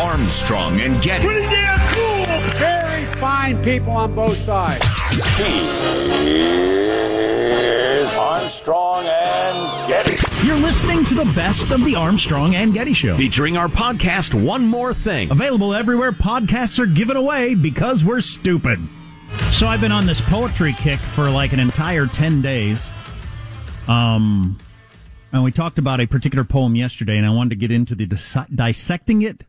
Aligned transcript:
Armstrong 0.00 0.80
and 0.80 1.00
Getty. 1.00 1.24
Pretty 1.24 1.46
damn 1.46 1.78
cool. 1.88 2.26
Very 2.58 3.06
fine 3.14 3.62
people 3.64 3.92
on 3.92 4.14
both 4.14 4.36
sides. 4.36 4.84
Here's 6.76 8.12
Armstrong 8.14 9.04
and 9.06 9.88
Getty. 9.88 10.46
You're 10.46 10.58
listening 10.58 11.04
to 11.06 11.14
the 11.14 11.24
best 11.34 11.70
of 11.70 11.82
the 11.84 11.94
Armstrong 11.94 12.54
and 12.54 12.74
Getty 12.74 12.92
Show. 12.92 13.16
Featuring 13.16 13.56
our 13.56 13.68
podcast, 13.68 14.34
One 14.34 14.66
More 14.66 14.92
Thing. 14.92 15.30
Available 15.30 15.74
everywhere 15.74 16.12
podcasts 16.12 16.78
are 16.78 16.86
given 16.86 17.16
away 17.16 17.54
because 17.54 18.04
we're 18.04 18.20
stupid. 18.20 18.78
So 19.50 19.66
I've 19.66 19.80
been 19.80 19.92
on 19.92 20.04
this 20.04 20.20
poetry 20.20 20.74
kick 20.74 20.98
for 20.98 21.30
like 21.30 21.54
an 21.54 21.60
entire 21.60 22.06
10 22.06 22.42
days. 22.42 22.90
Um, 23.88 24.58
and 25.32 25.42
we 25.42 25.52
talked 25.52 25.78
about 25.78 26.00
a 26.00 26.06
particular 26.06 26.44
poem 26.44 26.76
yesterday, 26.76 27.16
and 27.16 27.24
I 27.26 27.30
wanted 27.30 27.50
to 27.50 27.56
get 27.56 27.70
into 27.70 27.94
the 27.94 28.04
dis- 28.06 28.36
dissecting 28.54 29.22
it, 29.22 29.44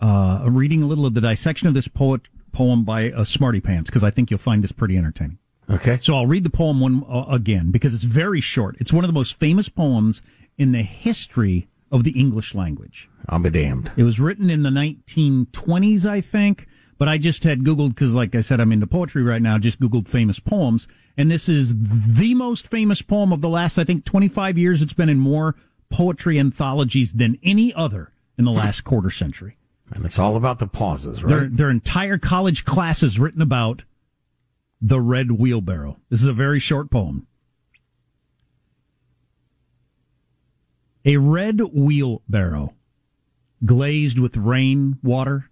uh, 0.00 0.44
reading 0.48 0.82
a 0.82 0.86
little 0.86 1.06
of 1.06 1.14
the 1.14 1.20
dissection 1.20 1.68
of 1.68 1.74
this 1.74 1.88
poet 1.88 2.22
poem 2.52 2.84
by 2.84 3.10
uh, 3.10 3.24
Smarty 3.24 3.60
Pants, 3.60 3.90
because 3.90 4.02
I 4.02 4.10
think 4.10 4.30
you'll 4.30 4.38
find 4.38 4.62
this 4.62 4.72
pretty 4.72 4.96
entertaining. 4.96 5.38
Okay. 5.68 5.98
So 6.02 6.14
I'll 6.16 6.26
read 6.26 6.44
the 6.44 6.50
poem 6.50 6.80
one 6.80 7.04
uh, 7.08 7.26
again 7.28 7.70
because 7.70 7.94
it's 7.94 8.04
very 8.04 8.40
short. 8.40 8.76
It's 8.80 8.92
one 8.92 9.04
of 9.04 9.08
the 9.08 9.14
most 9.14 9.38
famous 9.38 9.68
poems 9.68 10.20
in 10.58 10.72
the 10.72 10.82
history 10.82 11.68
of 11.92 12.04
the 12.04 12.10
English 12.12 12.54
language. 12.54 13.08
I'll 13.28 13.38
be 13.38 13.50
damned. 13.50 13.92
It 13.96 14.02
was 14.02 14.18
written 14.18 14.50
in 14.50 14.62
the 14.62 14.70
1920s, 14.70 16.06
I 16.06 16.20
think, 16.20 16.66
but 16.98 17.08
I 17.08 17.18
just 17.18 17.44
had 17.44 17.60
Googled 17.60 17.90
because, 17.90 18.14
like 18.14 18.34
I 18.34 18.40
said, 18.40 18.60
I'm 18.60 18.72
into 18.72 18.86
poetry 18.86 19.22
right 19.22 19.42
now, 19.42 19.58
just 19.58 19.80
Googled 19.80 20.08
famous 20.08 20.40
poems. 20.40 20.88
And 21.16 21.30
this 21.30 21.48
is 21.48 21.74
the 21.76 22.34
most 22.34 22.68
famous 22.68 23.02
poem 23.02 23.32
of 23.32 23.40
the 23.40 23.48
last, 23.48 23.78
I 23.78 23.84
think, 23.84 24.04
25 24.04 24.58
years. 24.58 24.82
It's 24.82 24.92
been 24.92 25.08
in 25.08 25.18
more 25.18 25.56
poetry 25.88 26.38
anthologies 26.38 27.12
than 27.12 27.38
any 27.42 27.74
other 27.74 28.12
in 28.38 28.44
the 28.44 28.52
last 28.52 28.82
quarter 28.84 29.10
century. 29.10 29.56
And 29.92 30.04
it's 30.04 30.18
all 30.18 30.36
about 30.36 30.58
the 30.60 30.66
pauses, 30.66 31.22
right? 31.22 31.30
Their, 31.30 31.48
their 31.48 31.70
entire 31.70 32.18
college 32.18 32.64
class 32.64 33.02
is 33.02 33.18
written 33.18 33.42
about 33.42 33.82
the 34.80 35.00
red 35.00 35.32
wheelbarrow. 35.32 35.98
This 36.08 36.22
is 36.22 36.28
a 36.28 36.32
very 36.32 36.58
short 36.58 36.90
poem. 36.90 37.26
A 41.04 41.16
red 41.16 41.60
wheelbarrow 41.72 42.74
glazed 43.64 44.18
with 44.18 44.36
rain 44.36 44.98
water 45.02 45.50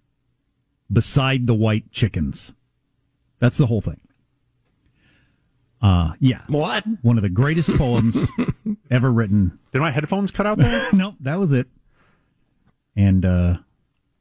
beside 0.91 1.45
the 1.45 1.53
white 1.53 1.91
chickens. 1.91 2.53
That's 3.39 3.57
the 3.57 3.67
whole 3.67 3.81
thing. 3.81 3.99
Uh, 5.81 6.13
yeah. 6.19 6.41
What? 6.47 6.83
One 7.01 7.17
of 7.17 7.23
the 7.23 7.29
greatest 7.29 7.73
poems 7.77 8.17
ever 8.91 9.11
written. 9.11 9.59
Did 9.71 9.79
my 9.79 9.91
headphones 9.91 10.31
cut 10.31 10.45
out 10.45 10.57
there? 10.57 10.89
no, 10.93 11.15
that 11.21 11.39
was 11.39 11.51
it. 11.51 11.67
And, 12.95 13.25
uh, 13.25 13.57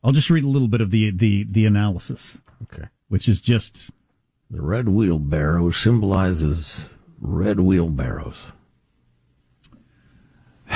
I'll 0.03 0.13
just 0.13 0.31
read 0.31 0.45
a 0.45 0.49
little 0.49 0.69
bit 0.69 0.81
of 0.81 0.91
the, 0.91 1.11
the, 1.11 1.47
the 1.51 1.67
analysis. 1.67 2.39
Okay. 2.63 2.85
Which 3.09 3.29
is 3.29 3.41
just. 3.41 3.91
The 4.51 4.63
red 4.63 4.89
wheelbarrow 4.89 5.71
symbolizes 5.71 6.89
red 7.21 7.61
wheelbarrows. 7.61 8.53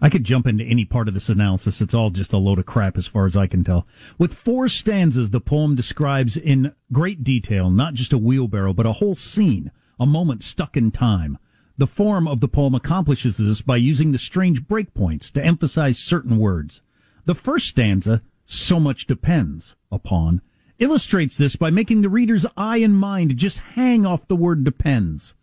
I 0.00 0.08
could 0.10 0.24
jump 0.24 0.46
into 0.46 0.64
any 0.64 0.84
part 0.84 1.08
of 1.08 1.14
this 1.14 1.28
analysis. 1.28 1.80
It's 1.80 1.94
all 1.94 2.10
just 2.10 2.32
a 2.32 2.38
load 2.38 2.58
of 2.58 2.66
crap 2.66 2.96
as 2.96 3.06
far 3.06 3.26
as 3.26 3.36
I 3.36 3.46
can 3.46 3.64
tell. 3.64 3.86
With 4.16 4.34
four 4.34 4.68
stanzas, 4.68 5.30
the 5.30 5.40
poem 5.40 5.74
describes 5.74 6.36
in 6.36 6.74
great 6.92 7.24
detail 7.24 7.70
not 7.70 7.94
just 7.94 8.12
a 8.12 8.18
wheelbarrow, 8.18 8.72
but 8.72 8.86
a 8.86 8.92
whole 8.92 9.14
scene, 9.14 9.72
a 9.98 10.06
moment 10.06 10.42
stuck 10.42 10.76
in 10.76 10.90
time. 10.90 11.38
The 11.76 11.86
form 11.86 12.26
of 12.26 12.40
the 12.40 12.48
poem 12.48 12.74
accomplishes 12.74 13.38
this 13.38 13.62
by 13.62 13.76
using 13.76 14.12
the 14.12 14.18
strange 14.18 14.64
breakpoints 14.64 15.30
to 15.32 15.44
emphasize 15.44 15.98
certain 15.98 16.38
words. 16.38 16.80
The 17.24 17.36
first 17.36 17.66
stanza, 17.66 18.22
so 18.50 18.80
much 18.80 19.06
depends 19.06 19.76
upon, 19.92 20.40
illustrates 20.78 21.36
this 21.36 21.54
by 21.54 21.68
making 21.68 22.00
the 22.00 22.08
reader's 22.08 22.46
eye 22.56 22.78
and 22.78 22.98
mind 22.98 23.36
just 23.36 23.58
hang 23.58 24.06
off 24.06 24.26
the 24.26 24.34
word 24.34 24.64
depends. 24.64 25.34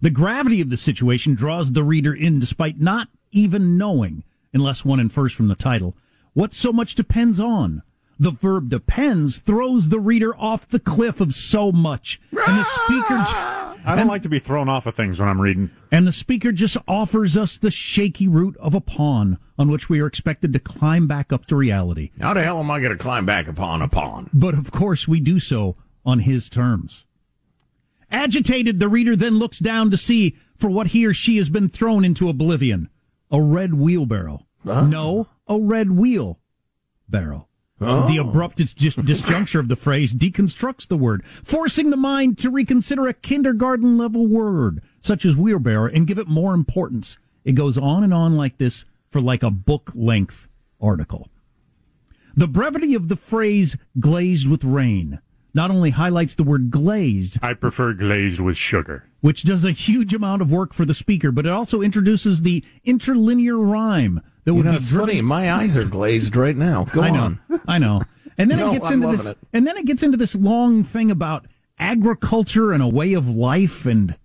The 0.00 0.08
gravity 0.08 0.62
of 0.62 0.70
the 0.70 0.78
situation 0.78 1.34
draws 1.34 1.72
the 1.72 1.84
reader 1.84 2.14
in 2.14 2.38
despite 2.38 2.80
not 2.80 3.08
even 3.32 3.76
knowing, 3.76 4.24
unless 4.54 4.82
one 4.82 4.98
infers 4.98 5.34
from 5.34 5.48
the 5.48 5.54
title, 5.54 5.94
what 6.32 6.54
so 6.54 6.72
much 6.72 6.94
depends 6.94 7.38
on. 7.38 7.82
The 8.18 8.30
verb 8.30 8.70
depends 8.70 9.38
throws 9.38 9.90
the 9.90 10.00
reader 10.00 10.34
off 10.34 10.66
the 10.66 10.80
cliff 10.80 11.20
of 11.20 11.34
so 11.34 11.70
much. 11.70 12.18
And 12.30 12.58
the 12.58 12.64
speaker. 12.64 13.60
I 13.84 13.96
don't 13.96 14.06
like 14.06 14.22
to 14.22 14.28
be 14.28 14.38
thrown 14.38 14.68
off 14.68 14.86
of 14.86 14.94
things 14.94 15.20
when 15.20 15.28
I'm 15.28 15.40
reading. 15.40 15.70
And 15.92 16.06
the 16.06 16.12
speaker 16.12 16.52
just 16.52 16.76
offers 16.88 17.36
us 17.36 17.58
the 17.58 17.70
shaky 17.70 18.26
root 18.26 18.56
of 18.56 18.74
a 18.74 18.80
pawn 18.80 19.38
on 19.58 19.68
which 19.68 19.88
we 19.88 20.00
are 20.00 20.06
expected 20.06 20.52
to 20.54 20.58
climb 20.58 21.06
back 21.06 21.32
up 21.32 21.46
to 21.46 21.56
reality. 21.56 22.10
How 22.20 22.34
the 22.34 22.42
hell 22.42 22.60
am 22.60 22.70
I 22.70 22.80
going 22.80 22.92
to 22.92 22.98
climb 23.02 23.26
back 23.26 23.46
upon 23.46 23.82
a 23.82 23.88
pawn? 23.88 24.30
But 24.32 24.54
of 24.54 24.70
course, 24.72 25.06
we 25.06 25.20
do 25.20 25.38
so 25.38 25.76
on 26.04 26.20
his 26.20 26.48
terms. 26.48 27.04
Agitated, 28.10 28.78
the 28.78 28.88
reader 28.88 29.16
then 29.16 29.38
looks 29.38 29.58
down 29.58 29.90
to 29.90 29.96
see 29.96 30.36
for 30.56 30.70
what 30.70 30.88
he 30.88 31.06
or 31.06 31.12
she 31.12 31.36
has 31.36 31.48
been 31.48 31.68
thrown 31.68 32.04
into 32.04 32.28
oblivion. 32.28 32.88
A 33.30 33.40
red 33.40 33.74
wheelbarrow. 33.74 34.46
No, 34.64 35.28
a 35.46 35.58
red 35.58 35.90
wheel 35.90 36.38
barrow. 37.08 37.48
Oh. 37.80 38.06
The 38.06 38.18
abrupt 38.18 38.56
dis- 38.56 38.72
dis- 38.72 38.94
disjuncture 38.94 39.58
of 39.58 39.68
the 39.68 39.76
phrase 39.76 40.14
deconstructs 40.14 40.86
the 40.86 40.96
word, 40.96 41.24
forcing 41.24 41.90
the 41.90 41.96
mind 41.96 42.38
to 42.38 42.50
reconsider 42.50 43.08
a 43.08 43.14
kindergarten 43.14 43.98
level 43.98 44.26
word, 44.26 44.80
such 45.00 45.24
as 45.24 45.36
wheelbarrow, 45.36 45.90
and 45.90 46.06
give 46.06 46.18
it 46.18 46.28
more 46.28 46.54
importance. 46.54 47.18
It 47.44 47.52
goes 47.52 47.76
on 47.76 48.04
and 48.04 48.14
on 48.14 48.36
like 48.36 48.58
this 48.58 48.84
for 49.10 49.20
like 49.20 49.42
a 49.42 49.50
book 49.50 49.90
length 49.94 50.48
article. 50.80 51.28
The 52.36 52.48
brevity 52.48 52.94
of 52.94 53.08
the 53.08 53.16
phrase 53.16 53.76
glazed 53.98 54.48
with 54.48 54.64
rain 54.64 55.20
not 55.56 55.70
only 55.70 55.90
highlights 55.90 56.34
the 56.34 56.42
word 56.42 56.70
glazed, 56.72 57.38
I 57.40 57.54
prefer 57.54 57.92
glazed 57.92 58.40
with 58.40 58.56
sugar. 58.56 59.04
which 59.20 59.44
does 59.44 59.62
a 59.64 59.70
huge 59.70 60.12
amount 60.12 60.42
of 60.42 60.50
work 60.50 60.74
for 60.74 60.84
the 60.84 60.94
speaker, 60.94 61.30
but 61.30 61.46
it 61.46 61.52
also 61.52 61.80
introduces 61.80 62.42
the 62.42 62.64
interlinear 62.84 63.56
rhyme 63.56 64.20
that 64.44 64.50
You 64.50 64.54
would 64.56 64.64
know, 64.66 64.70
be 64.72 64.76
it's 64.78 64.88
driven- 64.88 65.06
funny. 65.08 65.20
My 65.22 65.52
eyes 65.52 65.76
are 65.76 65.84
glazed 65.84 66.36
right 66.36 66.56
now. 66.56 66.84
Go 66.84 67.02
I 67.02 67.10
know, 67.10 67.20
on. 67.22 67.38
I 67.66 67.78
know. 67.78 68.02
And 68.36 68.50
then 68.50 68.58
No, 68.58 68.70
it 68.70 68.72
gets 68.74 68.86
I'm 68.90 69.02
into 69.02 69.16
this, 69.16 69.26
it. 69.26 69.38
and 69.52 69.66
then 69.66 69.76
it 69.76 69.86
gets 69.86 70.02
into 70.02 70.16
this 70.16 70.34
long 70.34 70.82
thing 70.84 71.10
about 71.10 71.46
agriculture 71.78 72.72
and 72.72 72.82
a 72.82 72.88
way 72.88 73.12
of 73.14 73.28
life, 73.28 73.86
and 73.86 74.16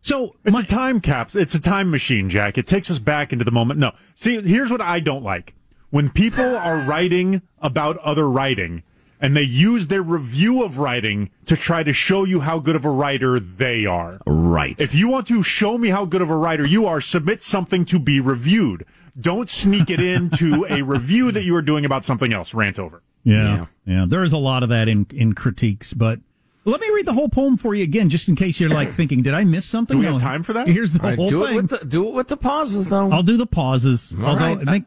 so 0.00 0.36
It's 0.44 0.58
a 0.58 0.62
time 0.62 1.00
caps. 1.00 1.34
It's 1.34 1.54
a 1.54 1.60
time 1.60 1.90
machine, 1.90 2.30
Jack. 2.30 2.56
It 2.58 2.66
takes 2.66 2.90
us 2.90 2.98
back 3.00 3.32
into 3.32 3.44
the 3.44 3.50
moment. 3.50 3.80
No. 3.80 3.92
See, 4.14 4.40
here's 4.40 4.70
what 4.70 4.80
I 4.80 5.00
don't 5.00 5.24
like. 5.24 5.54
When 5.90 6.10
people 6.10 6.56
are 6.56 6.78
writing 6.78 7.42
about 7.60 7.96
other 7.98 8.28
writing 8.30 8.82
and 9.20 9.36
they 9.36 9.42
use 9.42 9.86
their 9.86 10.02
review 10.02 10.62
of 10.62 10.78
writing 10.78 11.30
to 11.46 11.56
try 11.56 11.82
to 11.82 11.92
show 11.92 12.24
you 12.24 12.40
how 12.40 12.58
good 12.58 12.76
of 12.76 12.84
a 12.84 12.90
writer 12.90 13.40
they 13.40 13.86
are. 13.86 14.18
Right. 14.26 14.78
If 14.80 14.94
you 14.94 15.08
want 15.08 15.26
to 15.28 15.42
show 15.42 15.78
me 15.78 15.88
how 15.88 16.04
good 16.04 16.22
of 16.22 16.30
a 16.30 16.36
writer 16.36 16.66
you 16.66 16.86
are, 16.86 17.00
submit 17.00 17.42
something 17.42 17.84
to 17.86 17.98
be 17.98 18.20
reviewed. 18.20 18.84
Don't 19.18 19.48
sneak 19.48 19.88
it 19.90 20.00
into 20.00 20.66
a 20.70 20.82
review 20.82 21.32
that 21.32 21.44
you 21.44 21.56
are 21.56 21.62
doing 21.62 21.84
about 21.84 22.04
something 22.04 22.34
else. 22.34 22.52
Rant 22.54 22.78
over. 22.78 23.02
Yeah, 23.24 23.66
yeah. 23.86 24.04
There 24.08 24.22
is 24.22 24.32
a 24.32 24.38
lot 24.38 24.62
of 24.62 24.68
that 24.68 24.88
in 24.88 25.06
in 25.10 25.32
critiques, 25.34 25.92
but 25.92 26.20
let 26.64 26.80
me 26.80 26.88
read 26.90 27.06
the 27.06 27.12
whole 27.12 27.28
poem 27.28 27.56
for 27.56 27.74
you 27.74 27.82
again, 27.82 28.08
just 28.08 28.28
in 28.28 28.36
case 28.36 28.60
you're 28.60 28.70
like 28.70 28.92
thinking, 29.00 29.22
did 29.22 29.34
I 29.34 29.42
miss 29.44 29.64
something? 29.64 29.96
Do 29.96 30.00
we 30.00 30.06
No. 30.06 30.12
have 30.12 30.20
time 30.22 30.42
for 30.44 30.52
that? 30.52 30.68
Here's 30.68 30.92
the 30.92 31.00
All 31.02 31.08
right, 31.08 31.18
whole 31.18 31.28
do 31.28 31.44
thing. 31.44 31.52
it 31.54 31.56
with 31.56 31.70
the 31.70 31.84
do 31.86 32.06
it 32.08 32.14
with 32.14 32.28
the 32.28 32.36
pauses 32.36 32.88
though. 32.88 33.10
I'll 33.10 33.22
do 33.24 33.36
the 33.36 33.46
pauses. 33.46 34.14
All 34.18 34.26
Although 34.26 34.54
right. 34.56 34.62
make- 34.64 34.84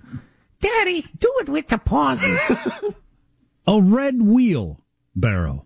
Daddy, 0.62 1.06
do 1.18 1.34
it 1.40 1.50
with 1.50 1.68
the 1.70 1.78
pauses. 1.80 2.40
a 3.70 3.80
red 3.80 4.20
wheel 4.20 4.82
barrow, 5.16 5.64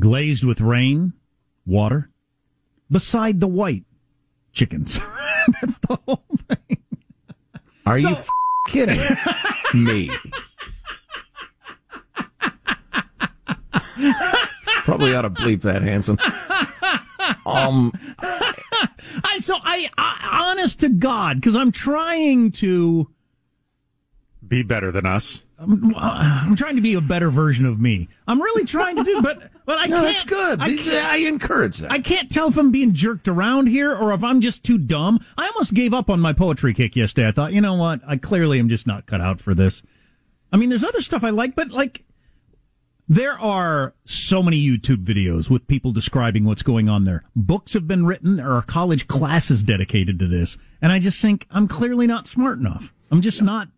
glazed 0.00 0.42
with 0.42 0.58
rain, 0.58 1.12
water, 1.66 2.08
beside 2.90 3.40
the 3.40 3.46
white 3.46 3.84
chickens. 4.52 5.00
That's 5.60 5.78
the 5.80 5.98
whole 6.06 6.24
thing. 6.48 6.78
Are 7.84 7.98
you 7.98 8.08
f- 8.08 8.26
kidding 8.68 8.98
me? 9.74 10.10
Probably 14.84 15.14
ought 15.14 15.22
to 15.22 15.30
bleep 15.30 15.60
that, 15.62 15.82
Hanson. 15.82 16.18
Um, 17.44 17.92
I 18.18 19.38
so 19.40 19.56
I, 19.62 19.90
I 19.98 20.50
honest 20.52 20.80
to 20.80 20.88
God, 20.88 21.36
because 21.36 21.54
I'm 21.54 21.70
trying 21.70 22.50
to. 22.52 23.10
Be 24.46 24.62
better 24.62 24.90
than 24.90 25.04
us. 25.04 25.43
I'm, 25.58 25.94
I'm 25.96 26.56
trying 26.56 26.76
to 26.76 26.82
be 26.82 26.94
a 26.94 27.00
better 27.00 27.30
version 27.30 27.64
of 27.64 27.80
me. 27.80 28.08
I'm 28.26 28.42
really 28.42 28.64
trying 28.64 28.96
to 28.96 29.04
do, 29.04 29.22
but 29.22 29.50
but 29.64 29.78
I 29.78 29.86
no, 29.86 29.96
can't. 30.02 30.02
No, 30.02 30.02
that's 30.02 30.24
good. 30.24 30.58
I, 30.60 31.14
I, 31.14 31.16
encourage 31.28 31.78
that. 31.78 31.90
I 31.90 32.00
can't 32.00 32.30
tell 32.30 32.48
if 32.48 32.56
I'm 32.56 32.70
being 32.70 32.92
jerked 32.92 33.28
around 33.28 33.68
here 33.68 33.94
or 33.94 34.12
if 34.12 34.24
I'm 34.24 34.40
just 34.40 34.64
too 34.64 34.78
dumb. 34.78 35.24
I 35.38 35.46
almost 35.46 35.74
gave 35.74 35.94
up 35.94 36.10
on 36.10 36.20
my 36.20 36.32
poetry 36.32 36.74
kick 36.74 36.96
yesterday. 36.96 37.28
I 37.28 37.32
thought, 37.32 37.52
you 37.52 37.60
know 37.60 37.74
what? 37.74 38.00
I 38.06 38.16
clearly 38.16 38.58
am 38.58 38.68
just 38.68 38.86
not 38.86 39.06
cut 39.06 39.20
out 39.20 39.40
for 39.40 39.54
this. 39.54 39.82
I 40.52 40.56
mean, 40.56 40.68
there's 40.68 40.84
other 40.84 41.00
stuff 41.00 41.24
I 41.24 41.30
like, 41.30 41.54
but 41.54 41.70
like, 41.70 42.04
there 43.08 43.38
are 43.38 43.94
so 44.04 44.42
many 44.42 44.64
YouTube 44.64 45.04
videos 45.04 45.50
with 45.50 45.66
people 45.66 45.92
describing 45.92 46.44
what's 46.44 46.62
going 46.62 46.88
on 46.88 47.04
there. 47.04 47.22
Books 47.36 47.74
have 47.74 47.86
been 47.86 48.06
written. 48.06 48.36
There 48.36 48.50
are 48.50 48.62
college 48.62 49.06
classes 49.06 49.62
dedicated 49.62 50.18
to 50.20 50.26
this. 50.26 50.56
And 50.80 50.90
I 50.90 50.98
just 50.98 51.20
think 51.20 51.46
I'm 51.50 51.68
clearly 51.68 52.06
not 52.06 52.26
smart 52.26 52.58
enough. 52.58 52.94
I'm 53.10 53.20
just 53.20 53.42
not. 53.42 53.68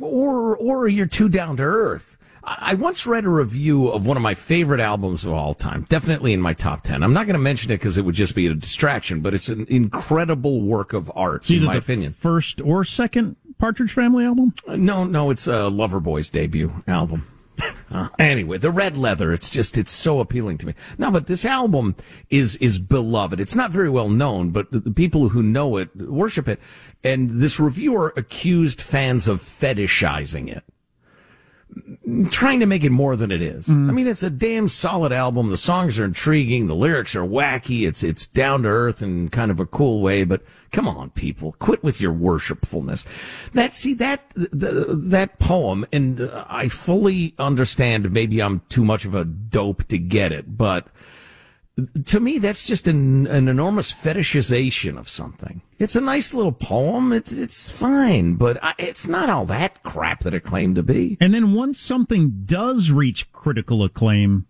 Or 0.00 0.56
or 0.56 0.88
you're 0.88 1.06
too 1.06 1.28
down 1.28 1.56
to 1.56 1.62
earth. 1.62 2.16
I 2.42 2.72
once 2.74 3.06
read 3.06 3.26
a 3.26 3.28
review 3.28 3.88
of 3.88 4.06
one 4.06 4.16
of 4.16 4.22
my 4.22 4.34
favorite 4.34 4.80
albums 4.80 5.26
of 5.26 5.32
all 5.32 5.52
time, 5.52 5.82
definitely 5.90 6.32
in 6.32 6.40
my 6.40 6.54
top 6.54 6.80
10. 6.80 7.02
I'm 7.02 7.12
not 7.12 7.26
going 7.26 7.34
to 7.34 7.38
mention 7.38 7.70
it 7.70 7.74
because 7.76 7.98
it 7.98 8.04
would 8.06 8.14
just 8.14 8.34
be 8.34 8.46
a 8.46 8.54
distraction, 8.54 9.20
but 9.20 9.34
it's 9.34 9.50
an 9.50 9.66
incredible 9.68 10.62
work 10.62 10.94
of 10.94 11.12
art, 11.14 11.42
It's 11.42 11.50
in 11.50 11.64
my 11.64 11.74
the 11.74 11.78
opinion. 11.80 12.12
first 12.12 12.62
or 12.62 12.82
second 12.82 13.36
Partridge 13.58 13.92
Family 13.92 14.24
album. 14.24 14.54
No, 14.66 15.04
no, 15.04 15.30
it's 15.30 15.46
uh, 15.46 15.68
Loverboy's 15.68 16.30
debut 16.30 16.82
album. 16.88 17.26
Uh, 17.90 18.08
anyway, 18.18 18.58
the 18.58 18.70
red 18.70 18.96
leather, 18.96 19.32
it's 19.32 19.50
just, 19.50 19.76
it's 19.78 19.90
so 19.90 20.20
appealing 20.20 20.58
to 20.58 20.66
me. 20.66 20.74
No, 20.98 21.10
but 21.10 21.26
this 21.26 21.44
album 21.44 21.96
is, 22.28 22.56
is 22.56 22.78
beloved. 22.78 23.40
It's 23.40 23.54
not 23.54 23.70
very 23.70 23.90
well 23.90 24.08
known, 24.08 24.50
but 24.50 24.70
the, 24.70 24.80
the 24.80 24.90
people 24.90 25.30
who 25.30 25.42
know 25.42 25.76
it 25.76 25.94
worship 25.96 26.48
it. 26.48 26.60
And 27.02 27.30
this 27.30 27.58
reviewer 27.58 28.12
accused 28.16 28.80
fans 28.80 29.28
of 29.28 29.40
fetishizing 29.40 30.54
it. 30.54 30.64
Trying 32.30 32.60
to 32.60 32.66
make 32.66 32.82
it 32.82 32.90
more 32.90 33.14
than 33.14 33.30
it 33.30 33.40
is. 33.40 33.68
I 33.68 33.74
mean, 33.74 34.08
it's 34.08 34.24
a 34.24 34.30
damn 34.30 34.66
solid 34.68 35.12
album. 35.12 35.50
The 35.50 35.56
songs 35.56 35.98
are 35.98 36.04
intriguing. 36.04 36.66
The 36.66 36.74
lyrics 36.74 37.14
are 37.14 37.22
wacky. 37.22 37.86
It's, 37.86 38.02
it's 38.02 38.26
down 38.26 38.62
to 38.62 38.68
earth 38.68 39.00
in 39.00 39.28
kind 39.28 39.50
of 39.50 39.60
a 39.60 39.66
cool 39.66 40.00
way, 40.02 40.24
but 40.24 40.42
come 40.72 40.88
on, 40.88 41.10
people, 41.10 41.52
quit 41.60 41.84
with 41.84 42.00
your 42.00 42.12
worshipfulness. 42.12 43.04
That, 43.52 43.74
see, 43.74 43.94
that, 43.94 44.28
the, 44.34 44.86
that 44.88 45.38
poem, 45.38 45.86
and 45.92 46.22
uh, 46.22 46.44
I 46.48 46.66
fully 46.68 47.34
understand 47.38 48.10
maybe 48.10 48.40
I'm 48.42 48.62
too 48.68 48.84
much 48.84 49.04
of 49.04 49.14
a 49.14 49.24
dope 49.24 49.84
to 49.84 49.98
get 49.98 50.32
it, 50.32 50.56
but 50.58 50.88
to 52.06 52.20
me, 52.20 52.38
that's 52.38 52.66
just 52.66 52.86
an, 52.86 53.26
an 53.26 53.48
enormous 53.48 53.92
fetishization 53.92 54.98
of 54.98 55.08
something. 55.08 55.62
It's 55.78 55.96
a 55.96 56.00
nice 56.00 56.34
little 56.34 56.52
poem. 56.52 57.12
It's, 57.12 57.32
it's 57.32 57.70
fine, 57.70 58.34
but 58.34 58.62
I, 58.62 58.74
it's 58.78 59.06
not 59.06 59.30
all 59.30 59.46
that 59.46 59.82
crap 59.82 60.20
that 60.20 60.34
it 60.34 60.40
claimed 60.40 60.76
to 60.76 60.82
be. 60.82 61.16
And 61.20 61.32
then 61.32 61.52
once 61.54 61.78
something 61.78 62.42
does 62.44 62.90
reach 62.90 63.32
critical 63.32 63.82
acclaim, 63.82 64.46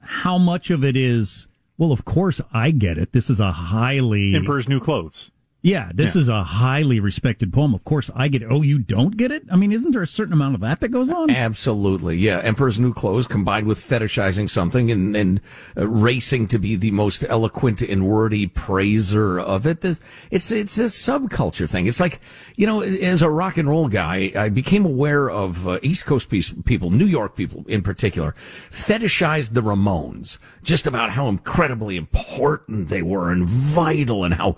how 0.00 0.38
much 0.38 0.70
of 0.70 0.84
it 0.84 0.96
is, 0.96 1.48
well, 1.76 1.92
of 1.92 2.04
course 2.04 2.40
I 2.52 2.70
get 2.70 2.98
it. 2.98 3.12
This 3.12 3.30
is 3.30 3.40
a 3.40 3.52
highly, 3.52 4.34
Emperor's 4.34 4.68
New 4.68 4.80
Clothes. 4.80 5.30
Yeah, 5.60 5.90
this 5.92 6.14
is 6.14 6.28
a 6.28 6.44
highly 6.44 7.00
respected 7.00 7.52
poem. 7.52 7.74
Of 7.74 7.84
course 7.84 8.10
I 8.14 8.28
get 8.28 8.42
it. 8.42 8.48
Oh, 8.50 8.62
you 8.62 8.78
don't 8.78 9.16
get 9.16 9.32
it? 9.32 9.42
I 9.50 9.56
mean, 9.56 9.72
isn't 9.72 9.90
there 9.90 10.02
a 10.02 10.06
certain 10.06 10.32
amount 10.32 10.54
of 10.54 10.60
that 10.60 10.78
that 10.80 10.90
goes 10.90 11.10
on? 11.10 11.30
Absolutely, 11.30 12.16
yeah. 12.16 12.38
Emperor's 12.38 12.78
New 12.78 12.94
Clothes 12.94 13.26
combined 13.26 13.66
with 13.66 13.80
fetishizing 13.80 14.48
something 14.48 14.90
and, 14.90 15.16
and 15.16 15.40
uh, 15.76 15.86
racing 15.88 16.46
to 16.48 16.58
be 16.58 16.76
the 16.76 16.92
most 16.92 17.24
eloquent 17.28 17.82
and 17.82 18.06
wordy 18.06 18.46
praiser 18.46 19.38
of 19.40 19.66
it. 19.66 19.80
This- 19.80 20.00
It's, 20.30 20.50
it's 20.52 20.78
a 20.78 20.84
subculture 20.84 21.68
thing. 21.68 21.86
It's 21.86 21.98
like, 22.00 22.20
you 22.54 22.66
know, 22.66 22.82
as 22.82 23.20
a 23.22 23.28
rock 23.30 23.56
and 23.56 23.68
roll 23.68 23.88
guy, 23.88 24.32
I 24.36 24.48
became 24.50 24.84
aware 24.86 25.28
of 25.28 25.66
uh, 25.66 25.80
East 25.82 26.06
Coast 26.06 26.30
people, 26.64 26.90
New 26.90 27.04
York 27.06 27.34
people 27.36 27.64
in 27.66 27.82
particular, 27.82 28.34
fetishized 28.70 29.54
the 29.54 29.62
Ramones 29.62 30.38
just 30.62 30.86
about 30.86 31.10
how 31.10 31.26
incredibly 31.28 31.96
important 31.96 32.88
they 32.88 33.02
were 33.02 33.32
and 33.32 33.44
vital 33.48 34.24
and 34.24 34.34
how 34.34 34.56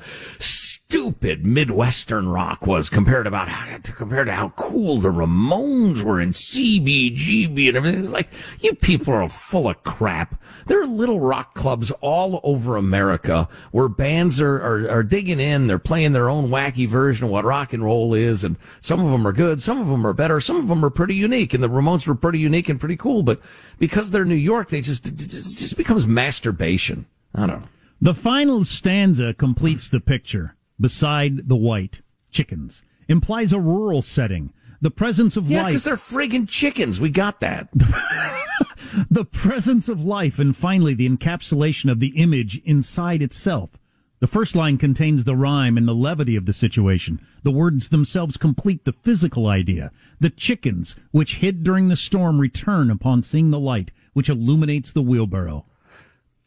stupid 0.91 1.47
Midwestern 1.47 2.29
rock 2.29 2.67
was 2.67 2.91
compared 2.91 3.29
about 3.29 3.49
how, 3.49 3.79
to 3.79 3.93
compared 3.93 4.27
to 4.27 4.33
how 4.33 4.49
cool 4.51 4.99
the 4.99 5.09
Ramones 5.09 6.03
were 6.03 6.19
and 6.19 6.33
CBGB 6.33 7.69
and 7.69 7.77
everything. 7.77 8.01
It's 8.01 8.11
like 8.11 8.33
you 8.59 8.75
people 8.75 9.15
are 9.15 9.29
full 9.29 9.69
of 9.69 9.85
crap. 9.85 10.43
There 10.67 10.83
are 10.83 10.89
little 10.89 11.21
rock 11.21 11.55
clubs 11.55 11.93
all 12.01 12.41
over 12.43 12.77
America 12.77 13.49
where 13.71 13.89
bands 13.89 14.41
are, 14.41 14.57
are, 14.57 14.91
are 14.91 15.03
digging 15.05 15.39
in. 15.39 15.69
They're 15.69 15.79
playing 15.79 16.13
their 16.13 16.29
own 16.29 16.49
wacky 16.49 16.89
version 16.89 17.27
of 17.27 17.31
what 17.31 17.45
rock 17.45 17.73
and 17.73 17.85
roll 17.85 18.13
is, 18.13 18.43
and 18.43 18.57
some 18.81 18.99
of 18.99 19.13
them 19.13 19.25
are 19.29 19.33
good, 19.33 19.63
some 19.63 19.81
of 19.81 19.87
them 19.87 20.05
are 20.05 20.13
better, 20.13 20.41
some 20.41 20.57
of 20.57 20.67
them 20.67 20.85
are 20.85 20.91
pretty 20.91 21.15
unique. 21.15 21.55
And 21.55 21.63
the 21.63 21.69
Ramones 21.69 22.09
were 22.09 22.17
pretty 22.17 22.41
unique 22.41 22.69
and 22.69 22.81
pretty 22.81 22.97
cool, 22.97 23.23
but 23.23 23.41
because 23.79 24.11
they're 24.11 24.25
New 24.25 24.35
York, 24.35 24.71
they 24.71 24.81
just, 24.81 25.05
just 25.05 25.77
becomes 25.77 26.05
masturbation. 26.09 27.07
I 27.33 27.47
don't 27.47 27.61
know. 27.61 27.69
The 28.01 28.15
final 28.15 28.65
stanza 28.65 29.35
completes 29.35 29.89
the 29.89 30.01
picture. 30.01 30.57
Beside 30.81 31.49
the 31.49 31.57
white 31.57 32.01
chickens 32.31 32.83
implies 33.09 33.53
a 33.53 33.61
rural 33.61 34.03
setting. 34.03 34.53
The 34.81 34.91
presence 34.91 35.37
of 35.37 35.51
Yeah, 35.51 35.63
life. 35.65 35.69
because 35.71 35.85
they're 35.85 35.97
friggin' 35.97 36.49
chickens. 36.49 36.99
We 37.01 37.11
got 37.11 37.41
that. 37.41 37.69
the 39.11 39.25
presence 39.27 39.89
of 39.89 40.03
life, 40.03 40.39
and 40.39 40.57
finally 40.57 40.95
the 40.95 41.09
encapsulation 41.09 41.91
of 41.91 42.01
the 42.01 42.17
image 42.17 42.63
inside 42.65 43.21
itself. 43.23 43.71
The 44.21 44.27
first 44.27 44.55
line 44.55 44.77
contains 44.79 45.25
the 45.25 45.37
rhyme 45.37 45.77
and 45.79 45.89
the 45.89 45.95
levity 45.95 46.37
of 46.37 46.45
the 46.47 46.53
situation. 46.53 47.21
The 47.43 47.51
words 47.51 47.89
themselves 47.89 48.37
complete 48.37 48.85
the 48.85 48.93
physical 48.93 49.47
idea. 49.47 49.93
The 50.19 50.29
chickens, 50.31 50.95
which 51.11 51.37
hid 51.37 51.63
during 51.63 51.89
the 51.89 51.97
storm, 51.97 52.39
return 52.39 52.91
upon 52.91 53.23
seeing 53.23 53.51
the 53.51 53.61
light, 53.61 53.93
which 54.13 54.29
illuminates 54.29 54.93
the 54.93 55.03
wheelbarrow. 55.03 55.65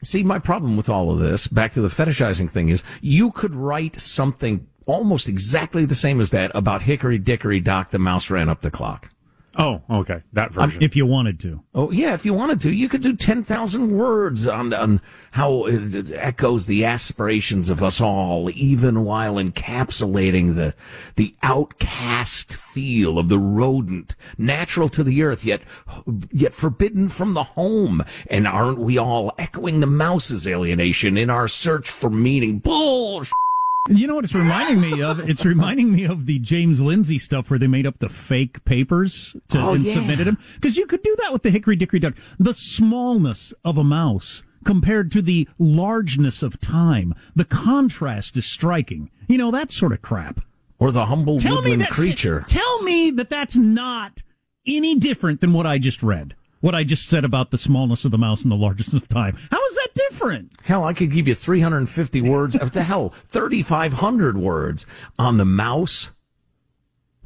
See, 0.03 0.21
my 0.21 0.37
problem 0.37 0.75
with 0.75 0.89
all 0.89 1.11
of 1.11 1.19
this, 1.19 1.47
back 1.47 1.71
to 1.73 1.81
the 1.81 1.87
fetishizing 1.87 2.49
thing, 2.49 2.67
is 2.67 2.83
you 3.01 3.31
could 3.31 3.55
write 3.55 3.95
something 3.95 4.67
almost 4.85 5.29
exactly 5.29 5.85
the 5.85 5.95
same 5.95 6.19
as 6.19 6.31
that 6.31 6.51
about 6.53 6.81
Hickory 6.81 7.17
Dickory 7.17 7.61
Dock, 7.61 7.91
the 7.91 7.99
mouse 7.99 8.29
ran 8.29 8.49
up 8.49 8.61
the 8.61 8.71
clock. 8.71 9.12
Oh, 9.55 9.81
okay. 9.89 10.21
That 10.33 10.57
um, 10.57 10.69
version. 10.69 10.83
If 10.83 10.95
you 10.95 11.05
wanted 11.05 11.39
to. 11.41 11.61
Oh, 11.75 11.91
yeah, 11.91 12.13
if 12.13 12.25
you 12.25 12.33
wanted 12.33 12.59
to, 12.61 12.71
you 12.71 12.89
could 12.89 13.01
do 13.01 13.15
10,000 13.15 13.95
words 13.95 14.47
on, 14.47 14.73
on 14.73 14.99
how 15.31 15.65
it 15.65 16.11
echoes 16.11 16.65
the 16.65 16.85
aspirations 16.85 17.69
of 17.69 17.83
us 17.83 18.01
all, 18.01 18.49
even 18.55 19.03
while 19.03 19.35
encapsulating 19.35 20.55
the, 20.55 20.73
the 21.15 21.35
outcast 21.43 22.57
feel 22.57 23.19
of 23.19 23.29
the 23.29 23.39
rodent, 23.39 24.15
natural 24.37 24.89
to 24.89 25.03
the 25.03 25.21
earth, 25.21 25.45
yet, 25.45 25.61
yet 26.31 26.53
forbidden 26.53 27.07
from 27.07 27.35
the 27.35 27.43
home. 27.43 28.03
And 28.27 28.47
aren't 28.47 28.79
we 28.79 28.97
all 28.97 29.33
echoing 29.37 29.81
the 29.81 29.87
mouse's 29.87 30.47
alienation 30.47 31.15
in 31.15 31.29
our 31.29 31.47
search 31.47 31.89
for 31.91 32.09
meaning? 32.09 32.57
Bullshit! 32.57 33.33
You 33.89 34.07
know 34.07 34.15
what 34.15 34.23
it's 34.23 34.33
reminding 34.33 34.79
me 34.79 35.01
of? 35.01 35.19
It's 35.29 35.43
reminding 35.45 35.91
me 35.91 36.05
of 36.05 36.25
the 36.25 36.39
James 36.39 36.79
Lindsay 36.79 37.19
stuff 37.19 37.49
where 37.49 37.59
they 37.59 37.67
made 37.67 37.85
up 37.85 37.99
the 37.99 38.07
fake 38.07 38.63
papers 38.63 39.35
to, 39.49 39.59
Oh, 39.59 39.73
and 39.73 39.83
yeah. 39.83 39.93
submitted 39.93 40.25
them. 40.27 40.37
Because 40.55 40.77
you 40.77 40.85
could 40.85 41.03
do 41.03 41.13
that 41.19 41.33
with 41.33 41.43
the 41.43 41.49
Hickory 41.49 41.75
Dickory 41.75 41.99
Dock. 41.99 42.13
The 42.39 42.53
smallness 42.53 43.53
of 43.65 43.77
a 43.77 43.83
mouse 43.83 44.41
compared 44.63 45.11
to 45.11 45.21
the 45.21 45.49
largeness 45.59 46.41
of 46.41 46.61
time. 46.61 47.13
The 47.35 47.43
contrast 47.43 48.37
is 48.37 48.45
striking. 48.45 49.09
You 49.27 49.37
know, 49.37 49.51
that 49.51 49.69
sort 49.71 49.91
of 49.91 50.01
crap. 50.01 50.39
Or 50.79 50.91
the 50.91 51.05
humble 51.07 51.39
Tell 51.39 51.55
woodland 51.55 51.87
creature. 51.89 52.45
Tell 52.47 52.83
me 52.83 53.11
that 53.11 53.29
that's 53.29 53.57
not 53.57 54.21
any 54.65 54.95
different 54.95 55.41
than 55.41 55.51
what 55.51 55.67
I 55.67 55.77
just 55.77 56.01
read. 56.01 56.35
What 56.63 56.73
I 56.73 56.85
just 56.85 57.09
said 57.09 57.25
about 57.25 57.51
the 57.51 57.57
smallness 57.57 58.05
of 58.05 58.11
the 58.11 58.17
mouse 58.17 58.43
and 58.43 58.49
the 58.49 58.55
largeness 58.55 58.93
of 58.93 59.09
time. 59.09 59.35
How 59.51 59.65
is 59.65 59.75
that 59.75 59.89
different? 59.95 60.53
Hell, 60.63 60.85
I 60.85 60.93
could 60.93 61.11
give 61.11 61.27
you 61.27 61.35
350 61.35 62.21
words, 62.21 62.55
of 62.55 62.71
the 62.71 62.83
hell, 62.83 63.09
3,500 63.09 64.37
words 64.37 64.85
on 65.19 65.35
the 65.35 65.43
mouse, 65.43 66.11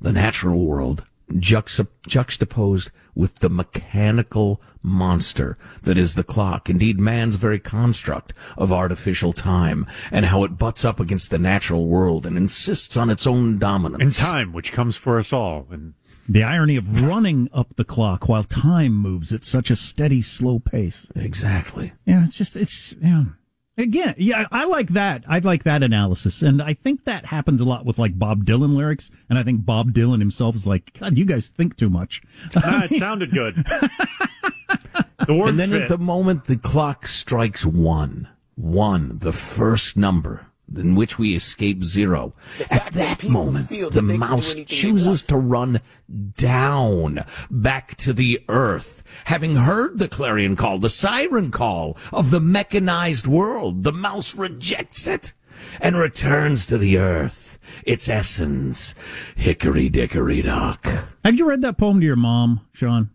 the 0.01 0.11
natural 0.11 0.65
world, 0.65 1.05
juxta- 1.37 1.85
juxtaposed 2.07 2.89
with 3.13 3.35
the 3.35 3.49
mechanical 3.49 4.59
monster 4.81 5.55
that 5.83 5.99
is 5.99 6.15
the 6.15 6.23
clock. 6.23 6.67
Indeed, 6.67 6.99
man's 6.99 7.35
very 7.35 7.59
construct 7.59 8.33
of 8.57 8.71
artificial 8.71 9.33
time 9.33 9.85
and 10.11 10.25
how 10.25 10.45
it 10.45 10.57
butts 10.57 10.83
up 10.83 10.99
against 10.99 11.29
the 11.29 11.37
natural 11.37 11.85
world 11.85 12.25
and 12.25 12.37
insists 12.37 12.97
on 12.97 13.11
its 13.11 13.27
own 13.27 13.59
dominance. 13.59 14.01
and 14.01 14.27
time, 14.27 14.51
which 14.51 14.71
comes 14.71 14.97
for 14.97 15.19
us 15.19 15.31
all. 15.31 15.67
And 15.69 15.93
The 16.29 16.43
irony 16.43 16.75
of 16.75 17.03
running 17.03 17.49
up 17.53 17.75
the 17.75 17.85
clock 17.85 18.27
while 18.27 18.43
time 18.43 18.93
moves 18.93 19.31
at 19.31 19.45
such 19.45 19.71
a 19.71 19.75
steady, 19.75 20.21
slow 20.21 20.59
pace. 20.59 21.07
Exactly. 21.15 21.93
Yeah, 22.05 22.23
it's 22.25 22.35
just 22.37 22.55
it's 22.55 22.93
yeah. 23.01 23.23
Again, 23.79 24.15
yeah, 24.17 24.47
I 24.51 24.65
like 24.65 24.89
that. 24.89 25.23
I 25.27 25.37
like 25.39 25.63
that 25.63 25.83
analysis, 25.83 26.41
and 26.41 26.61
I 26.63 26.73
think 26.73 27.03
that 27.03 27.27
happens 27.27 27.61
a 27.61 27.65
lot 27.65 27.85
with 27.85 27.99
like 27.99 28.17
Bob 28.17 28.43
Dylan 28.43 28.75
lyrics. 28.75 29.11
And 29.29 29.37
I 29.37 29.43
think 29.43 29.65
Bob 29.65 29.91
Dylan 29.93 30.17
himself 30.19 30.55
is 30.55 30.65
like, 30.65 30.97
God, 30.99 31.15
you 31.15 31.25
guys 31.25 31.49
think 31.49 31.77
too 31.77 31.89
much. 31.89 32.23
ah, 32.55 32.85
it 32.89 32.93
sounded 32.97 33.31
good. 33.31 33.55
the 35.27 35.33
words 35.33 35.49
And 35.51 35.59
then 35.59 35.69
fit. 35.69 35.83
at 35.83 35.89
the 35.89 35.99
moment 35.99 36.45
the 36.45 36.57
clock 36.57 37.05
strikes 37.05 37.65
one, 37.65 38.27
one, 38.55 39.19
the 39.19 39.31
first 39.33 39.95
number 39.95 40.47
in 40.75 40.95
which 40.95 41.17
we 41.17 41.35
escape 41.35 41.83
zero, 41.83 42.33
at 42.69 42.91
that 42.93 43.23
moment, 43.27 43.69
the 43.69 44.01
mouse 44.01 44.53
chooses 44.65 45.23
to 45.23 45.37
run 45.37 45.81
down 46.35 47.23
back 47.49 47.95
to 47.97 48.13
the 48.13 48.43
earth. 48.49 49.03
Having 49.25 49.57
heard 49.57 49.99
the 49.99 50.07
clarion 50.07 50.55
call, 50.55 50.79
the 50.79 50.89
siren 50.89 51.51
call 51.51 51.97
of 52.11 52.31
the 52.31 52.39
mechanized 52.41 53.27
world, 53.27 53.83
the 53.83 53.93
mouse 53.93 54.35
rejects 54.35 55.07
it 55.07 55.33
and 55.81 55.97
returns 55.97 56.65
to 56.67 56.77
the 56.77 56.97
earth, 56.97 57.57
its 57.83 58.07
essence, 58.07 58.93
hickory 59.35 59.89
dickory 59.89 60.41
dock. 60.41 60.85
Have 61.23 61.35
you 61.35 61.45
read 61.47 61.61
that 61.61 61.77
poem 61.77 61.99
to 61.99 62.05
your 62.05 62.15
mom, 62.15 62.61
Sean? 62.73 63.09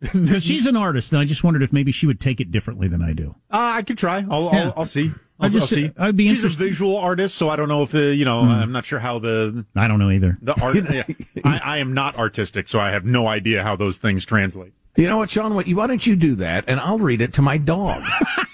Because 0.00 0.42
she's 0.44 0.66
an 0.66 0.76
artist, 0.76 1.12
and 1.12 1.20
I 1.20 1.24
just 1.24 1.44
wondered 1.44 1.62
if 1.62 1.72
maybe 1.72 1.92
she 1.92 2.06
would 2.06 2.20
take 2.20 2.40
it 2.40 2.50
differently 2.50 2.88
than 2.88 3.02
I 3.02 3.12
do. 3.12 3.34
Uh, 3.50 3.74
I 3.76 3.82
could 3.82 3.98
try. 3.98 4.24
I'll, 4.28 4.50
Yeah. 4.52 4.64
I'll, 4.66 4.74
I'll 4.78 4.86
see. 4.86 5.12
I 5.38 5.44
I'll, 5.44 5.50
just- 5.50 5.72
I'll 5.72 5.78
see. 5.78 5.90
I'd 5.98 6.16
be 6.16 6.28
She's 6.28 6.44
a 6.44 6.48
visual 6.48 6.96
artist, 6.96 7.34
so 7.34 7.50
I 7.50 7.56
don't 7.56 7.68
know 7.68 7.82
if 7.82 7.90
the 7.90 8.14
you 8.14 8.24
know. 8.24 8.42
Hmm. 8.44 8.50
I'm 8.50 8.72
not 8.72 8.86
sure 8.86 8.98
how 8.98 9.18
the 9.18 9.64
I 9.76 9.86
don't 9.88 9.98
know 9.98 10.10
either. 10.10 10.38
the 10.40 10.58
art. 10.60 10.76
yeah. 10.90 11.02
I, 11.44 11.58
I 11.62 11.76
am 11.78 11.92
not 11.94 12.16
artistic, 12.18 12.68
so 12.68 12.80
I 12.80 12.90
have 12.90 13.04
no 13.04 13.26
idea 13.28 13.62
how 13.62 13.76
those 13.76 13.98
things 13.98 14.24
translate. 14.24 14.72
You 14.96 15.08
know 15.08 15.18
what, 15.18 15.28
Sean? 15.28 15.54
What, 15.54 15.68
why 15.68 15.86
don't 15.86 16.06
you 16.06 16.16
do 16.16 16.36
that, 16.36 16.64
and 16.66 16.80
I'll 16.80 16.98
read 16.98 17.20
it 17.20 17.34
to 17.34 17.42
my 17.42 17.58
dog, 17.58 18.02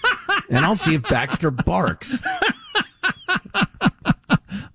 and 0.51 0.65
I'll 0.67 0.75
see 0.75 0.95
if 0.97 1.03
Baxter 1.05 1.53
barks. 1.53 2.21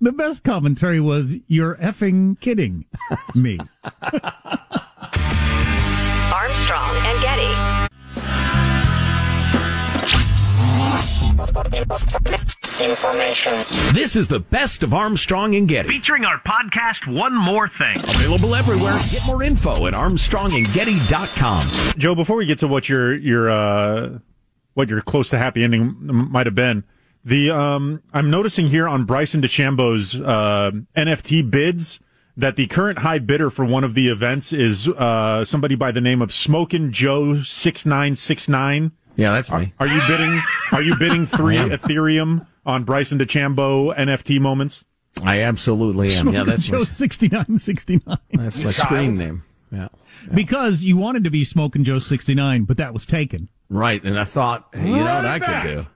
The 0.00 0.12
best 0.12 0.44
commentary 0.44 1.00
was, 1.00 1.36
"You're 1.46 1.74
effing 1.76 2.40
kidding 2.40 2.86
me." 3.34 3.58
Armstrong 6.32 6.96
and 7.04 7.20
Getty. 7.20 7.37
This 13.94 14.16
is 14.16 14.26
the 14.26 14.40
best 14.40 14.82
of 14.82 14.92
Armstrong 14.92 15.54
and 15.54 15.68
Getty. 15.68 15.88
Featuring 15.88 16.24
our 16.24 16.40
podcast, 16.40 17.06
One 17.12 17.36
More 17.36 17.68
Thing. 17.68 17.96
Available 17.98 18.56
everywhere. 18.56 18.98
Get 19.10 19.24
more 19.26 19.44
info 19.44 19.86
at 19.86 19.94
armstrongandgetty.com. 19.94 21.94
Joe, 21.96 22.16
before 22.16 22.36
we 22.36 22.46
get 22.46 22.58
to 22.58 22.68
what 22.68 22.88
your 22.88 23.14
your 23.14 23.48
uh, 23.48 24.18
what 24.74 24.88
your 24.88 25.00
close 25.02 25.30
to 25.30 25.38
happy 25.38 25.62
ending 25.62 25.94
might 26.00 26.46
have 26.46 26.56
been, 26.56 26.82
the 27.24 27.50
um, 27.50 28.02
I'm 28.12 28.28
noticing 28.28 28.66
here 28.66 28.88
on 28.88 29.04
Bryson 29.04 29.40
DeChambeau's 29.40 30.20
uh, 30.20 30.72
NFT 30.96 31.48
bids 31.48 32.00
that 32.36 32.56
the 32.56 32.66
current 32.66 32.98
high 32.98 33.20
bidder 33.20 33.50
for 33.50 33.64
one 33.64 33.84
of 33.84 33.94
the 33.94 34.08
events 34.08 34.52
is 34.52 34.88
uh, 34.88 35.44
somebody 35.44 35.76
by 35.76 35.92
the 35.92 36.00
name 36.00 36.22
of 36.22 36.32
Smokin' 36.32 36.92
Joe 36.92 37.40
six 37.42 37.86
nine 37.86 38.16
six 38.16 38.48
nine. 38.48 38.90
Yeah, 39.18 39.32
that's 39.32 39.50
me. 39.50 39.72
Are 39.80 39.86
you 39.88 40.00
bidding? 40.06 40.40
Are 40.70 40.80
you 40.80 40.96
bidding 40.96 41.26
three 41.26 41.56
Ethereum 41.56 42.46
on 42.64 42.84
Bryson 42.84 43.18
DeChambeau 43.18 43.94
NFT 43.96 44.40
moments? 44.40 44.84
I 45.24 45.40
absolutely 45.40 46.12
am. 46.14 46.28
Yeah, 46.32 46.44
that's 46.44 46.70
my, 46.70 46.78
Joe 46.78 46.84
sixty 46.84 47.28
nine 47.28 47.58
sixty 47.58 48.00
nine. 48.06 48.18
that's 48.32 48.60
my 48.60 48.70
screen 48.70 49.16
name. 49.16 49.42
Yeah. 49.72 49.88
Because 50.32 50.84
you 50.84 50.96
wanted 50.96 51.24
to 51.24 51.30
be 51.30 51.42
smoking 51.42 51.82
Joe 51.82 51.98
sixty 51.98 52.36
nine, 52.36 52.62
but 52.62 52.76
that 52.76 52.94
was 52.94 53.04
taken. 53.06 53.48
Right, 53.68 54.02
and 54.04 54.18
I 54.18 54.22
thought, 54.24 54.68
hey, 54.72 54.86
you 54.86 54.96
know 54.96 55.14
what 55.16 55.26
I 55.26 55.38
could 55.40 55.68
do? 55.68 55.86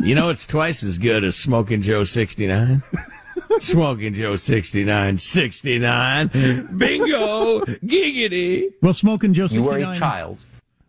You 0.00 0.14
know, 0.14 0.30
it's 0.30 0.46
twice 0.46 0.82
as 0.82 0.98
good 0.98 1.24
as 1.24 1.36
Smoking 1.36 1.82
Joe 1.82 2.04
69. 2.04 2.82
Smoking 3.58 4.14
Joe 4.14 4.36
69, 4.36 5.18
69. 5.18 6.28
Bingo! 6.76 7.60
Giggity! 7.60 8.72
Well, 8.80 8.94
smoking 8.94 9.34
Joe 9.34 9.46
sixty 9.46 9.60
nine. 9.62 9.80
You 9.80 9.86
were 9.88 9.92
a 9.92 9.98
child. 9.98 10.38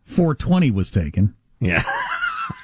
Four 0.06 0.34
twenty 0.34 0.72
was 0.72 0.90
taken. 0.90 1.36
Yeah. 1.64 1.84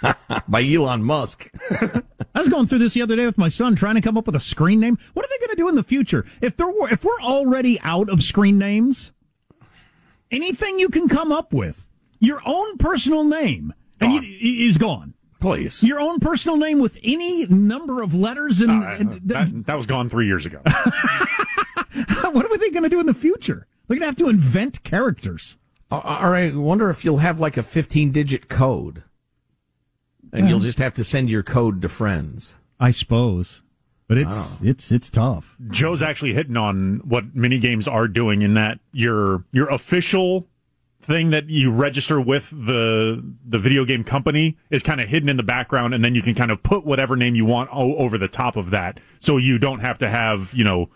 By 0.47 0.63
Elon 0.63 1.03
Musk. 1.03 1.49
I 1.71 2.39
was 2.39 2.49
going 2.49 2.67
through 2.67 2.79
this 2.79 2.93
the 2.93 3.01
other 3.01 3.15
day 3.15 3.25
with 3.25 3.37
my 3.37 3.47
son, 3.47 3.75
trying 3.75 3.95
to 3.95 4.01
come 4.01 4.17
up 4.17 4.25
with 4.25 4.35
a 4.35 4.39
screen 4.39 4.79
name. 4.79 4.97
What 5.13 5.25
are 5.25 5.29
they 5.29 5.45
going 5.45 5.55
to 5.55 5.61
do 5.61 5.69
in 5.69 5.75
the 5.75 5.83
future 5.83 6.25
if 6.41 6.57
there 6.57 6.67
were 6.67 6.89
if 6.89 7.03
we're 7.03 7.21
already 7.21 7.79
out 7.81 8.09
of 8.09 8.23
screen 8.23 8.57
names? 8.57 9.11
Anything 10.31 10.79
you 10.79 10.89
can 10.89 11.07
come 11.09 11.31
up 11.31 11.53
with, 11.53 11.89
your 12.19 12.41
own 12.45 12.77
personal 12.77 13.23
name, 13.23 13.73
and 13.99 14.13
you, 14.13 14.67
is 14.67 14.77
gone. 14.77 15.15
Please. 15.39 15.83
Your 15.83 15.99
own 15.99 16.19
personal 16.19 16.57
name 16.57 16.79
with 16.79 16.99
any 17.01 17.47
number 17.47 18.01
of 18.01 18.13
letters 18.13 18.61
and, 18.61 18.83
Uh, 18.83 18.87
and 18.99 19.21
that, 19.23 19.65
that 19.65 19.77
was 19.77 19.85
gone 19.85 20.09
three 20.09 20.27
years 20.27 20.45
ago. 20.45 20.59
what 20.65 22.45
are 22.45 22.57
they 22.57 22.69
going 22.69 22.83
to 22.83 22.89
do 22.89 22.99
in 22.99 23.05
the 23.05 23.13
future? 23.13 23.65
They're 23.87 23.95
going 23.97 24.01
to 24.01 24.07
have 24.07 24.17
to 24.17 24.29
invent 24.29 24.83
characters. 24.83 25.57
Uh, 25.91 25.95
uh, 25.97 26.19
all 26.21 26.29
right, 26.29 26.53
I 26.53 26.55
wonder 26.57 26.89
if 26.89 27.03
you'll 27.03 27.17
have 27.17 27.39
like 27.39 27.57
a 27.57 27.63
15 27.63 28.11
digit 28.11 28.47
code. 28.49 29.03
And 30.31 30.47
you'll 30.47 30.59
just 30.59 30.77
have 30.77 30.93
to 30.93 31.03
send 31.03 31.29
your 31.31 31.41
code 31.41 31.81
to 31.81 31.89
friends. 31.89 32.55
I 32.79 32.91
suppose, 32.91 33.63
but 34.07 34.17
it's 34.19 34.61
it's 34.61 34.91
it's 34.91 35.09
tough. 35.09 35.57
Joe's 35.71 36.03
actually 36.03 36.33
hitting 36.33 36.55
on 36.55 37.01
what 37.03 37.35
mini 37.35 37.57
games 37.57 37.87
are 37.87 38.07
doing 38.07 38.43
in 38.43 38.53
that 38.53 38.79
your 38.93 39.43
your 39.51 39.67
official 39.69 40.47
thing 41.01 41.31
that 41.31 41.49
you 41.49 41.71
register 41.71 42.21
with 42.21 42.51
the 42.51 43.23
the 43.43 43.57
video 43.57 43.85
game 43.85 44.03
company 44.03 44.55
is 44.69 44.83
kind 44.83 45.01
of 45.01 45.09
hidden 45.09 45.29
in 45.29 45.37
the 45.37 45.43
background 45.43 45.93
and 45.95 46.05
then 46.05 46.13
you 46.13 46.21
can 46.21 46.35
kind 46.35 46.51
of 46.51 46.61
put 46.61 46.85
whatever 46.85 47.15
name 47.15 47.33
you 47.35 47.45
want 47.45 47.69
o- 47.73 47.95
over 47.95 48.17
the 48.17 48.27
top 48.27 48.55
of 48.55 48.69
that 48.69 48.99
so 49.19 49.37
you 49.37 49.57
don't 49.57 49.79
have 49.79 49.97
to 49.97 50.09
have 50.09 50.53
you 50.53 50.63
know 50.63 50.89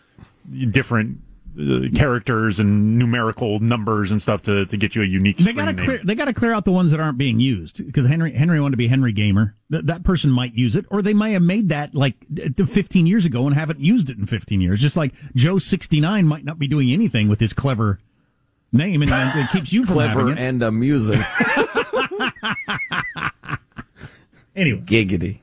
different 0.72 1.18
uh, 1.60 1.88
characters 1.96 2.60
and 2.60 2.98
numerical 2.98 3.60
numbers 3.60 4.12
and 4.12 4.22
stuff 4.22 4.42
to, 4.44 4.66
to 4.66 4.78
get 4.78 4.96
you 4.96 5.02
a 5.02 5.06
unique 5.06 5.38
They 5.38 5.54
got 5.54 5.66
to 5.66 5.74
clear. 5.74 6.02
They 6.04 6.16
got 6.16 6.26
to 6.26 6.34
clear 6.34 6.54
out 6.54 6.66
the 6.66 6.72
ones 6.72 6.92
that 6.92 7.00
aren't 7.00 7.18
being 7.18 7.40
used 7.40 7.86
because 7.86 8.06
Henry 8.08 8.34
Henry 8.34 8.60
wanted 8.60 8.72
to 8.72 8.78
be 8.78 8.88
Henry 8.88 9.12
Gamer. 9.14 9.56
That 9.70 9.88
that 9.88 10.04
person 10.04 10.30
might 10.32 10.54
use 10.54 10.76
it, 10.76 10.86
or 10.90 11.02
they 11.02 11.14
may 11.14 11.34
have 11.34 11.42
made 11.42 11.70
that 11.70 11.94
like 11.96 12.16
d- 12.34 12.50
d- 12.50 12.66
15 12.66 13.06
years 13.06 13.26
ago 13.26 13.46
and 13.48 13.56
haven't 13.56 13.80
used 13.80 14.10
it 14.10 14.18
in 14.18 14.26
15 14.26 14.62
years. 14.62 14.80
Just 14.82 14.96
like 14.96 15.14
Joe 15.36 15.58
69 15.58 16.26
might 16.28 16.44
not 16.46 16.60
be 16.60 16.68
doing 16.68 16.92
anything 16.92 17.28
with 17.30 17.40
his 17.40 17.54
clever 17.54 18.00
name, 18.72 19.02
and 19.04 19.12
it 19.12 19.50
keeps 19.52 19.72
you 19.72 19.84
from 19.84 19.94
Clever 19.96 20.32
it. 20.32 20.38
and 20.40 20.64
amusing. 20.64 21.22
Anyway, 24.56 24.82
Giggity. 24.82 25.40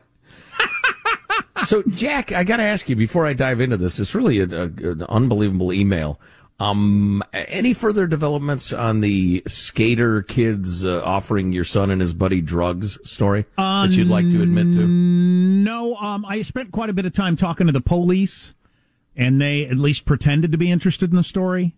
So, 1.64 1.82
Jack, 1.88 2.32
I 2.32 2.44
got 2.44 2.58
to 2.58 2.62
ask 2.62 2.88
you 2.88 2.96
before 2.96 3.26
I 3.26 3.32
dive 3.32 3.60
into 3.60 3.76
this. 3.76 3.98
It's 3.98 4.14
really 4.14 4.40
a, 4.40 4.44
a, 4.44 4.64
an 4.64 5.02
unbelievable 5.08 5.72
email. 5.72 6.20
Um, 6.58 7.22
any 7.32 7.72
further 7.72 8.06
developments 8.06 8.70
on 8.72 9.00
the 9.00 9.42
skater 9.46 10.22
kids 10.22 10.84
uh, 10.84 11.02
offering 11.02 11.52
your 11.52 11.64
son 11.64 11.90
and 11.90 12.02
his 12.02 12.12
buddy 12.12 12.42
drugs 12.42 12.98
story 13.08 13.46
that 13.56 13.92
you'd 13.92 14.08
like 14.08 14.28
to 14.30 14.42
admit 14.42 14.74
to? 14.74 14.86
no. 14.86 15.96
Um, 15.96 16.26
I 16.26 16.42
spent 16.42 16.70
quite 16.70 16.90
a 16.90 16.92
bit 16.92 17.06
of 17.06 17.14
time 17.14 17.34
talking 17.36 17.66
to 17.66 17.72
the 17.72 17.80
police, 17.80 18.52
and 19.16 19.40
they 19.40 19.64
at 19.64 19.78
least 19.78 20.04
pretended 20.04 20.52
to 20.52 20.58
be 20.58 20.70
interested 20.70 21.08
in 21.10 21.16
the 21.16 21.24
story. 21.24 21.76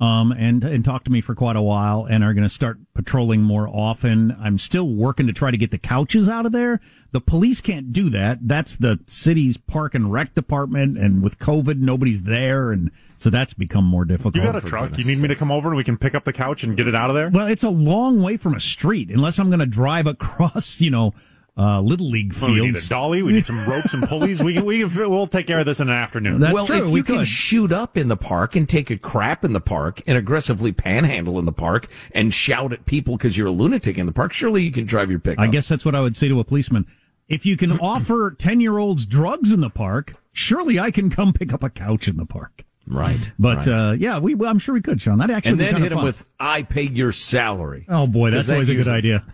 Um, 0.00 0.32
and 0.32 0.64
and 0.64 0.84
talk 0.84 1.04
to 1.04 1.12
me 1.12 1.20
for 1.20 1.34
quite 1.34 1.56
a 1.56 1.62
while, 1.62 2.04
and 2.04 2.24
are 2.24 2.34
going 2.34 2.44
to 2.44 2.48
start 2.48 2.78
patrolling 2.94 3.42
more 3.42 3.68
often. 3.68 4.36
I'm 4.40 4.58
still 4.58 4.88
working 4.88 5.26
to 5.28 5.32
try 5.32 5.50
to 5.50 5.56
get 5.56 5.70
the 5.70 5.78
couches 5.78 6.28
out 6.28 6.46
of 6.46 6.52
there. 6.52 6.80
The 7.12 7.20
police 7.20 7.60
can't 7.60 7.92
do 7.92 8.10
that. 8.10 8.38
That's 8.42 8.74
the 8.74 8.98
city's 9.06 9.56
park 9.56 9.94
and 9.94 10.12
rec 10.12 10.34
department, 10.34 10.98
and 10.98 11.22
with 11.22 11.38
COVID, 11.38 11.78
nobody's 11.78 12.24
there, 12.24 12.72
and 12.72 12.90
so 13.16 13.30
that's 13.30 13.54
become 13.54 13.84
more 13.84 14.04
difficult. 14.04 14.34
You 14.34 14.42
got 14.42 14.56
a 14.56 14.60
truck. 14.60 14.98
You 14.98 15.04
need 15.04 15.18
me 15.18 15.28
to 15.28 15.36
come 15.36 15.52
over 15.52 15.68
and 15.68 15.76
we 15.76 15.84
can 15.84 15.96
pick 15.96 16.14
up 16.14 16.24
the 16.24 16.32
couch 16.32 16.64
and 16.64 16.76
get 16.76 16.88
it 16.88 16.94
out 16.94 17.10
of 17.10 17.16
there? 17.16 17.30
Well, 17.30 17.46
it's 17.46 17.62
a 17.62 17.70
long 17.70 18.20
way 18.20 18.36
from 18.36 18.54
a 18.54 18.60
street, 18.60 19.10
unless 19.10 19.38
I'm 19.38 19.48
going 19.48 19.60
to 19.60 19.66
drive 19.66 20.06
across, 20.06 20.80
you 20.80 20.90
know, 20.90 21.14
uh, 21.56 21.80
little 21.80 22.10
league 22.10 22.34
Well, 22.40 22.50
we 22.50 22.60
need 22.60 22.70
a 22.70 22.72
fields. 22.72 22.88
dolly. 22.88 23.22
We 23.22 23.32
need 23.32 23.46
some 23.46 23.64
ropes 23.68 23.94
and 23.94 24.02
pulleys. 24.08 24.42
We 24.42 24.54
can, 24.54 24.64
we 24.64 24.80
can, 24.80 25.10
we'll 25.10 25.26
take 25.28 25.46
care 25.46 25.60
of 25.60 25.66
this 25.66 25.78
in 25.78 25.88
an 25.88 25.94
afternoon. 25.94 26.40
That's 26.40 26.52
well, 26.52 26.66
true. 26.66 26.76
if 26.78 26.86
we 26.88 27.00
you 27.00 27.04
can 27.04 27.24
shoot 27.24 27.70
up 27.70 27.96
in 27.96 28.08
the 28.08 28.16
park 28.16 28.56
and 28.56 28.68
take 28.68 28.90
a 28.90 28.98
crap 28.98 29.44
in 29.44 29.52
the 29.52 29.60
park 29.60 30.02
and 30.06 30.18
aggressively 30.18 30.72
panhandle 30.72 31.38
in 31.38 31.44
the 31.44 31.52
park 31.52 31.86
and 32.12 32.34
shout 32.34 32.72
at 32.72 32.86
people 32.86 33.16
because 33.16 33.36
you're 33.36 33.46
a 33.46 33.52
lunatic 33.52 33.98
in 33.98 34.06
the 34.06 34.12
park, 34.12 34.32
surely 34.32 34.64
you 34.64 34.72
can 34.72 34.84
drive 34.84 35.10
your 35.10 35.20
pickup. 35.20 35.42
I 35.42 35.46
guess 35.46 35.68
that's 35.68 35.84
what 35.84 35.94
I 35.94 36.00
would 36.00 36.16
say 36.16 36.26
to 36.28 36.40
a 36.40 36.44
policeman. 36.44 36.86
If 37.28 37.46
you 37.46 37.56
can 37.56 37.72
offer 37.80 38.32
10 38.32 38.60
year 38.60 38.78
olds 38.78 39.06
drugs 39.06 39.52
in 39.52 39.60
the 39.60 39.70
park, 39.70 40.14
surely 40.32 40.80
I 40.80 40.90
can 40.90 41.08
come 41.08 41.32
pick 41.32 41.52
up 41.52 41.62
a 41.62 41.70
couch 41.70 42.08
in 42.08 42.16
the 42.16 42.26
park. 42.26 42.64
Right. 42.86 43.32
But, 43.38 43.66
right. 43.66 43.68
uh, 43.68 43.92
yeah, 43.92 44.18
we, 44.18 44.34
well, 44.34 44.50
I'm 44.50 44.58
sure 44.58 44.74
we 44.74 44.80
could, 44.80 45.00
Sean. 45.00 45.18
That 45.18 45.30
actually 45.30 45.52
and 45.52 45.60
then 45.60 45.76
hit 45.76 45.92
him 45.92 46.02
with 46.02 46.28
"I 46.38 46.62
pay 46.62 46.82
your 46.82 47.12
salary." 47.12 47.86
Oh 47.88 48.06
boy, 48.06 48.30
that's 48.30 48.48
that 48.48 48.54
always 48.54 48.68
a 48.68 48.74
good 48.74 48.88
idea. 48.88 49.24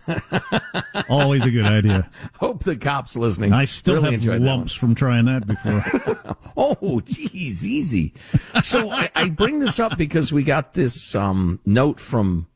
always 1.09 1.45
a 1.45 1.51
good 1.51 1.65
idea. 1.65 2.09
Hope 2.39 2.63
the 2.63 2.75
cops 2.75 3.15
listening. 3.15 3.53
I 3.53 3.65
still 3.65 3.95
really 3.95 4.05
have 4.05 4.13
enjoyed 4.15 4.41
that 4.41 4.47
one. 4.47 4.57
lumps 4.59 4.73
from 4.73 4.95
trying 4.95 5.25
that 5.25 5.47
before. 5.47 6.37
Oh, 6.57 7.01
geez, 7.05 7.65
easy. 7.65 8.13
So 8.61 8.89
I, 8.91 9.09
I 9.15 9.29
bring 9.29 9.59
this 9.59 9.79
up 9.79 9.97
because 9.97 10.33
we 10.33 10.43
got 10.43 10.73
this 10.73 11.15
um, 11.15 11.59
note 11.65 11.99
from. 11.99 12.47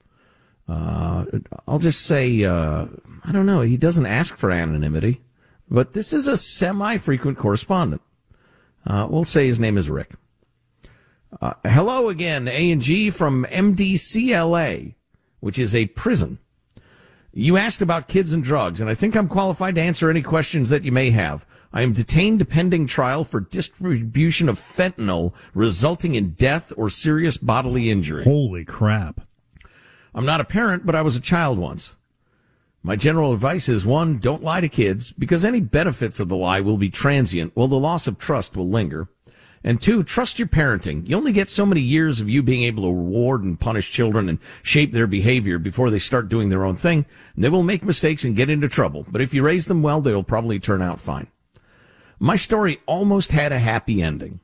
Uh, 0.67 1.25
I'll 1.67 1.79
just 1.79 2.05
say 2.05 2.43
uh, 2.43 2.87
I 3.23 3.31
don't 3.31 3.45
know. 3.45 3.61
He 3.61 3.77
doesn't 3.77 4.05
ask 4.05 4.37
for 4.37 4.51
anonymity, 4.51 5.21
but 5.69 5.93
this 5.93 6.13
is 6.13 6.27
a 6.27 6.37
semi-frequent 6.37 7.37
correspondent. 7.37 8.01
Uh, 8.85 9.07
we'll 9.09 9.23
say 9.23 9.47
his 9.47 9.59
name 9.59 9.77
is 9.77 9.89
Rick. 9.89 10.13
Uh, 11.41 11.53
hello 11.65 12.09
again, 12.09 12.47
A 12.47 12.71
and 12.71 12.81
G 12.81 13.09
from 13.09 13.45
MDCLA, 13.49 14.95
which 15.41 15.59
is 15.59 15.75
a 15.75 15.87
prison. 15.87 16.39
You 17.33 17.57
asked 17.57 17.81
about 17.81 18.07
kids 18.07 18.31
and 18.31 18.41
drugs, 18.41 18.79
and 18.79 18.89
I 18.89 18.93
think 18.93 19.15
I'm 19.15 19.27
qualified 19.27 19.75
to 19.75 19.81
answer 19.81 20.09
any 20.09 20.21
questions 20.21 20.69
that 20.69 20.85
you 20.85 20.93
may 20.93 21.09
have. 21.11 21.45
I 21.73 21.81
am 21.81 21.91
detained 21.91 22.47
pending 22.47 22.87
trial 22.87 23.25
for 23.25 23.41
distribution 23.41 24.47
of 24.47 24.57
fentanyl 24.57 25.33
resulting 25.53 26.15
in 26.15 26.31
death 26.31 26.71
or 26.77 26.89
serious 26.89 27.35
bodily 27.35 27.89
injury. 27.91 28.23
Holy 28.23 28.63
crap. 28.63 29.19
I'm 30.13 30.25
not 30.25 30.39
a 30.39 30.45
parent, 30.45 30.85
but 30.85 30.95
I 30.95 31.01
was 31.01 31.17
a 31.17 31.21
child 31.21 31.59
once. 31.59 31.95
My 32.81 32.95
general 32.95 33.33
advice 33.33 33.67
is 33.67 33.85
one, 33.85 34.19
don't 34.19 34.43
lie 34.43 34.61
to 34.61 34.69
kids 34.69 35.11
because 35.11 35.43
any 35.43 35.59
benefits 35.59 36.21
of 36.21 36.29
the 36.29 36.37
lie 36.37 36.61
will 36.61 36.77
be 36.77 36.89
transient 36.89 37.51
while 37.55 37.67
the 37.67 37.75
loss 37.75 38.07
of 38.07 38.17
trust 38.17 38.55
will 38.55 38.69
linger. 38.69 39.09
And 39.65 39.81
two, 39.81 40.03
trust 40.03 40.38
your 40.38 40.48
parenting. 40.48 41.10
You 41.10 41.17
only 41.17 41.31
get 41.31 41.50
so 41.50 41.65
many 41.65 41.81
years 41.81 42.22
of 42.22 42.29
you 42.29 42.43
being 42.43 42.63
able 42.63 42.84
to 42.84 42.95
reward 42.95 43.41
and 43.43 43.60
punish 43.60 43.89
children 43.89 44.29
and 44.29 44.38
shape 44.62 44.91
their 44.91 45.07
behavior 45.07 45.57
before 45.57 45.89
they 45.89 45.98
start 45.98 46.29
doing 46.29 46.50
their 46.50 46.63
own 46.63 46.75
thing. 46.75 47.07
They 47.36 47.50
will 47.50 47.63
make 47.63 47.84
mistakes 47.84 48.24
and 48.24 48.36
get 48.36 48.48
into 48.48 48.69
trouble. 48.69 49.07
But 49.10 49.22
if 49.22 49.34
you 49.34 49.41
raise 49.41 49.65
them 49.65 49.81
well, 49.81 50.01
they'll 50.01 50.22
probably 50.22 50.60
turn 50.60 50.84
out 50.84 51.01
fine. 51.01 51.25
My 52.19 52.36
story 52.36 52.79
almost 52.86 53.31
had 53.31 53.51
a 53.51 53.57
happy 53.57 54.03
ending. 54.03 54.39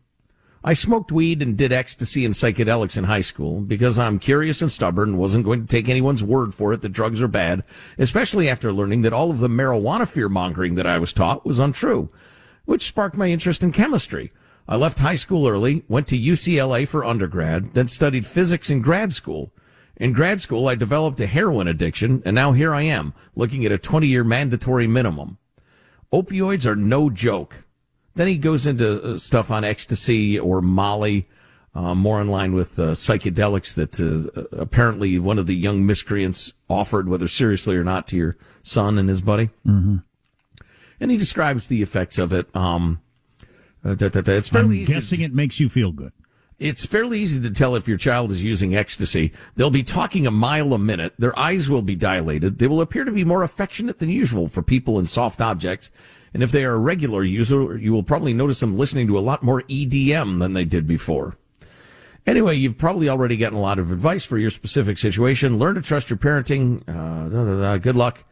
I 0.63 0.73
smoked 0.73 1.11
weed 1.11 1.43
and 1.43 1.55
did 1.55 1.71
ecstasy 1.71 2.25
and 2.25 2.33
psychedelics 2.33 2.97
in 2.97 3.03
high 3.03 3.21
school 3.21 3.61
because 3.61 3.99
I'm 3.99 4.17
curious 4.17 4.59
and 4.63 4.71
stubborn 4.71 5.09
and 5.09 5.17
wasn't 5.19 5.45
going 5.45 5.61
to 5.61 5.67
take 5.67 5.87
anyone's 5.87 6.23
word 6.23 6.55
for 6.55 6.73
it 6.73 6.81
that 6.81 6.89
drugs 6.89 7.21
are 7.21 7.27
bad, 7.27 7.63
especially 7.99 8.49
after 8.49 8.73
learning 8.73 9.03
that 9.03 9.13
all 9.13 9.29
of 9.29 9.37
the 9.37 9.47
marijuana 9.47 10.07
fear 10.07 10.29
mongering 10.29 10.73
that 10.75 10.87
I 10.87 10.97
was 10.97 11.13
taught 11.13 11.45
was 11.45 11.59
untrue, 11.59 12.09
which 12.65 12.87
sparked 12.87 13.15
my 13.15 13.27
interest 13.27 13.61
in 13.61 13.71
chemistry. 13.71 14.31
I 14.67 14.75
left 14.75 14.99
high 14.99 15.15
school 15.15 15.47
early, 15.47 15.83
went 15.87 16.07
to 16.07 16.19
UCLA 16.19 16.87
for 16.87 17.03
undergrad, 17.03 17.73
then 17.73 17.87
studied 17.87 18.25
physics 18.25 18.69
in 18.69 18.81
grad 18.81 19.13
school. 19.13 19.51
In 19.97 20.13
grad 20.13 20.41
school, 20.41 20.67
I 20.67 20.75
developed 20.75 21.19
a 21.19 21.27
heroin 21.27 21.67
addiction, 21.67 22.23
and 22.25 22.35
now 22.35 22.53
here 22.53 22.73
I 22.73 22.83
am, 22.83 23.13
looking 23.35 23.65
at 23.65 23.71
a 23.71 23.77
20 23.77 24.07
year 24.07 24.23
mandatory 24.23 24.87
minimum. 24.87 25.37
Opioids 26.11 26.65
are 26.65 26.75
no 26.75 27.09
joke. 27.09 27.63
Then 28.15 28.27
he 28.27 28.37
goes 28.37 28.65
into 28.65 29.01
uh, 29.01 29.17
stuff 29.17 29.51
on 29.51 29.63
ecstasy 29.63 30.37
or 30.37 30.61
Molly, 30.61 31.27
uh, 31.73 31.95
more 31.95 32.19
in 32.19 32.27
line 32.27 32.53
with 32.53 32.77
uh, 32.77 32.91
psychedelics 32.91 33.73
that 33.75 33.99
uh, 33.99 34.41
apparently 34.51 35.17
one 35.19 35.39
of 35.39 35.47
the 35.47 35.55
young 35.55 35.85
miscreants 35.85 36.53
offered, 36.69 37.07
whether 37.07 37.27
seriously 37.27 37.75
or 37.77 37.83
not, 37.83 38.07
to 38.07 38.17
your 38.17 38.35
son 38.61 38.97
and 38.97 39.07
his 39.07 39.21
buddy. 39.21 39.49
Mm-hmm. 39.65 39.97
And 40.99 41.11
he 41.11 41.17
describes 41.17 41.67
the 41.67 41.81
effects 41.81 42.17
of 42.17 42.33
it. 42.33 42.53
Um, 42.55 43.01
uh, 43.83 43.95
da, 43.95 44.09
da, 44.09 44.21
da. 44.21 44.33
It's 44.33 44.49
fairly 44.49 44.77
I'm 44.77 44.81
easy 44.83 44.93
guessing 44.93 45.17
to- 45.19 45.23
it 45.25 45.33
makes 45.33 45.59
you 45.59 45.69
feel 45.69 45.91
good. 45.91 46.11
it's 46.59 46.85
fairly 46.85 47.19
easy 47.19 47.41
to 47.41 47.49
tell 47.49 47.75
if 47.75 47.87
your 47.87 47.97
child 47.97 48.31
is 48.31 48.43
using 48.43 48.75
ecstasy. 48.75 49.31
They'll 49.55 49.71
be 49.71 49.83
talking 49.83 50.27
a 50.27 50.31
mile 50.31 50.73
a 50.73 50.79
minute. 50.79 51.13
Their 51.17 51.37
eyes 51.37 51.69
will 51.69 51.81
be 51.81 51.95
dilated. 51.95 52.59
They 52.59 52.67
will 52.67 52.81
appear 52.81 53.03
to 53.03 53.11
be 53.11 53.23
more 53.25 53.41
affectionate 53.43 53.97
than 53.99 54.09
usual 54.09 54.47
for 54.47 54.61
people 54.61 54.97
and 54.99 55.09
soft 55.09 55.41
objects. 55.41 55.89
And 56.33 56.43
if 56.43 56.51
they 56.51 56.63
are 56.63 56.73
a 56.75 56.79
regular 56.79 57.23
user, 57.23 57.75
you 57.77 57.91
will 57.91 58.03
probably 58.03 58.33
notice 58.33 58.59
them 58.61 58.77
listening 58.77 59.07
to 59.07 59.17
a 59.17 59.19
lot 59.19 59.41
more 59.43 59.63
EDM 59.63 60.39
than 60.39 60.53
they 60.53 60.63
did 60.63 60.87
before. 60.87 61.35
Anyway, 62.27 62.55
you've 62.55 62.77
probably 62.77 63.09
already 63.09 63.35
gotten 63.35 63.57
a 63.57 63.61
lot 63.61 63.79
of 63.79 63.91
advice 63.91 64.23
for 64.23 64.37
your 64.37 64.51
specific 64.51 64.99
situation. 64.99 65.57
Learn 65.57 65.73
to 65.75 65.81
trust 65.81 66.09
your 66.11 66.17
parenting. 66.17 66.81
Uh, 66.87 67.27
da, 67.29 67.43
da, 67.45 67.59
da. 67.61 67.77
Good 67.79 67.95
luck. 67.95 68.23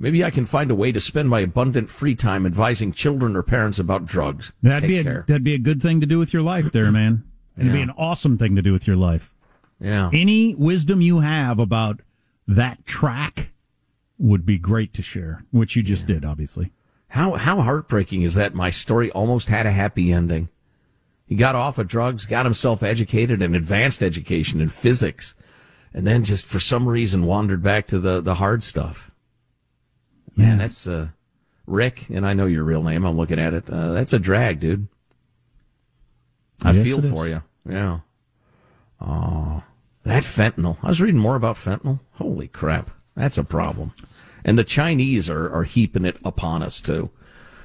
Maybe 0.00 0.22
I 0.24 0.30
can 0.30 0.46
find 0.46 0.70
a 0.70 0.76
way 0.76 0.92
to 0.92 1.00
spend 1.00 1.28
my 1.28 1.40
abundant 1.40 1.90
free 1.90 2.14
time 2.14 2.46
advising 2.46 2.92
children 2.92 3.34
or 3.34 3.42
parents 3.42 3.80
about 3.80 4.06
drugs. 4.06 4.52
That'd 4.62 4.82
Take 4.82 4.88
be 4.88 4.98
a, 4.98 5.02
care. 5.02 5.24
that'd 5.26 5.42
be 5.44 5.54
a 5.54 5.58
good 5.58 5.82
thing 5.82 6.00
to 6.00 6.06
do 6.06 6.18
with 6.20 6.32
your 6.32 6.42
life, 6.42 6.70
there, 6.70 6.92
man. 6.92 7.24
It'd 7.56 7.72
be 7.72 7.80
an 7.82 7.90
awesome 7.90 8.38
thing 8.38 8.54
to 8.54 8.62
do 8.62 8.72
with 8.72 8.86
your 8.86 8.94
life. 8.96 9.34
yeah. 9.80 10.08
Any 10.12 10.54
wisdom 10.54 11.00
you 11.00 11.18
have 11.20 11.58
about 11.58 12.00
that 12.46 12.86
track 12.86 13.50
would 14.18 14.46
be 14.46 14.56
great 14.58 14.92
to 14.94 15.02
share, 15.02 15.44
which 15.50 15.74
you 15.74 15.82
just 15.82 16.06
did, 16.06 16.24
obviously. 16.24 16.70
How 17.08 17.32
how 17.34 17.60
heartbreaking 17.62 18.22
is 18.22 18.34
that? 18.34 18.54
My 18.54 18.70
story 18.70 19.10
almost 19.10 19.48
had 19.48 19.66
a 19.66 19.72
happy 19.72 20.12
ending. 20.12 20.48
He 21.26 21.34
got 21.34 21.54
off 21.56 21.78
of 21.78 21.88
drugs, 21.88 22.24
got 22.26 22.46
himself 22.46 22.82
educated 22.82 23.42
in 23.42 23.54
advanced 23.56 24.02
education 24.02 24.60
in 24.60 24.68
physics, 24.68 25.34
and 25.92 26.06
then 26.06 26.22
just 26.22 26.46
for 26.46 26.60
some 26.60 26.86
reason 26.88 27.24
wandered 27.26 27.62
back 27.62 27.86
to 27.88 27.98
the 27.98 28.20
the 28.20 28.34
hard 28.36 28.62
stuff. 28.62 29.10
Man, 30.38 30.58
that's 30.58 30.86
uh, 30.86 31.08
Rick, 31.66 32.08
and 32.10 32.24
I 32.26 32.32
know 32.32 32.46
your 32.46 32.64
real 32.64 32.82
name. 32.82 33.04
I'm 33.04 33.16
looking 33.16 33.38
at 33.40 33.54
it. 33.54 33.68
Uh, 33.70 33.92
that's 33.92 34.12
a 34.12 34.18
drag, 34.18 34.60
dude. 34.60 34.88
I 36.62 36.72
Yes, 36.72 36.84
feel 36.84 37.02
for 37.02 37.26
is. 37.26 37.32
you. 37.32 37.42
Yeah. 37.72 38.00
Oh, 39.00 39.62
that 40.04 40.22
fentanyl. 40.24 40.76
I 40.82 40.88
was 40.88 41.00
reading 41.00 41.20
more 41.20 41.36
about 41.36 41.56
fentanyl. 41.56 42.00
Holy 42.14 42.48
crap, 42.48 42.90
that's 43.14 43.38
a 43.38 43.44
problem. 43.44 43.92
And 44.44 44.58
the 44.58 44.64
Chinese 44.64 45.28
are, 45.28 45.50
are 45.50 45.64
heaping 45.64 46.04
it 46.04 46.16
upon 46.24 46.62
us 46.62 46.80
too. 46.80 47.10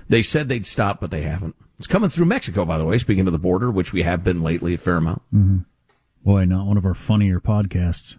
They 0.09 0.21
said 0.21 0.49
they'd 0.49 0.65
stop, 0.65 0.99
but 0.99 1.11
they 1.11 1.21
haven't. 1.21 1.55
It's 1.79 1.87
coming 1.87 2.09
through 2.09 2.25
Mexico, 2.25 2.65
by 2.65 2.77
the 2.77 2.85
way, 2.85 2.97
speaking 2.97 3.25
of 3.27 3.33
the 3.33 3.39
border, 3.39 3.71
which 3.71 3.93
we 3.93 4.03
have 4.03 4.23
been 4.23 4.41
lately 4.41 4.73
a 4.73 4.77
fair 4.77 4.97
amount. 4.97 5.21
Boy, 6.23 6.45
not 6.45 6.65
one 6.67 6.77
of 6.77 6.85
our 6.85 6.93
funnier 6.93 7.39
podcasts. 7.39 8.17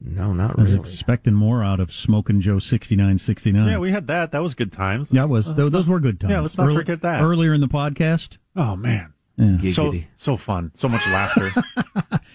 No, 0.00 0.32
not 0.34 0.50
really. 0.50 0.58
I 0.58 0.60
was 0.60 0.72
really. 0.74 0.80
expecting 0.82 1.32
more 1.34 1.64
out 1.64 1.80
of 1.80 1.90
Smoking 1.92 2.40
Joe 2.40 2.58
6969. 2.58 3.66
Yeah, 3.66 3.78
we 3.78 3.90
had 3.90 4.06
that. 4.08 4.32
That 4.32 4.42
was 4.42 4.54
good 4.54 4.70
times. 4.70 5.10
Yeah, 5.10 5.24
it 5.24 5.30
was. 5.30 5.48
Uh, 5.50 5.54
those, 5.54 5.64
not- 5.66 5.72
those 5.72 5.88
were 5.88 6.00
good 6.00 6.20
times. 6.20 6.30
Yeah, 6.32 6.40
let's 6.40 6.58
not 6.58 6.66
Early- 6.68 6.76
forget 6.76 7.00
that. 7.02 7.22
Earlier 7.22 7.54
in 7.54 7.60
the 7.62 7.68
podcast. 7.68 8.36
Oh 8.54 8.76
man, 8.76 9.14
Yeah. 9.36 9.70
so 9.70 9.94
so 10.14 10.36
fun, 10.36 10.70
so 10.74 10.88
much 10.88 11.06
laughter. 11.06 11.50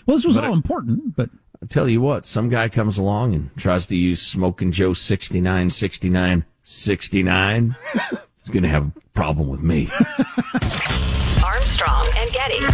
Well, 0.08 0.18
this 0.18 0.26
was 0.26 0.36
all 0.38 0.52
important, 0.54 1.16
but 1.16 1.30
I 1.62 1.68
tell 1.68 1.88
you 1.88 2.02
what, 2.02 2.26
some 2.26 2.50
guy 2.50 2.70
comes 2.70 2.98
along 2.98 3.36
and 3.36 3.56
tries 3.56 3.86
to 3.88 3.96
use 3.96 4.20
Smoking 4.22 4.72
Joe 4.72 4.94
69, 4.94 5.70
69, 5.70 6.44
69. 6.64 7.76
He's 8.40 8.50
going 8.50 8.64
to 8.64 8.70
have 8.70 8.88
a 8.88 8.92
problem 9.14 9.48
with 9.48 9.62
me. 9.62 9.88
Armstrong 11.44 12.08
and 12.18 12.32
Getty. 12.32 12.66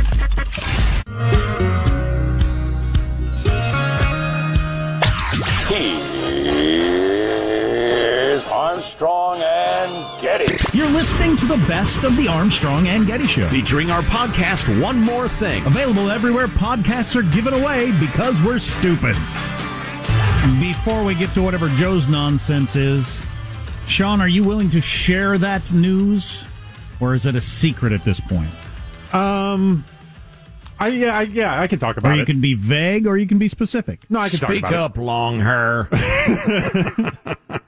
You're 10.77 10.91
listening 10.91 11.35
to 11.37 11.47
the 11.47 11.57
best 11.67 12.03
of 12.03 12.15
the 12.17 12.27
Armstrong 12.27 12.87
and 12.87 13.07
Getty 13.07 13.25
Show. 13.25 13.47
Featuring 13.47 13.89
our 13.89 14.03
podcast, 14.03 14.79
One 14.79 15.01
More 15.01 15.27
Thing. 15.27 15.65
available 15.65 16.11
everywhere 16.11 16.45
podcasts 16.45 17.15
are 17.15 17.23
given 17.33 17.55
away 17.55 17.91
because 17.99 18.39
we're 18.43 18.59
stupid. 18.59 19.15
Before 20.59 21.03
we 21.03 21.15
get 21.15 21.31
to 21.31 21.41
whatever 21.41 21.67
Joe's 21.69 22.07
nonsense 22.07 22.75
is, 22.75 23.19
Sean, 23.87 24.21
are 24.21 24.27
you 24.27 24.43
willing 24.43 24.69
to 24.69 24.79
share 24.79 25.39
that 25.39 25.73
news? 25.73 26.43
Or 26.99 27.15
is 27.15 27.25
it 27.25 27.33
a 27.33 27.41
secret 27.41 27.91
at 27.91 28.05
this 28.05 28.19
point? 28.19 28.51
um, 29.15 29.83
I 30.79 30.89
yeah 30.89 31.17
I, 31.17 31.21
yeah 31.23 31.59
I 31.59 31.65
can 31.65 31.79
talk 31.79 31.97
about 31.97 32.09
it. 32.09 32.11
Or 32.11 32.15
you 32.17 32.21
it. 32.21 32.25
can 32.27 32.39
be 32.39 32.53
vague 32.53 33.07
or 33.07 33.17
you 33.17 33.25
can 33.25 33.39
be 33.39 33.47
specific. 33.47 34.01
no, 34.11 34.19
I 34.19 34.29
can 34.29 34.37
talk 34.37 34.49
Speak 34.51 34.59
about 34.59 34.73
it. 34.73 34.77
up, 34.77 34.97
long 34.99 35.39
hair. 35.39 35.89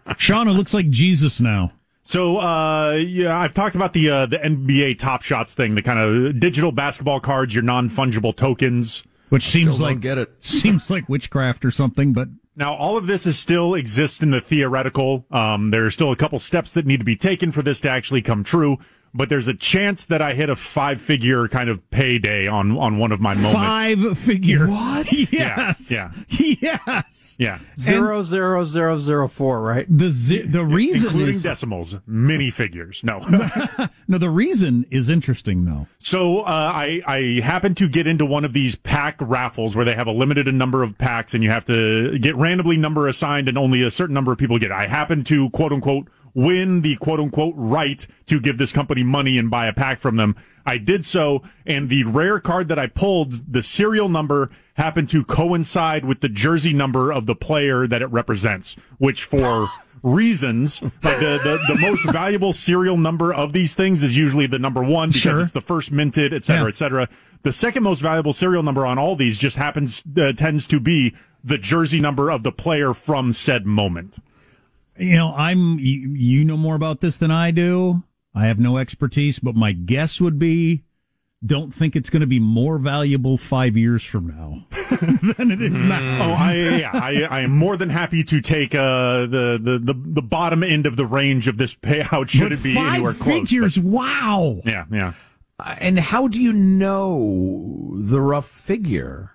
Sean, 0.18 0.48
it 0.48 0.52
looks 0.52 0.76
like 0.76 0.92
Jesus 0.92 1.42
now. 1.42 1.72
So, 2.10 2.38
uh, 2.38 2.94
yeah, 2.94 3.38
I've 3.38 3.54
talked 3.54 3.76
about 3.76 3.94
the 3.94 4.10
uh, 4.10 4.26
the 4.26 4.40
NBA 4.40 4.98
Top 4.98 5.22
Shots 5.22 5.54
thing, 5.54 5.76
the 5.76 5.84
kind 5.84 6.00
of 6.00 6.40
digital 6.40 6.72
basketball 6.72 7.20
cards, 7.20 7.54
your 7.54 7.64
non 7.64 7.88
fungible 7.88 8.36
tokens. 8.36 9.04
Which 9.30 9.44
seems 9.44 9.80
like 9.80 10.00
get 10.00 10.18
it. 10.18 10.32
seems 10.40 10.90
like 10.90 11.08
witchcraft 11.08 11.64
or 11.64 11.70
something, 11.70 12.14
but 12.14 12.30
Now, 12.56 12.74
all 12.74 12.98
of 12.98 13.06
this 13.06 13.28
is 13.28 13.38
still 13.38 13.76
exists 13.76 14.24
in 14.24 14.32
the 14.32 14.42
theoretical. 14.42 15.28
Um, 15.30 15.70
there 15.70 15.86
are 15.86 15.92
still 15.92 16.12
a 16.12 16.16
couple 16.16 16.40
steps 16.40 16.74
that 16.74 16.88
need 16.88 16.98
to 16.98 17.06
be 17.06 17.16
taken 17.16 17.52
for 17.52 17.62
this 17.62 17.80
to 17.82 17.90
actually 17.90 18.24
come 18.24 18.44
true. 18.44 18.80
But 19.14 19.30
there's 19.30 19.48
a 19.48 19.54
chance 19.54 20.06
that 20.08 20.22
I 20.22 20.34
hit 20.34 20.50
a 20.50 20.56
five 20.56 21.02
figure 21.02 21.48
kind 21.48 21.70
of 21.70 21.88
payday 21.90 22.48
on 22.48 22.78
on 22.78 22.98
one 22.98 23.12
of 23.12 23.20
my 23.20 23.34
moments. 23.34 23.54
five 23.54 24.18
figure. 24.18 24.68
What? 24.68 25.12
Yeah, 25.32 25.74
Yes. 25.80 25.92
yeah. 25.92 26.12
Yes. 26.40 27.36
Yeah, 27.40 27.60
Zero 27.78 28.22
zero 28.24 28.64
zero 28.66 28.98
zero 28.98 29.28
four, 29.28 29.62
right? 29.62 29.86
The 29.90 30.10
zi- 30.10 30.44
the 30.44 30.64
reason 30.64 31.08
including 31.08 31.36
is 31.36 31.42
decimals, 31.44 31.96
mini 32.06 32.52
figures. 32.52 33.02
No. 33.04 33.20
no. 34.08 34.18
The 34.18 34.30
reason 34.30 34.86
is 34.92 35.10
interesting 35.10 35.66
though. 35.66 35.88
So 36.00 36.42
uh, 36.42 36.72
I 36.74 37.02
I 37.08 37.42
happened 37.44 37.78
to 37.78 37.88
get 37.90 38.08
into 38.08 38.26
one 38.26 38.46
of 38.46 38.54
these 38.54 38.76
pack 38.76 39.16
raffles 39.20 39.76
where 39.76 39.86
they 39.86 39.96
have 39.96 40.08
a 40.08 40.12
limited 40.12 40.48
number 40.54 40.84
of 40.84 40.98
packs 40.98 41.34
and 41.34 41.44
you 41.44 41.50
have 41.50 41.66
to 41.66 42.18
get 42.20 42.36
randomly 42.36 42.78
number 42.78 43.08
assigned 43.08 43.48
and 43.50 43.58
only 43.58 43.82
a 43.84 43.92
certain 43.92 44.14
number 44.14 44.32
of 44.32 44.38
people 44.38 44.58
get. 44.60 44.72
it. 44.72 44.74
I 44.74 44.88
happened 44.88 45.26
to 45.28 45.50
quote 45.52 45.72
unquote 45.72 46.08
win 46.46 46.82
the 46.82 46.96
quote 46.98 47.20
unquote 47.20 47.54
right 47.58 48.06
to 48.28 48.40
give 48.40 48.58
this 48.58 48.72
company 48.72 49.04
money 49.04 49.38
and 49.38 49.50
buy 49.50 49.68
a 49.68 49.74
pack 49.74 50.00
from 50.00 50.16
them. 50.16 50.36
I 50.66 50.78
did 50.78 51.06
so, 51.06 51.42
and 51.66 51.90
the 51.90 52.04
rare 52.04 52.40
card 52.40 52.68
that 52.68 52.78
I 52.80 52.88
pulled, 52.88 53.52
the 53.52 53.64
serial 53.64 54.08
number 54.08 54.50
happened 54.76 55.10
to 55.10 55.24
coincide 55.24 56.06
with 56.06 56.22
the 56.22 56.30
jersey 56.30 56.74
number 56.74 57.12
of 57.12 57.26
the 57.26 57.36
player 57.36 57.88
that 57.88 58.02
it 58.02 58.08
represents, 58.08 58.76
which 59.00 59.24
for 59.24 59.68
reasons 60.04 60.82
like 60.82 61.20
the, 61.20 61.40
the, 61.44 61.74
the 61.74 61.80
most 61.82 62.06
valuable 62.12 62.54
serial 62.54 62.96
number 62.98 63.34
of 63.34 63.52
these 63.52 63.76
things 63.76 64.02
is 64.02 64.16
usually 64.18 64.48
the 64.48 64.60
number 64.60 64.82
one 64.84 65.10
because 65.10 65.22
Sure. 65.22 65.42
it's 65.42 65.52
the 65.52 65.62
first 65.62 65.92
minted, 65.92 66.34
et 66.34 66.46
cetera, 66.46 66.64
Yeah. 66.66 66.70
et 66.70 66.78
cetera. 66.78 67.10
The 67.44 67.52
second 67.54 67.84
most 67.84 68.00
valuable 68.02 68.34
serial 68.34 68.64
number 68.64 68.86
on 68.86 68.98
all 68.98 69.16
these 69.16 69.38
just 69.38 69.58
happens 69.58 70.04
uh, 70.18 70.32
tends 70.34 70.68
to 70.68 70.80
be 70.80 71.16
the 71.44 71.58
jersey 71.58 72.00
number 72.00 72.30
of 72.30 72.44
the 72.44 72.52
player 72.52 72.94
from 72.94 73.34
said 73.34 73.66
moment. 73.66 74.20
You 75.00 75.16
know, 75.16 75.34
I'm 75.34 75.80
you, 75.80 76.10
you 76.14 76.46
know 76.46 76.58
more 76.58 76.76
about 76.76 77.00
this 77.02 77.18
than 77.18 77.32
I 77.32 77.52
do. 77.52 78.04
I 78.36 78.46
have 78.48 78.60
no 78.60 78.78
expertise, 78.78 79.40
but 79.40 79.56
my 79.56 79.72
guess 79.72 80.20
would 80.22 80.38
be 80.38 80.84
don't 81.46 81.74
think 81.74 81.96
it's 81.96 82.10
going 82.10 82.20
to 82.20 82.28
be 82.28 82.40
more 82.40 82.78
valuable 82.78 83.38
5 83.38 83.78
years 83.78 84.04
from 84.04 84.28
now 84.28 84.66
than 85.38 85.52
it 85.52 85.62
is 85.62 85.72
now. 85.82 86.18
Oh, 86.22 86.34
I 86.34 86.54
yeah, 86.80 86.92
I, 86.94 87.22
I 87.24 87.40
am 87.42 87.52
more 87.58 87.78
than 87.78 87.90
happy 87.90 88.24
to 88.26 88.42
take 88.42 88.76
uh, 88.76 89.22
the, 89.22 89.58
the 89.62 89.80
the 89.82 89.94
the 89.94 90.22
bottom 90.22 90.64
end 90.64 90.86
of 90.86 90.98
the 90.98 91.06
range 91.06 91.48
of 91.48 91.58
this 91.58 91.74
payout. 91.76 92.28
Should 92.30 92.42
But 92.42 92.52
it 92.52 92.64
be 92.64 92.76
five 92.76 92.96
anywhere 92.96 93.14
close? 93.14 93.50
figures, 93.50 93.80
wow. 93.80 94.60
but- 94.66 94.72
yeah, 94.72 94.86
yeah. 94.92 95.14
and 95.80 95.98
how 95.98 96.28
do 96.28 96.42
you 96.42 96.52
know 96.54 97.92
the 97.96 98.20
rough 98.20 98.48
figure? 98.48 99.32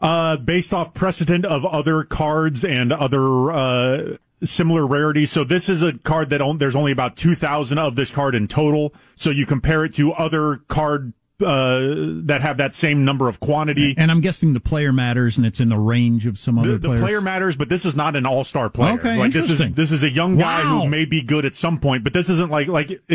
Uh, 0.00 0.36
based 0.36 0.74
off 0.74 0.92
precedent 0.94 1.44
of 1.46 1.64
other 1.64 2.02
cards 2.04 2.64
and 2.64 2.92
other 2.92 3.50
uh, 3.52 4.16
similar 4.42 4.86
rarity. 4.86 5.24
So 5.26 5.44
this 5.44 5.68
is 5.68 5.82
a 5.82 5.92
card 5.98 6.30
that 6.30 6.40
on, 6.40 6.58
there's 6.58 6.76
only 6.76 6.92
about 6.92 7.16
2,000 7.16 7.78
of 7.78 7.96
this 7.96 8.10
card 8.10 8.34
in 8.34 8.48
total. 8.48 8.94
So 9.14 9.30
you 9.30 9.46
compare 9.46 9.84
it 9.84 9.94
to 9.94 10.12
other 10.12 10.58
card 10.68 11.12
uh, 11.38 11.80
that 12.24 12.38
have 12.40 12.56
that 12.56 12.74
same 12.74 13.04
number 13.04 13.28
of 13.28 13.40
quantity. 13.40 13.94
And 13.98 14.10
I'm 14.10 14.22
guessing 14.22 14.54
the 14.54 14.60
player 14.60 14.90
matters, 14.90 15.36
and 15.36 15.44
it's 15.46 15.60
in 15.60 15.68
the 15.68 15.76
range 15.78 16.24
of 16.24 16.38
some 16.38 16.58
other 16.58 16.72
The, 16.72 16.78
the 16.78 16.88
players. 16.88 17.00
player 17.02 17.20
matters, 17.20 17.56
but 17.58 17.68
this 17.68 17.84
is 17.84 17.94
not 17.94 18.16
an 18.16 18.24
all-star 18.24 18.70
player. 18.70 18.94
Okay, 18.94 19.16
like 19.18 19.32
this 19.32 19.50
is 19.50 19.58
this 19.74 19.92
is 19.92 20.02
a 20.02 20.08
young 20.10 20.38
guy 20.38 20.64
Wow. 20.64 20.80
who 20.80 20.88
may 20.88 21.04
be 21.04 21.20
good 21.20 21.44
at 21.44 21.54
some 21.54 21.78
point, 21.78 22.04
but 22.04 22.14
this 22.14 22.30
isn't 22.30 22.50
like 22.50 22.68
like 22.68 22.90
uh, 23.10 23.14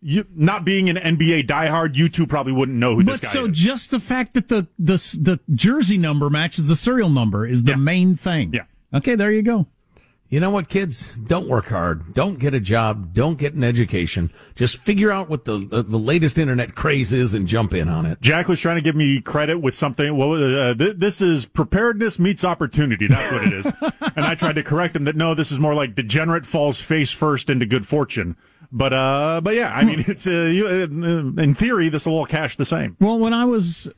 you 0.00 0.24
not 0.34 0.64
being 0.64 0.90
an 0.90 0.96
NBA 0.96 1.46
diehard. 1.46 1.94
You 1.94 2.08
two 2.08 2.26
probably 2.26 2.52
wouldn't 2.52 2.78
know 2.78 2.96
who 2.96 3.04
this 3.04 3.20
But 3.20 3.26
guy 3.28 3.32
so 3.32 3.44
is. 3.46 3.56
just 3.56 3.92
the 3.92 4.00
fact 4.00 4.34
that 4.34 4.48
the 4.48 4.66
the 4.80 4.96
the 5.20 5.38
jersey 5.54 5.98
number 5.98 6.28
matches 6.30 6.66
the 6.66 6.74
serial 6.74 7.10
number 7.10 7.46
is 7.46 7.62
the 7.62 7.70
Yeah. 7.72 7.76
main 7.76 8.16
thing. 8.16 8.52
Yeah. 8.52 8.62
Okay, 8.92 9.14
there 9.14 9.30
you 9.30 9.42
go. 9.42 9.68
You 10.32 10.40
know 10.40 10.48
what, 10.48 10.70
kids? 10.70 11.14
Don't 11.18 11.46
work 11.46 11.66
hard. 11.66 12.14
Don't 12.14 12.38
get 12.38 12.54
a 12.54 12.58
job. 12.58 13.12
Don't 13.12 13.36
get 13.36 13.52
an 13.52 13.62
education. 13.62 14.32
Just 14.54 14.78
figure 14.78 15.10
out 15.10 15.28
what 15.28 15.44
the 15.44 15.58
the, 15.58 15.82
the 15.82 15.98
latest 15.98 16.38
internet 16.38 16.74
craze 16.74 17.12
is 17.12 17.34
and 17.34 17.46
jump 17.46 17.74
in 17.74 17.86
on 17.86 18.06
it. 18.06 18.18
Jack 18.22 18.48
was 18.48 18.58
trying 18.58 18.76
to 18.76 18.80
give 18.80 18.96
me 18.96 19.20
credit 19.20 19.58
with 19.58 19.74
something. 19.74 20.16
Well, 20.16 20.32
uh, 20.32 20.74
th- 20.74 20.96
this 20.96 21.20
is 21.20 21.44
preparedness 21.44 22.18
meets 22.18 22.44
opportunity. 22.44 23.08
That's 23.08 23.30
what 23.30 23.44
it 23.44 23.52
is. 23.52 23.66
and 24.16 24.24
I 24.24 24.34
tried 24.34 24.54
to 24.54 24.62
correct 24.62 24.96
him 24.96 25.04
that 25.04 25.16
no, 25.16 25.34
this 25.34 25.52
is 25.52 25.58
more 25.58 25.74
like 25.74 25.94
degenerate 25.94 26.46
falls 26.46 26.80
face 26.80 27.12
first 27.12 27.50
into 27.50 27.66
good 27.66 27.86
fortune. 27.86 28.34
But 28.72 28.94
uh, 28.94 29.42
but 29.44 29.54
yeah, 29.54 29.70
I 29.74 29.84
mean, 29.84 30.02
it's 30.08 30.26
uh, 30.26 30.30
you, 30.30 30.66
uh, 30.66 31.42
in 31.42 31.54
theory, 31.54 31.90
this 31.90 32.06
will 32.06 32.14
all 32.14 32.24
cash 32.24 32.56
the 32.56 32.64
same. 32.64 32.96
Well, 33.00 33.18
when 33.18 33.34
I 33.34 33.44
was 33.44 33.92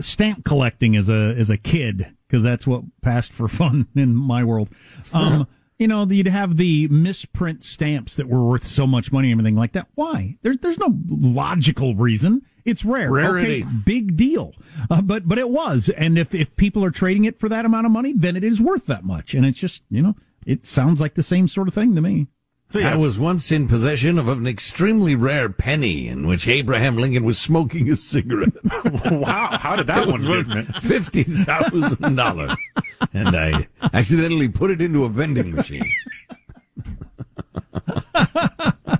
stamp 0.00 0.44
collecting 0.44 0.96
as 0.96 1.08
a 1.08 1.34
as 1.36 1.50
a 1.50 1.56
kid, 1.56 2.14
because 2.26 2.42
that's 2.42 2.66
what 2.66 2.84
passed 3.02 3.32
for 3.32 3.48
fun 3.48 3.88
in 3.94 4.14
my 4.14 4.44
world. 4.44 4.68
Um, 5.12 5.46
you 5.78 5.88
know, 5.88 6.06
you'd 6.06 6.28
have 6.28 6.56
the 6.56 6.88
misprint 6.88 7.62
stamps 7.62 8.14
that 8.14 8.28
were 8.28 8.42
worth 8.42 8.64
so 8.64 8.86
much 8.86 9.12
money 9.12 9.30
and 9.30 9.40
everything 9.40 9.58
like 9.58 9.72
that. 9.72 9.88
Why? 9.94 10.38
There's 10.42 10.58
there's 10.58 10.78
no 10.78 10.96
logical 11.08 11.94
reason. 11.94 12.42
It's 12.64 12.84
rare. 12.84 13.10
Rarity. 13.12 13.62
Okay, 13.62 13.72
big 13.84 14.16
deal. 14.16 14.52
Uh, 14.90 15.02
but 15.02 15.28
but 15.28 15.38
it 15.38 15.50
was, 15.50 15.88
and 15.90 16.18
if 16.18 16.34
if 16.34 16.56
people 16.56 16.84
are 16.84 16.90
trading 16.90 17.24
it 17.24 17.38
for 17.38 17.48
that 17.48 17.64
amount 17.64 17.86
of 17.86 17.92
money, 17.92 18.12
then 18.12 18.36
it 18.36 18.44
is 18.44 18.60
worth 18.60 18.86
that 18.86 19.04
much. 19.04 19.34
And 19.34 19.46
it's 19.46 19.58
just 19.58 19.82
you 19.90 20.02
know, 20.02 20.16
it 20.44 20.66
sounds 20.66 21.00
like 21.00 21.14
the 21.14 21.22
same 21.22 21.48
sort 21.48 21.68
of 21.68 21.74
thing 21.74 21.94
to 21.94 22.00
me. 22.00 22.26
So 22.70 22.80
yeah, 22.80 22.94
I 22.94 22.96
was 22.96 23.18
once 23.18 23.52
in 23.52 23.68
possession 23.68 24.18
of 24.18 24.26
an 24.26 24.46
extremely 24.46 25.14
rare 25.14 25.48
penny 25.48 26.08
in 26.08 26.26
which 26.26 26.48
Abraham 26.48 26.96
Lincoln 26.96 27.24
was 27.24 27.38
smoking 27.38 27.88
a 27.90 27.96
cigarette. 27.96 28.52
wow, 29.12 29.56
how 29.56 29.76
did 29.76 29.86
that 29.86 30.08
one 30.08 30.28
work? 30.28 30.48
worth 30.48 30.76
fifty 30.84 31.22
thousand 31.22 32.16
dollars, 32.16 32.56
and 33.12 33.36
I 33.36 33.68
accidentally 33.92 34.48
put 34.48 34.72
it 34.72 34.82
into 34.82 35.04
a 35.04 35.08
vending 35.08 35.52
machine. 35.54 35.88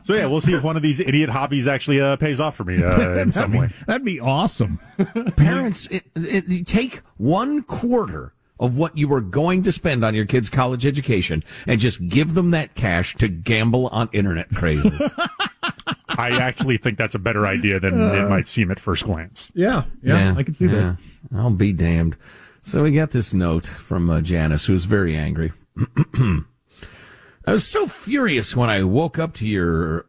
So 0.07 0.15
yeah, 0.15 0.27
we'll 0.27 0.41
see 0.41 0.53
if 0.53 0.63
one 0.63 0.77
of 0.77 0.83
these 0.83 1.01
idiot 1.01 1.29
hobbies 1.29 1.67
actually 1.67 2.01
uh, 2.01 2.15
pays 2.15 2.39
off 2.39 2.55
for 2.55 2.63
me 2.63 2.81
uh, 2.81 3.15
in 3.19 3.33
some 3.33 3.53
way. 3.53 3.71
That'd 3.89 4.05
be 4.05 4.21
awesome. 4.21 4.79
Parents, 5.37 5.89
it, 5.89 6.05
it, 6.15 6.65
take 6.65 7.01
one 7.17 7.65
quarter 7.65 8.33
of 8.59 8.77
what 8.77 8.97
you 8.97 9.13
are 9.13 9.21
going 9.21 9.63
to 9.63 9.73
spend 9.73 10.05
on 10.05 10.15
your 10.15 10.27
kids' 10.27 10.51
college 10.51 10.87
education 10.87 11.43
and 11.67 11.81
just 11.81 12.09
give 12.09 12.35
them 12.35 12.51
that 12.53 12.75
cash 12.75 13.15
to 13.17 13.29
gamble 13.29 13.89
on 13.89 14.09
internet 14.13 14.49
crazes. 14.51 15.15
I 16.09 16.31
actually 16.31 16.79
think 16.79 16.97
that's 16.99 17.15
a 17.15 17.19
better 17.19 17.47
idea 17.47 17.79
than 17.79 18.01
it 18.01 18.29
might 18.29 18.47
seem 18.47 18.71
at 18.71 18.81
first 18.81 19.05
glance. 19.05 19.53
Yeah, 19.55 19.85
yeah, 20.03 20.35
I 20.37 20.43
can 20.43 20.55
see 20.55 20.67
that. 20.67 20.97
I'll 21.35 21.51
be 21.51 21.73
damned. 21.73 22.17
So 22.63 22.83
we 22.83 22.93
got 22.93 23.11
this 23.11 23.33
note 23.33 23.67
from 23.67 24.11
uh, 24.11 24.21
Janice, 24.23 24.67
who's 24.67 24.87
very 24.87 25.17
angry. 25.17 25.53
I 26.15 27.53
was 27.53 27.67
so 27.67 27.87
furious 27.87 28.57
when 28.57 28.71
I 28.71 28.83
woke 28.83 29.19
up 29.19 29.35
to 29.35 29.47
your 29.47 30.07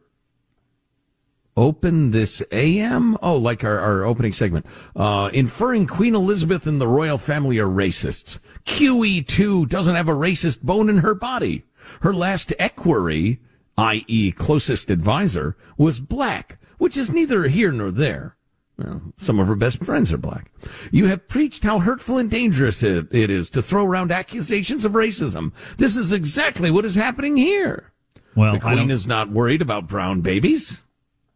open 1.58 2.12
this 2.12 2.42
AM. 2.52 3.18
Oh, 3.20 3.36
like 3.36 3.64
our, 3.64 3.78
our 3.78 4.04
opening 4.04 4.32
segment, 4.32 4.64
uh, 4.94 5.28
inferring 5.32 5.86
Queen 5.86 6.14
Elizabeth 6.14 6.66
and 6.66 6.80
the 6.80 6.88
royal 6.88 7.18
family 7.18 7.58
are 7.58 7.66
racists. 7.66 8.38
QE2 8.64 9.68
doesn't 9.68 9.96
have 9.96 10.08
a 10.08 10.12
racist 10.12 10.62
bone 10.62 10.88
in 10.88 10.98
her 10.98 11.14
body. 11.14 11.64
Her 12.02 12.14
last 12.14 12.52
equerry, 12.58 13.40
i.e. 13.76 14.32
closest 14.32 14.88
advisor, 14.88 15.56
was 15.76 16.00
black, 16.00 16.58
which 16.78 16.96
is 16.96 17.10
neither 17.10 17.48
here 17.48 17.72
nor 17.72 17.90
there. 17.90 18.36
Well, 18.76 19.12
some 19.16 19.40
of 19.40 19.48
her 19.48 19.56
best 19.56 19.84
friends 19.84 20.12
are 20.12 20.18
black. 20.18 20.52
You 20.92 21.06
have 21.06 21.26
preached 21.26 21.64
how 21.64 21.80
hurtful 21.80 22.18
and 22.18 22.30
dangerous 22.30 22.84
it, 22.84 23.08
it 23.10 23.28
is 23.30 23.50
to 23.50 23.62
throw 23.62 23.84
around 23.84 24.12
accusations 24.12 24.84
of 24.84 24.92
racism. 24.92 25.52
This 25.78 25.96
is 25.96 26.12
exactly 26.12 26.70
what 26.70 26.84
is 26.84 26.94
happening 26.94 27.36
here. 27.36 27.92
Well, 28.36 28.52
The 28.52 28.60
queen 28.60 28.92
is 28.92 29.08
not 29.08 29.30
worried 29.30 29.62
about 29.62 29.88
brown 29.88 30.20
babies. 30.20 30.82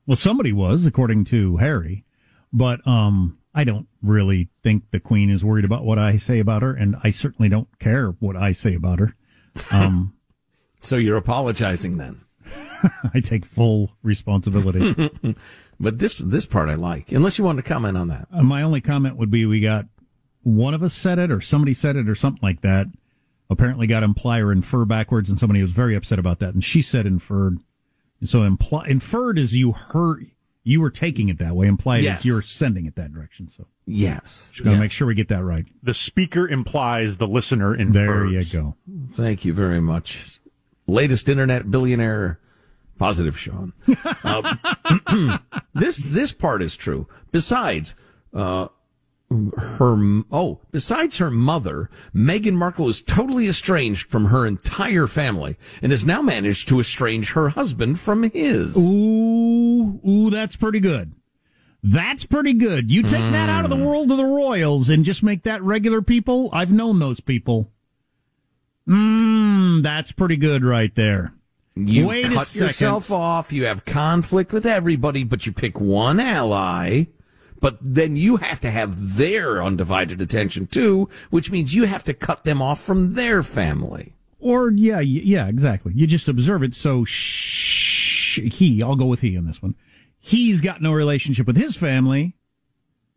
Well, 0.06 0.16
somebody 0.16 0.52
was, 0.52 0.86
according 0.86 1.24
to 1.26 1.58
Harry, 1.58 2.04
but 2.52 2.86
um, 2.86 3.38
I 3.54 3.64
don't 3.64 3.86
really 4.02 4.48
think 4.62 4.90
the 4.90 5.00
Queen 5.00 5.30
is 5.30 5.44
worried 5.44 5.64
about 5.64 5.84
what 5.84 5.98
I 5.98 6.16
say 6.16 6.38
about 6.38 6.62
her, 6.62 6.74
and 6.74 6.96
I 7.02 7.10
certainly 7.10 7.48
don't 7.48 7.68
care 7.78 8.08
what 8.18 8.36
I 8.36 8.52
say 8.52 8.74
about 8.74 8.98
her. 8.98 9.14
Um, 9.70 10.14
So 10.84 10.96
you're 10.96 11.16
apologizing 11.16 11.96
then. 11.98 12.22
I 13.14 13.20
take 13.20 13.44
full 13.44 13.92
responsibility. 14.02 15.10
But 15.80 15.98
this 15.98 16.14
this 16.18 16.46
part 16.46 16.68
I 16.68 16.74
like. 16.74 17.10
Unless 17.10 17.38
you 17.38 17.44
want 17.44 17.56
to 17.56 17.62
comment 17.62 17.96
on 17.96 18.06
that. 18.06 18.28
Uh, 18.32 18.44
my 18.44 18.62
only 18.62 18.80
comment 18.80 19.16
would 19.16 19.32
be 19.32 19.44
we 19.44 19.58
got 19.58 19.86
one 20.44 20.74
of 20.74 20.82
us 20.82 20.94
said 20.94 21.18
it, 21.18 21.32
or 21.32 21.40
somebody 21.40 21.74
said 21.74 21.96
it, 21.96 22.08
or 22.08 22.14
something 22.14 22.38
like 22.40 22.60
that. 22.60 22.86
Apparently, 23.50 23.88
got 23.88 24.04
imply 24.04 24.38
or 24.38 24.52
infer 24.52 24.84
backwards, 24.84 25.28
and 25.28 25.40
somebody 25.40 25.60
was 25.60 25.72
very 25.72 25.96
upset 25.96 26.20
about 26.20 26.38
that. 26.38 26.54
And 26.54 26.64
she 26.64 26.82
said 26.82 27.04
inferred. 27.04 27.58
So 28.24 28.42
imply, 28.44 28.86
inferred 28.88 29.38
is 29.38 29.54
you 29.54 29.72
heard 29.72 30.26
you 30.64 30.80
were 30.80 30.90
taking 30.90 31.28
it 31.28 31.38
that 31.38 31.56
way. 31.56 31.66
Implied 31.66 32.04
Yes. 32.04 32.20
is 32.20 32.24
you're 32.24 32.42
sending 32.42 32.86
it 32.86 32.94
that 32.94 33.12
direction. 33.12 33.48
So 33.48 33.66
Yes. 33.84 34.48
just 34.52 34.62
gotta 34.64 34.76
Yeah. 34.76 34.80
make 34.80 34.92
sure 34.92 35.06
we 35.08 35.14
get 35.14 35.28
that 35.28 35.42
right. 35.42 35.66
The 35.82 35.92
speaker 35.94 36.46
implies 36.48 37.16
the 37.16 37.26
listener 37.26 37.74
infers. 37.74 37.94
There 37.94 38.26
you 38.26 38.42
go. 38.44 38.76
Thank 39.12 39.44
you 39.44 39.52
very 39.52 39.80
much. 39.80 40.40
Latest 40.86 41.28
internet 41.28 41.70
billionaire, 41.70 42.38
positive 42.96 43.36
Sean. 43.38 43.72
Uh, 44.22 45.38
this 45.74 46.02
this 46.02 46.32
part 46.32 46.62
is 46.62 46.76
true. 46.76 47.08
Besides, 47.32 47.94
uh, 48.32 48.68
her 49.56 50.22
oh, 50.30 50.60
besides 50.70 51.18
her 51.18 51.30
mother, 51.30 51.90
Meghan 52.14 52.54
Markle 52.54 52.88
is 52.88 53.02
totally 53.02 53.48
estranged 53.48 54.08
from 54.08 54.26
her 54.26 54.46
entire 54.46 55.06
family 55.06 55.56
and 55.80 55.92
has 55.92 56.04
now 56.04 56.22
managed 56.22 56.68
to 56.68 56.80
estrange 56.80 57.32
her 57.32 57.50
husband 57.50 57.98
from 57.98 58.22
his. 58.24 58.76
Ooh, 58.76 60.00
ooh, 60.06 60.30
that's 60.30 60.56
pretty 60.56 60.80
good. 60.80 61.12
That's 61.82 62.24
pretty 62.24 62.52
good. 62.52 62.92
You 62.92 63.02
take 63.02 63.32
that 63.32 63.48
out 63.48 63.64
of 63.64 63.70
the 63.70 63.76
hmm. 63.76 63.84
world 63.84 64.10
of 64.10 64.16
the 64.16 64.24
royals 64.24 64.88
and 64.88 65.04
just 65.04 65.22
make 65.22 65.42
that 65.42 65.62
regular 65.62 66.00
people. 66.00 66.48
I've 66.52 66.70
known 66.70 67.00
those 67.00 67.20
people. 67.20 67.72
Mmm, 68.86 69.82
that's 69.82 70.12
pretty 70.12 70.36
good 70.36 70.64
right 70.64 70.94
there. 70.94 71.34
You 71.74 72.06
Wait 72.06 72.26
cut 72.26 72.54
yourself 72.54 73.10
off. 73.10 73.52
You 73.52 73.64
have 73.64 73.84
conflict 73.84 74.52
with 74.52 74.66
everybody, 74.66 75.24
but 75.24 75.46
you 75.46 75.52
pick 75.52 75.80
one 75.80 76.20
ally. 76.20 77.06
But 77.62 77.78
then 77.80 78.16
you 78.16 78.36
have 78.38 78.60
to 78.60 78.70
have 78.70 79.16
their 79.16 79.62
undivided 79.62 80.20
attention 80.20 80.66
too, 80.66 81.08
which 81.30 81.50
means 81.50 81.74
you 81.74 81.84
have 81.84 82.02
to 82.04 82.12
cut 82.12 82.42
them 82.44 82.60
off 82.60 82.82
from 82.82 83.12
their 83.12 83.42
family. 83.42 84.14
Or 84.40 84.70
yeah, 84.72 84.98
yeah, 84.98 85.46
exactly. 85.46 85.92
You 85.94 86.08
just 86.08 86.28
observe 86.28 86.64
it. 86.64 86.74
So 86.74 87.04
shh, 87.04 88.40
he, 88.40 88.82
I'll 88.82 88.96
go 88.96 89.06
with 89.06 89.20
he 89.20 89.38
on 89.38 89.46
this 89.46 89.62
one. 89.62 89.76
He's 90.18 90.60
got 90.60 90.82
no 90.82 90.92
relationship 90.92 91.46
with 91.46 91.56
his 91.56 91.76
family. 91.76 92.34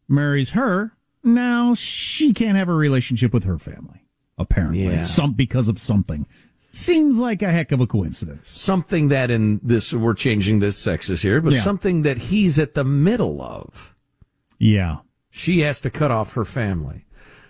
Marries 0.07 0.51
her. 0.51 0.91
Now 1.23 1.73
she 1.73 2.31
can't 2.31 2.55
have 2.55 2.69
a 2.69 2.73
relationship 2.73 3.33
with 3.33 3.45
her 3.45 3.57
family. 3.57 4.03
Apparently, 4.37 4.83
Yeah. 4.83 5.03
some 5.05 5.33
because 5.33 5.67
of 5.67 5.79
something. 5.79 6.27
Seems 6.69 7.17
like 7.17 7.41
a 7.41 7.51
heck 7.51 7.71
of 7.71 7.79
a 7.79 7.87
coincidence. 7.87 8.47
Something 8.49 9.07
that 9.07 9.31
in 9.31 9.59
this, 9.63 9.91
we're 9.93 10.13
changing 10.13 10.59
this 10.59 10.77
sexes 10.77 11.23
here, 11.23 11.41
but 11.41 11.53
Yeah. 11.53 11.61
something 11.61 12.03
that 12.03 12.17
he's 12.17 12.59
at 12.59 12.75
the 12.75 12.83
middle 12.83 13.41
of. 13.41 13.94
Yeah. 14.57 14.97
She 15.29 15.61
has 15.61 15.81
to 15.81 15.89
cut 15.89 16.11
off 16.11 16.33
her 16.33 16.45
family. 16.45 17.05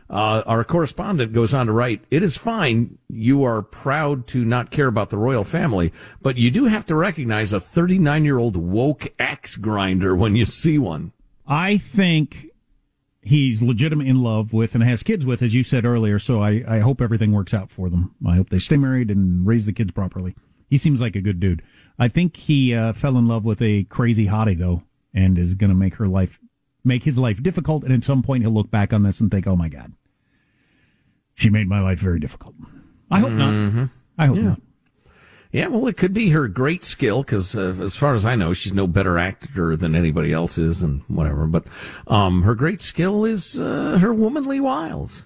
Uh, 0.09 0.43
our 0.45 0.63
correspondent 0.63 1.33
goes 1.33 1.53
on 1.53 1.65
to 1.65 1.71
write, 1.71 2.03
it 2.11 2.21
is 2.21 2.37
fine. 2.37 2.99
You 3.09 3.43
are 3.43 3.61
proud 3.63 4.27
to 4.27 4.45
not 4.45 4.69
care 4.69 4.87
about 4.87 5.09
the 5.09 5.17
royal 5.17 5.43
family, 5.43 5.91
but 6.21 6.37
you 6.37 6.51
do 6.51 6.65
have 6.65 6.85
to 6.87 6.95
recognize 6.95 7.53
a 7.53 7.59
39 7.59 8.23
year 8.23 8.37
old 8.37 8.55
woke 8.55 9.11
axe 9.17 9.55
grinder 9.55 10.15
when 10.15 10.35
you 10.35 10.45
see 10.45 10.77
one. 10.77 11.11
I 11.47 11.77
think 11.77 12.47
he's 13.21 13.61
legitimate 13.61 14.07
in 14.07 14.21
love 14.21 14.53
with 14.53 14.75
and 14.75 14.83
has 14.83 15.01
kids 15.01 15.25
with, 15.25 15.41
as 15.41 15.55
you 15.55 15.63
said 15.63 15.85
earlier. 15.85 16.19
So 16.19 16.41
I, 16.41 16.63
I 16.67 16.79
hope 16.79 17.01
everything 17.01 17.31
works 17.31 17.53
out 17.53 17.71
for 17.71 17.89
them. 17.89 18.13
I 18.25 18.35
hope 18.35 18.49
they 18.49 18.59
stay 18.59 18.77
married 18.77 19.09
and 19.09 19.45
raise 19.45 19.65
the 19.65 19.73
kids 19.73 19.91
properly. 19.91 20.35
He 20.69 20.77
seems 20.77 21.01
like 21.01 21.15
a 21.15 21.21
good 21.21 21.39
dude. 21.39 21.63
I 21.97 22.07
think 22.07 22.37
he 22.37 22.75
uh, 22.75 22.93
fell 22.93 23.17
in 23.17 23.27
love 23.27 23.43
with 23.43 23.61
a 23.61 23.85
crazy 23.85 24.27
hottie 24.27 24.57
though, 24.57 24.83
and 25.13 25.37
is 25.37 25.55
going 25.55 25.69
to 25.69 25.75
make 25.75 25.95
her 25.95 26.07
life, 26.07 26.39
make 26.85 27.03
his 27.03 27.17
life 27.17 27.41
difficult. 27.41 27.83
And 27.83 27.93
at 27.93 28.03
some 28.03 28.21
point, 28.23 28.43
he'll 28.43 28.51
look 28.51 28.71
back 28.71 28.93
on 28.93 29.03
this 29.03 29.19
and 29.19 29.29
think, 29.31 29.47
"Oh 29.47 29.55
my 29.55 29.69
God, 29.69 29.93
she 31.33 31.49
made 31.49 31.67
my 31.67 31.81
life 31.81 31.99
very 31.99 32.19
difficult." 32.19 32.55
I 33.11 33.19
hope 33.19 33.31
not. 33.31 33.89
I 34.17 34.27
hope 34.27 34.37
not. 34.37 34.61
Yeah, 35.51 35.67
well, 35.67 35.87
it 35.87 35.95
could 35.95 36.13
be 36.13 36.31
her 36.31 36.49
great 36.49 36.83
skill 36.83 37.23
because, 37.23 37.55
uh, 37.55 37.73
as 37.81 37.95
far 37.95 38.13
as 38.13 38.25
I 38.25 38.35
know, 38.35 38.51
she's 38.51 38.73
no 38.73 38.87
better 38.87 39.17
actor 39.17 39.77
than 39.77 39.95
anybody 39.95 40.33
else 40.33 40.57
is, 40.57 40.83
and 40.83 41.01
whatever. 41.07 41.47
But 41.47 41.65
um, 42.07 42.41
her 42.41 42.55
great 42.55 42.81
skill 42.81 43.23
is 43.23 43.57
uh, 43.57 43.99
her 43.99 44.13
womanly 44.13 44.59
wiles. 44.59 45.25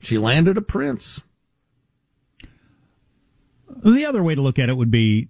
She 0.00 0.18
landed 0.18 0.56
a 0.56 0.62
prince. 0.62 1.20
The 3.84 4.04
other 4.04 4.24
way 4.24 4.34
to 4.34 4.42
look 4.42 4.58
at 4.58 4.68
it 4.68 4.76
would 4.76 4.90
be 4.90 5.28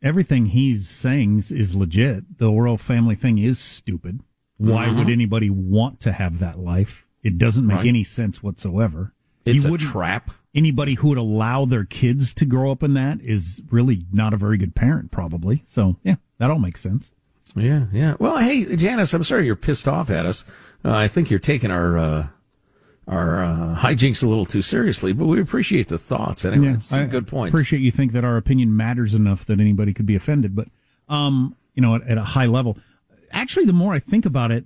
everything 0.00 0.46
he's 0.46 0.88
saying 0.88 1.38
is 1.38 1.74
legit. 1.74 2.38
The 2.38 2.48
royal 2.48 2.78
family 2.78 3.16
thing 3.16 3.38
is 3.38 3.58
stupid. 3.58 4.20
Why 4.70 4.90
would 4.90 5.08
anybody 5.10 5.50
want 5.50 6.00
to 6.00 6.12
have 6.12 6.38
that 6.38 6.58
life? 6.58 7.04
It 7.22 7.38
doesn't 7.38 7.66
make 7.66 7.78
Right. 7.78 7.86
any 7.86 8.04
sense 8.04 8.42
whatsoever. 8.42 9.12
It's 9.44 9.64
You 9.64 9.74
a 9.74 9.78
trap. 9.78 10.30
Anybody 10.54 10.94
who 10.94 11.08
would 11.08 11.18
allow 11.18 11.64
their 11.64 11.84
kids 11.84 12.32
to 12.34 12.44
grow 12.44 12.70
up 12.70 12.82
in 12.82 12.94
that 12.94 13.20
is 13.22 13.60
really 13.70 14.04
not 14.12 14.32
a 14.32 14.36
very 14.36 14.56
good 14.58 14.74
parent, 14.74 15.10
probably. 15.10 15.62
So, 15.66 15.96
yeah, 16.04 16.16
that 16.38 16.50
all 16.50 16.58
makes 16.58 16.80
sense. 16.80 17.10
Yeah, 17.56 17.86
yeah. 17.92 18.14
Well, 18.18 18.38
hey, 18.38 18.76
Janice, 18.76 19.12
I'm 19.14 19.24
sorry 19.24 19.46
you're 19.46 19.56
pissed 19.56 19.88
off 19.88 20.10
at 20.10 20.26
us. 20.26 20.44
Uh, 20.84 20.94
I 20.94 21.08
think 21.08 21.28
you're 21.30 21.38
taking 21.40 21.70
our 21.70 21.98
uh, 21.98 22.26
our 23.08 23.44
uh, 23.44 23.76
hijinks 23.80 24.22
a 24.22 24.28
little 24.28 24.46
too 24.46 24.62
seriously, 24.62 25.12
but 25.12 25.26
we 25.26 25.40
appreciate 25.40 25.88
the 25.88 25.98
thoughts 25.98 26.44
anyway. 26.44 26.76
Some 26.78 27.00
I 27.00 27.06
good 27.06 27.26
points. 27.26 27.52
Appreciate 27.52 27.80
you 27.82 27.90
think 27.90 28.12
that 28.12 28.24
our 28.24 28.36
opinion 28.36 28.76
matters 28.76 29.12
enough 29.14 29.44
that 29.46 29.58
anybody 29.60 29.92
could 29.92 30.06
be 30.06 30.14
offended, 30.14 30.54
but 30.54 30.68
um, 31.08 31.56
you 31.74 31.82
know, 31.82 31.96
at, 31.96 32.02
at 32.06 32.16
a 32.18 32.22
high 32.22 32.46
level, 32.46 32.78
actually, 33.32 33.64
the 33.64 33.72
more 33.72 33.92
I 33.92 33.98
think 33.98 34.24
about 34.26 34.50
it, 34.50 34.64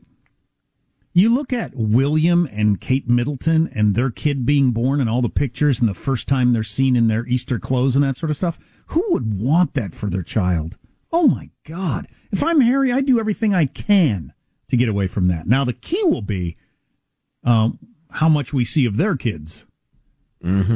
you 1.13 1.35
look 1.35 1.53
at 1.53 1.75
William 1.75 2.47
and 2.53 2.79
Kate 2.81 3.09
Middleton 3.09 3.71
and 3.75 3.95
their 3.95 4.11
kid 4.11 4.45
being 4.45 4.73
born 4.73 5.01
and 5.01 5.09
all 5.09 5.23
the 5.23 5.31
pictures 5.31 5.81
and 5.81 5.89
the 5.89 5.95
first 5.95 6.29
time 6.29 6.53
they're 6.53 6.63
seen 6.63 6.95
in 6.95 7.09
their 7.09 7.27
Easter 7.27 7.59
clothes 7.59 7.95
and 7.97 8.05
that 8.05 8.19
sort 8.19 8.31
of 8.31 8.37
stuff. 8.37 8.59
Who 8.89 9.03
would 9.11 9.41
want 9.41 9.73
that 9.75 9.95
for 9.95 10.11
their 10.11 10.23
child? 10.23 10.77
Oh 11.11 11.27
my 11.27 11.49
God. 11.65 12.07
If 12.31 12.43
I'm 12.43 12.61
Harry, 12.61 12.93
I 12.93 13.01
do 13.01 13.19
everything 13.19 13.55
I 13.55 13.65
can 13.65 14.35
to 14.69 14.77
get 14.77 14.91
away 14.91 15.07
from 15.07 15.29
that. 15.29 15.47
Now, 15.47 15.65
the 15.65 15.73
key 15.73 16.03
will 16.05 16.21
be 16.23 16.59
um, 17.45 17.79
how 18.11 18.29
much 18.29 18.53
we 18.53 18.65
see 18.67 18.85
of 18.85 18.99
their 18.99 19.17
kids. 19.17 19.65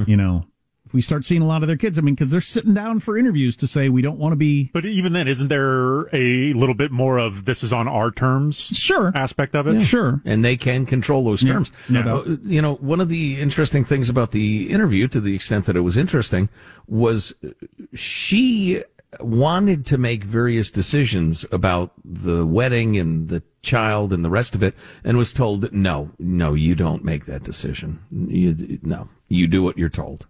You 0.06 0.16
know, 0.16 0.46
if 0.90 0.94
we 0.94 1.00
start 1.00 1.24
seeing 1.24 1.40
a 1.40 1.46
lot 1.46 1.62
of 1.62 1.68
their 1.68 1.76
kids, 1.76 1.98
I 1.98 2.00
mean, 2.00 2.16
because 2.16 2.32
they're 2.32 2.40
sitting 2.40 2.74
down 2.74 2.98
for 2.98 3.16
interviews 3.16 3.54
to 3.58 3.68
say 3.68 3.88
we 3.88 4.02
don't 4.02 4.18
want 4.18 4.32
to 4.32 4.36
be. 4.36 4.70
But 4.72 4.84
even 4.86 5.12
then, 5.12 5.28
isn't 5.28 5.46
there 5.46 6.08
a 6.12 6.52
little 6.54 6.74
bit 6.74 6.90
more 6.90 7.16
of 7.16 7.44
this 7.44 7.62
is 7.62 7.72
on 7.72 7.86
our 7.86 8.10
terms 8.10 8.56
Sure. 8.76 9.12
aspect 9.14 9.54
of 9.54 9.68
it? 9.68 9.82
Sure. 9.82 10.20
and 10.24 10.44
they 10.44 10.56
can 10.56 10.86
control 10.86 11.24
those 11.24 11.44
terms. 11.44 11.70
no 11.88 12.02
doubt. 12.02 12.26
Uh, 12.26 12.36
You 12.42 12.60
know, 12.60 12.74
one 12.74 13.00
of 13.00 13.08
the 13.08 13.40
interesting 13.40 13.84
things 13.84 14.08
about 14.10 14.32
the 14.32 14.68
interview, 14.68 15.06
to 15.08 15.20
the 15.20 15.32
extent 15.32 15.66
that 15.66 15.76
it 15.76 15.82
was 15.82 15.96
interesting, 15.96 16.48
was 16.88 17.34
uh, 17.44 17.50
she 17.94 18.82
wanted 19.20 19.86
to 19.86 19.96
make 19.98 20.24
various 20.24 20.72
decisions 20.72 21.46
about 21.52 21.92
the 22.04 22.44
wedding 22.44 22.96
and 22.96 23.28
the 23.28 23.44
child 23.62 24.12
and 24.12 24.24
the 24.24 24.30
rest 24.30 24.56
of 24.56 24.62
it, 24.64 24.74
and 25.04 25.16
was 25.16 25.32
told, 25.32 25.72
"No, 25.72 26.10
no, 26.18 26.54
you 26.54 26.74
don't 26.74 27.04
make 27.04 27.26
that 27.26 27.44
decision. 27.44 28.00
You 28.10 28.80
no, 28.82 29.08
you 29.28 29.46
do 29.46 29.62
what 29.62 29.78
you're 29.78 29.88
told." 29.88 30.26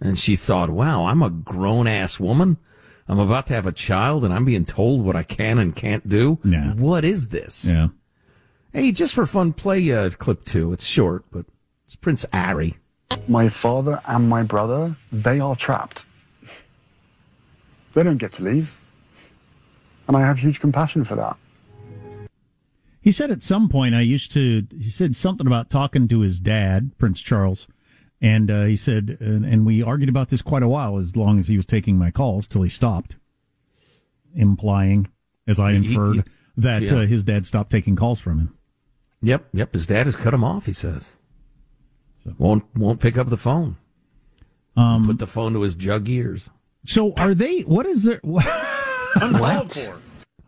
And 0.00 0.18
she 0.18 0.36
thought, 0.36 0.70
"Wow, 0.70 1.06
I'm 1.06 1.22
a 1.22 1.30
grown 1.30 1.86
ass 1.86 2.18
woman." 2.18 2.56
I'm 3.10 3.18
about 3.18 3.48
to 3.48 3.54
have 3.54 3.66
a 3.66 3.72
child 3.72 4.24
and 4.24 4.32
I'm 4.32 4.44
being 4.44 4.64
told 4.64 5.04
what 5.04 5.16
I 5.16 5.24
can 5.24 5.58
and 5.58 5.74
can't 5.74 6.08
do. 6.08 6.38
Yeah. 6.44 6.74
What 6.74 7.04
is 7.04 7.28
this? 7.28 7.64
Yeah. 7.64 7.88
Hey, 8.72 8.92
just 8.92 9.14
for 9.14 9.26
fun, 9.26 9.52
play 9.52 9.90
uh, 9.90 10.10
clip 10.10 10.44
two. 10.44 10.72
It's 10.72 10.86
short, 10.86 11.24
but 11.32 11.44
it's 11.86 11.96
Prince 11.96 12.24
Harry. 12.32 12.76
My 13.26 13.48
father 13.48 14.00
and 14.06 14.28
my 14.28 14.44
brother, 14.44 14.94
they 15.10 15.40
are 15.40 15.56
trapped. 15.56 16.04
They 17.94 18.04
don't 18.04 18.18
get 18.18 18.30
to 18.34 18.44
leave. 18.44 18.76
And 20.06 20.16
I 20.16 20.20
have 20.20 20.38
huge 20.38 20.60
compassion 20.60 21.02
for 21.02 21.16
that. 21.16 21.36
He 23.00 23.10
said 23.10 23.32
at 23.32 23.42
some 23.42 23.68
point, 23.68 23.96
I 23.96 24.02
used 24.02 24.30
to, 24.32 24.68
he 24.70 24.84
said 24.84 25.16
something 25.16 25.48
about 25.48 25.68
talking 25.68 26.06
to 26.06 26.20
his 26.20 26.38
dad, 26.38 26.92
Prince 26.96 27.20
Charles. 27.20 27.66
And 28.22 28.50
uh, 28.50 28.64
he 28.64 28.76
said, 28.76 29.16
and, 29.20 29.44
and 29.46 29.64
we 29.64 29.82
argued 29.82 30.08
about 30.10 30.28
this 30.28 30.42
quite 30.42 30.62
a 30.62 30.68
while 30.68 30.98
as 30.98 31.16
long 31.16 31.38
as 31.38 31.48
he 31.48 31.56
was 31.56 31.64
taking 31.66 31.96
my 31.96 32.10
calls 32.10 32.46
till 32.46 32.62
he 32.62 32.68
stopped, 32.68 33.16
implying, 34.34 35.08
as 35.46 35.58
I 35.58 35.72
inferred, 35.72 36.16
he- 36.16 36.22
that 36.56 36.82
yeah. 36.82 36.94
uh, 36.96 37.06
his 37.06 37.24
dad 37.24 37.46
stopped 37.46 37.70
taking 37.70 37.96
calls 37.96 38.20
from 38.20 38.38
him. 38.38 38.56
Yep, 39.22 39.48
yep. 39.52 39.72
His 39.72 39.86
dad 39.86 40.06
has 40.06 40.16
cut 40.16 40.34
him 40.34 40.44
off. 40.44 40.66
He 40.66 40.72
says, 40.72 41.16
won't 42.38 42.64
won't 42.76 43.00
pick 43.00 43.16
up 43.16 43.28
the 43.28 43.36
phone. 43.36 43.76
Um, 44.76 45.04
Put 45.04 45.18
the 45.18 45.26
phone 45.26 45.52
to 45.54 45.62
his 45.62 45.74
jug 45.74 46.08
ears. 46.08 46.48
So 46.84 47.12
are 47.14 47.34
they, 47.34 47.60
what 47.62 47.86
is 47.86 48.04
their, 48.04 48.20
what, 48.22 48.46
Uncalled 49.16 49.72
for. 49.72 50.00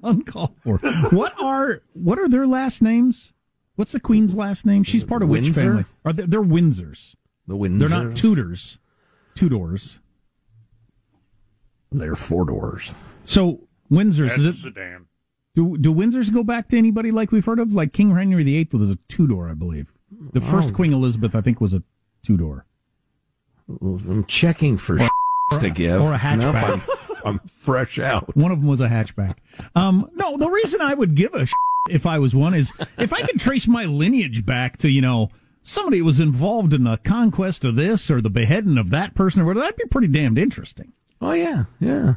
uncalled 0.02 0.54
for? 0.62 0.78
What 1.10 1.34
are, 1.42 1.82
what 1.92 2.18
are 2.18 2.28
their 2.28 2.46
last 2.46 2.80
names? 2.82 3.32
What's 3.76 3.92
the 3.92 4.00
queen's 4.00 4.34
last 4.34 4.64
name? 4.64 4.84
She's 4.84 5.04
part 5.04 5.22
of 5.22 5.28
which 5.28 5.50
family? 5.50 5.84
Are 6.04 6.12
they, 6.12 6.24
they're 6.24 6.42
Windsors. 6.42 7.14
The 7.46 7.56
Windsors. 7.56 7.78
They're 7.88 8.04
not 8.04 8.16
Tudors. 8.16 8.78
Tudors. 9.34 9.98
They're 11.90 12.14
four 12.16 12.44
doors. 12.46 12.92
So 13.24 13.60
Windsors, 13.90 14.28
That's 14.28 14.38
a 14.38 14.48
is 14.48 14.58
it, 14.58 14.62
sedan. 14.62 15.06
do 15.54 15.76
do 15.76 15.92
Windsors 15.92 16.32
go 16.32 16.42
back 16.42 16.68
to 16.68 16.78
anybody 16.78 17.10
like 17.10 17.32
we've 17.32 17.44
heard 17.44 17.58
of? 17.58 17.72
Like 17.74 17.92
King 17.92 18.14
Henry 18.14 18.42
VIII 18.44 18.68
was 18.72 18.90
a 18.90 18.98
two 19.08 19.26
door, 19.26 19.48
I 19.50 19.54
believe. 19.54 19.92
The 20.32 20.40
first 20.40 20.70
Oh. 20.70 20.72
Queen 20.72 20.92
Elizabeth, 20.92 21.34
I 21.34 21.40
think, 21.40 21.60
was 21.60 21.74
a 21.74 21.82
two 22.22 22.36
door. 22.36 22.66
I'm 23.68 24.24
checking 24.24 24.76
for 24.76 24.98
to 25.60 25.70
give. 25.70 26.00
or 26.00 26.14
a 26.14 26.18
hatchback. 26.18 26.38
Nope, 26.86 27.20
I'm, 27.24 27.28
I'm 27.34 27.38
fresh 27.48 27.98
out. 27.98 28.34
One 28.36 28.50
of 28.52 28.58
them 28.60 28.68
was 28.68 28.80
a 28.80 28.88
hatchback. 28.88 29.36
Um, 29.74 30.10
no, 30.14 30.36
the 30.36 30.48
reason 30.48 30.80
I 30.80 30.94
would 30.94 31.14
give 31.14 31.34
a 31.34 31.46
if 31.90 32.06
I 32.06 32.18
was 32.18 32.34
one 32.34 32.54
is 32.54 32.72
if 32.98 33.12
I 33.12 33.22
could 33.22 33.38
trace 33.40 33.66
my 33.66 33.84
lineage 33.84 34.46
back 34.46 34.78
to 34.78 34.88
you 34.90 35.00
know 35.00 35.30
somebody 35.62 36.02
was 36.02 36.20
involved 36.20 36.74
in 36.74 36.84
the 36.84 36.98
conquest 36.98 37.64
of 37.64 37.76
this 37.76 38.10
or 38.10 38.20
the 38.20 38.30
beheading 38.30 38.78
of 38.78 38.90
that 38.90 39.14
person 39.14 39.42
or 39.42 39.44
whatever. 39.44 39.64
That'd 39.64 39.76
be 39.76 39.84
pretty 39.86 40.08
damned 40.08 40.38
interesting. 40.38 40.92
Oh 41.20 41.32
yeah, 41.32 41.64
yeah. 41.80 42.14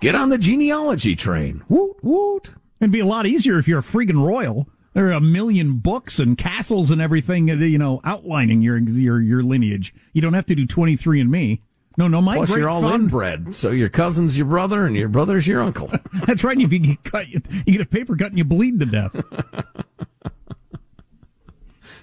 Get 0.00 0.14
on 0.14 0.28
the 0.28 0.38
genealogy 0.38 1.16
train. 1.16 1.62
Woot 1.68 1.96
woot. 2.02 2.50
It'd 2.80 2.92
be 2.92 3.00
a 3.00 3.06
lot 3.06 3.26
easier 3.26 3.58
if 3.58 3.66
you're 3.66 3.80
a 3.80 3.82
freaking 3.82 4.24
royal. 4.24 4.68
There 4.94 5.08
are 5.08 5.12
a 5.12 5.20
million 5.20 5.78
books 5.78 6.18
and 6.18 6.36
castles 6.36 6.90
and 6.90 7.00
everything, 7.00 7.50
uh, 7.50 7.54
you 7.54 7.78
know, 7.78 8.00
outlining 8.04 8.62
your 8.62 8.78
your 8.78 9.20
your 9.20 9.42
lineage. 9.42 9.94
You 10.12 10.22
don't 10.22 10.34
have 10.34 10.46
to 10.46 10.54
do 10.54 10.66
twenty 10.66 10.96
three 10.96 11.20
and 11.20 11.30
me. 11.30 11.62
No, 11.96 12.06
no, 12.06 12.22
my 12.22 12.36
Plus, 12.36 12.56
you're 12.56 12.68
all 12.68 12.82
fun- 12.82 13.02
inbred, 13.02 13.54
so 13.54 13.72
your 13.72 13.88
cousin's 13.88 14.38
your 14.38 14.46
brother 14.46 14.86
and 14.86 14.94
your 14.94 15.08
brother's 15.08 15.48
your 15.48 15.60
uncle. 15.60 15.90
That's 16.26 16.44
right. 16.44 16.56
If 16.56 16.72
you 16.72 16.78
get 16.78 17.02
cut, 17.02 17.28
you, 17.28 17.40
you 17.66 17.72
get 17.72 17.80
a 17.80 17.86
paper 17.86 18.16
cut 18.16 18.28
and 18.28 18.38
you 18.38 18.44
bleed 18.44 18.78
to 18.78 18.86
death. 18.86 19.20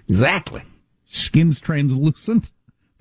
exactly. 0.10 0.64
Skin's 1.15 1.60
translucent. 1.60 2.51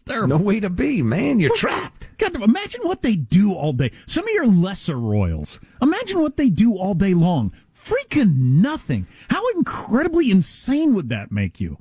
There's. 0.07 0.27
No 0.29 0.37
way 0.37 0.61
to 0.61 0.69
be, 0.71 1.03
man. 1.03 1.41
You're 1.41 1.57
trapped. 1.57 2.11
God, 2.19 2.37
imagine 2.37 2.83
what 2.83 3.03
they 3.03 3.17
do 3.17 3.55
all 3.55 3.73
day. 3.73 3.91
Some 4.07 4.25
of 4.29 4.35
your 4.35 4.47
lesser 4.47 4.99
royals. 4.99 5.59
Imagine 5.81 6.21
what 6.21 6.37
they 6.37 6.51
do 6.51 6.77
all 6.77 6.95
day 6.95 7.15
long. 7.15 7.53
Freaking 7.75 8.37
nothing. 8.37 9.07
How 9.31 9.47
incredibly 9.51 10.31
insane 10.31 10.95
would 10.95 11.09
that 11.09 11.33
make 11.33 11.59
you? 11.61 11.79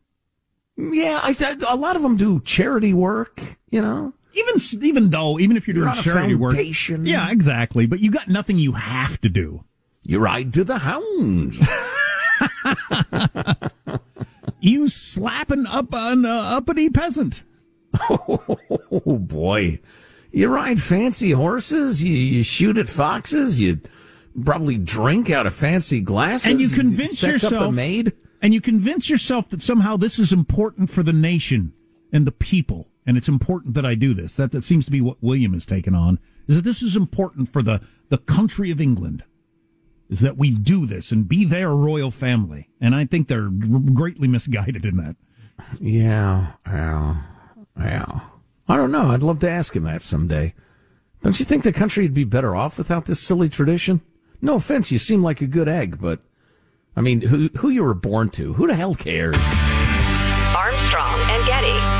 Yeah, 0.77 1.19
I 1.21 1.33
said 1.33 1.61
a 1.69 1.75
lot 1.75 1.95
of 1.95 2.01
them 2.01 2.15
do 2.15 2.39
charity 2.39 2.93
work. 2.93 3.41
You 3.69 3.81
know, 3.81 4.13
Even 4.33 4.55
even 4.81 5.09
though, 5.11 5.37
even 5.39 5.55
if 5.57 5.67
you're, 5.67 5.75
You're 5.75 5.91
doing 5.91 6.03
charity 6.03 6.35
work, 6.35 6.55
yeah, 6.55 7.29
exactly. 7.29 7.85
But 7.85 7.99
you 7.99 8.09
got 8.09 8.27
nothing 8.29 8.57
you 8.57 8.71
have 8.71 9.19
to 9.21 9.29
do. 9.29 9.65
you 10.03 10.19
ride 10.19 10.53
to 10.53 10.63
the 10.63 10.77
hounds. 10.79 11.59
You 14.63 14.87
slapping 14.87 15.65
up 15.65 15.87
an 15.91 16.23
uh, 16.25 16.29
uppity 16.29 16.89
peasant. 16.89 17.43
oh 18.09 19.17
boy, 19.19 19.81
you 20.31 20.47
ride 20.47 20.81
fancy 20.81 21.31
horses. 21.31 22.01
You, 22.01 22.13
you 22.13 22.43
shoot 22.43 22.77
at 22.77 22.87
foxes. 22.87 23.59
You 23.59 23.81
probably 24.41 24.77
drink 24.77 25.29
out 25.29 25.45
of 25.45 25.53
fancy 25.53 25.99
glasses. 25.99 26.49
And 26.49 26.61
you 26.61 26.69
convince 26.69 27.21
up 27.21 27.27
the 27.27 27.33
yourself- 27.33 27.75
maid. 27.75 28.13
and 28.41 28.53
you 28.53 28.61
convince 28.61 29.09
yourself 29.09 29.49
that 29.49 29.61
somehow 29.61 29.97
this 29.97 30.17
is 30.17 30.31
important 30.31 30.89
for 30.89 31.03
the 31.03 31.11
nation 31.11 31.73
and 32.13 32.25
the 32.25 32.31
people, 32.31 32.87
and 33.05 33.17
it's 33.17 33.27
important 33.27 33.73
that 33.73 33.85
I 33.85 33.95
do 33.95 34.13
this. 34.13 34.33
That 34.35 34.53
that 34.53 34.63
seems 34.63 34.85
to 34.85 34.91
be 34.91 35.01
what 35.01 35.21
William 35.21 35.51
has 35.51 35.65
taken 35.65 35.93
on. 35.93 36.19
Is 36.47 36.55
that 36.55 36.61
this 36.61 36.81
is 36.81 36.95
important 36.95 37.51
for 37.51 37.61
the 37.61 37.81
the 38.07 38.17
country 38.17 38.71
of 38.71 38.79
England? 38.79 39.25
Is 40.13 40.19
that 40.19 40.37
we 40.37 40.51
do 40.51 40.85
this 40.85 41.11
and 41.11 41.27
be 41.27 41.43
their 41.43 41.71
royal 41.71 42.11
family? 42.11 42.69
And 42.79 42.93
I 42.93 43.03
think 43.03 43.27
they're 43.27 43.49
greatly 43.49 44.27
misguided 44.27 44.85
in 44.85 44.97
that. 44.97 45.15
Yeah, 45.79 46.51
yeah, 46.67 47.15
yeah. 47.79 48.19
I 48.67 48.77
don't 48.77 48.91
know. 48.91 49.09
I'd 49.09 49.23
love 49.23 49.39
to 49.39 49.49
ask 49.49 49.75
him 49.75 49.85
that 49.85 50.03
someday. 50.03 50.53
Don't 51.23 51.39
you 51.39 51.45
think 51.45 51.63
the 51.63 51.73
country 51.73 52.03
would 52.03 52.13
be 52.13 52.25
better 52.25 52.55
off 52.55 52.77
without 52.77 53.05
this 53.05 53.21
silly 53.21 53.49
tradition? 53.49 54.01
No 54.39 54.53
offense, 54.53 54.91
you 54.91 54.99
seem 54.99 55.23
like 55.23 55.41
a 55.41 55.47
good 55.47 55.67
egg, 55.67 55.99
but 55.99 56.19
I 56.95 57.01
mean, 57.01 57.21
who 57.21 57.49
who 57.57 57.69
you 57.69 57.83
were 57.83 57.95
born 57.95 58.29
to? 58.31 58.53
Who 58.53 58.67
the 58.67 58.75
hell 58.75 58.93
cares? 58.93 59.37
Armstrong 60.55 61.21
and 61.21 61.43
Getty. 61.47 61.92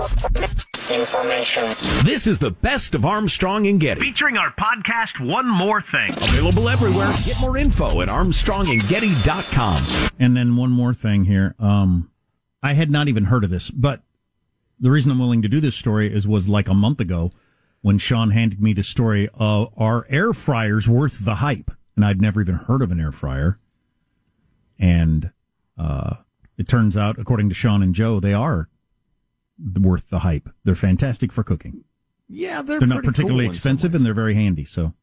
Information. 0.00 1.64
This 2.04 2.26
is 2.26 2.38
the 2.38 2.50
best 2.50 2.94
of 2.94 3.04
Armstrong 3.04 3.66
and 3.66 3.78
Getty. 3.78 4.00
Featuring 4.00 4.38
our 4.38 4.50
podcast, 4.52 5.22
One 5.24 5.46
More 5.46 5.82
Thing. 5.82 6.10
Available 6.10 6.70
everywhere. 6.70 7.12
Get 7.24 7.38
more 7.38 7.58
info 7.58 8.00
at 8.00 8.08
armstrongandgetty.com. 8.08 10.10
And 10.18 10.34
then 10.34 10.56
one 10.56 10.70
more 10.70 10.94
thing 10.94 11.24
here. 11.24 11.54
Um, 11.58 12.10
I 12.62 12.72
had 12.72 12.90
not 12.90 13.08
even 13.08 13.26
heard 13.26 13.44
of 13.44 13.50
this, 13.50 13.70
but 13.70 14.00
the 14.78 14.90
reason 14.90 15.12
I'm 15.12 15.18
willing 15.18 15.42
to 15.42 15.48
do 15.48 15.60
this 15.60 15.76
story 15.76 16.10
is 16.10 16.26
was 16.26 16.48
like 16.48 16.68
a 16.68 16.74
month 16.74 17.00
ago 17.00 17.32
when 17.82 17.98
Sean 17.98 18.30
handed 18.30 18.62
me 18.62 18.72
the 18.72 18.82
story 18.82 19.28
of 19.34 19.70
are 19.76 20.06
air 20.08 20.32
fryers 20.32 20.88
worth 20.88 21.22
the 21.24 21.34
hype? 21.36 21.70
And 21.94 22.06
I'd 22.06 22.22
never 22.22 22.40
even 22.40 22.54
heard 22.54 22.80
of 22.80 22.90
an 22.90 23.00
air 23.00 23.12
fryer. 23.12 23.58
And 24.78 25.30
uh, 25.76 26.16
it 26.56 26.66
turns 26.66 26.96
out, 26.96 27.18
according 27.18 27.50
to 27.50 27.54
Sean 27.54 27.82
and 27.82 27.94
Joe, 27.94 28.18
they 28.18 28.32
are 28.32 28.70
worth 29.78 30.08
the 30.08 30.20
hype. 30.20 30.48
They're 30.64 30.74
fantastic 30.74 31.32
for 31.32 31.42
cooking. 31.42 31.84
Yeah, 32.28 32.62
they're, 32.62 32.78
They're 32.78 32.88
not 32.88 33.04
particularly 33.04 33.46
cool 33.46 33.50
expensive 33.50 33.94
and 33.94 34.04
they're 34.04 34.14
very 34.14 34.34
handy. 34.34 34.64
So 34.64 34.94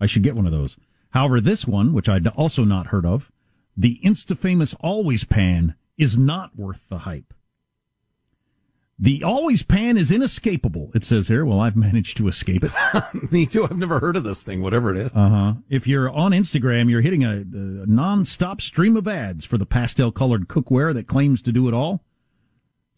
I 0.00 0.06
should 0.06 0.22
get 0.22 0.34
one 0.34 0.46
of 0.46 0.52
those. 0.52 0.76
However, 1.10 1.40
this 1.40 1.66
one, 1.66 1.92
which 1.92 2.08
I'd 2.08 2.26
also 2.28 2.64
not 2.64 2.88
heard 2.88 3.06
of, 3.06 3.30
the 3.76 4.00
insta 4.04 4.36
famous 4.36 4.74
Always 4.80 5.24
Pan 5.24 5.74
is 5.96 6.18
not 6.18 6.56
worth 6.56 6.88
the 6.88 6.98
hype. 6.98 7.32
The 8.98 9.22
Always 9.22 9.62
Pan 9.62 9.98
is 9.98 10.10
inescapable, 10.10 10.90
it 10.94 11.04
says 11.04 11.28
here. 11.28 11.44
Well, 11.44 11.60
I've 11.60 11.76
managed 11.76 12.16
to 12.16 12.28
escape 12.28 12.64
it. 12.64 12.72
Me 13.30 13.44
too. 13.44 13.64
I've 13.64 13.76
never 13.76 14.00
heard 14.00 14.16
of 14.16 14.24
this 14.24 14.42
thing, 14.42 14.62
whatever 14.62 14.90
it 14.90 14.96
is. 14.96 15.12
Uh 15.14 15.28
huh. 15.28 15.54
If 15.68 15.86
you're 15.86 16.10
on 16.10 16.32
Instagram, 16.32 16.90
you're 16.90 17.02
hitting 17.02 17.22
a, 17.22 17.40
a 17.40 17.86
non-stop 17.86 18.62
stream 18.62 18.96
of 18.96 19.06
ads 19.06 19.44
for 19.44 19.58
the 19.58 19.66
pastel-colored 19.66 20.48
cookware 20.48 20.94
that 20.94 21.06
claims 21.06 21.42
to 21.42 21.52
do 21.52 21.68
it 21.68 21.74
all. 21.74 22.02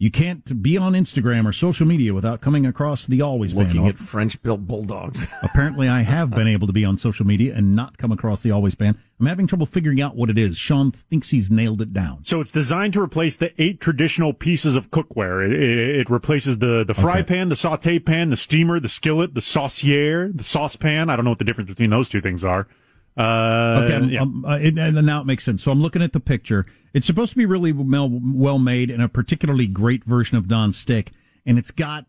You 0.01 0.09
can't 0.09 0.63
be 0.63 0.77
on 0.77 0.93
Instagram 0.93 1.45
or 1.45 1.51
social 1.51 1.85
media 1.85 2.13
without 2.13 2.39
coming 2.39 2.65
across 2.65 3.05
the 3.05 3.21
Always 3.21 3.53
Pan. 3.53 3.65
Looking 3.67 3.87
at 3.89 3.97
French 3.97 4.41
built 4.41 4.65
bulldogs. 4.65 5.27
Apparently, 5.43 5.89
I 5.89 6.03
have 6.03 6.29
been 6.29 6.47
able 6.47 6.67
to 6.67 6.73
be 6.73 6.85
on 6.85 6.97
social 6.97 7.25
media 7.25 7.53
and 7.53 7.75
not 7.75 7.97
come 7.97 8.09
across 8.13 8.41
the 8.41 8.49
Always 8.51 8.75
Pan. 8.75 8.97
I'm 9.19 9.25
having 9.25 9.45
trouble 9.45 9.65
figuring 9.65 9.99
out 10.01 10.15
what 10.15 10.29
it 10.29 10.37
is. 10.37 10.57
Sean 10.57 10.93
thinks 10.93 11.31
he's 11.31 11.51
nailed 11.51 11.81
it 11.81 11.91
down. 11.91 12.23
So 12.23 12.39
it's 12.39 12.53
designed 12.53 12.93
to 12.93 13.01
replace 13.01 13.35
the 13.35 13.51
eight 13.61 13.81
traditional 13.81 14.31
pieces 14.31 14.77
of 14.77 14.89
cookware. 14.89 15.45
It, 15.45 15.51
it, 15.51 15.95
it 15.97 16.09
replaces 16.09 16.59
the, 16.59 16.85
the 16.87 16.93
fry 16.93 17.19
Okay. 17.19 17.23
pan, 17.35 17.49
the 17.49 17.57
saute 17.57 17.99
pan, 17.99 18.29
the 18.29 18.37
steamer, 18.37 18.79
the 18.79 18.87
skillet, 18.87 19.33
the 19.33 19.41
saucier, 19.41 20.31
the 20.31 20.45
saucepan. 20.45 21.09
I 21.09 21.17
don't 21.17 21.25
know 21.25 21.31
what 21.31 21.39
the 21.39 21.45
difference 21.45 21.67
between 21.71 21.89
those 21.89 22.07
two 22.07 22.21
things 22.21 22.45
are. 22.45 22.69
Uh, 23.17 23.81
Okay, 23.83 23.93
I'm- 23.95 24.09
yeah. 24.09 24.21
um, 24.21 24.45
uh, 24.45 24.57
it, 24.59 24.79
and 24.79 25.05
now 25.05 25.19
it 25.19 25.25
makes 25.25 25.43
sense. 25.43 25.61
So 25.61 25.71
I'm 25.71 25.81
looking 25.81 26.01
at 26.01 26.13
the 26.13 26.21
picture. 26.21 26.65
It's 26.93 27.05
supposed 27.07 27.31
to 27.31 27.37
be 27.37 27.45
really 27.45 27.71
well, 27.71 28.09
well 28.11 28.59
made 28.59 28.89
and 28.89 29.01
a 29.01 29.07
particularly 29.09 29.67
great 29.67 30.03
version 30.03 30.37
of 30.37 30.49
non-stick. 30.49 31.11
And 31.45 31.57
it's 31.57 31.71
got, 31.71 32.05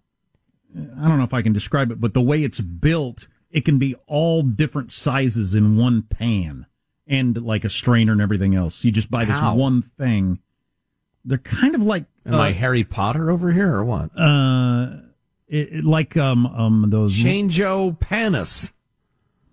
I 0.74 1.08
don't 1.08 1.18
know 1.18 1.24
if 1.24 1.34
I 1.34 1.42
can 1.42 1.52
describe 1.52 1.90
it, 1.90 2.00
but 2.00 2.14
the 2.14 2.20
way 2.22 2.42
it's 2.44 2.60
built, 2.60 3.26
it 3.50 3.64
can 3.64 3.78
be 3.78 3.94
all 4.06 4.42
different 4.42 4.90
sizes 4.92 5.54
in 5.54 5.76
one 5.76 6.02
pan 6.02 6.66
and 7.06 7.36
like 7.42 7.64
a 7.64 7.70
strainer 7.70 8.12
and 8.12 8.20
everything 8.20 8.54
else. 8.54 8.84
You 8.84 8.90
just 8.92 9.10
buy 9.10 9.24
this 9.24 9.38
How? 9.38 9.54
one 9.54 9.82
thing. 9.82 10.38
They're 11.24 11.38
kind 11.38 11.74
of 11.74 11.82
like, 11.82 12.04
Am 12.24 12.34
uh, 12.34 12.38
I 12.38 12.52
Harry 12.52 12.84
Potter 12.84 13.30
over 13.30 13.52
here 13.52 13.74
or 13.74 13.84
what? 13.84 14.10
uh, 14.18 14.96
it, 15.48 15.72
it- 15.78 15.84
like, 15.84 16.16
um, 16.16 16.46
um, 16.46 16.86
those. 16.88 17.16
Chango 17.16 17.98
Panis. 17.98 18.72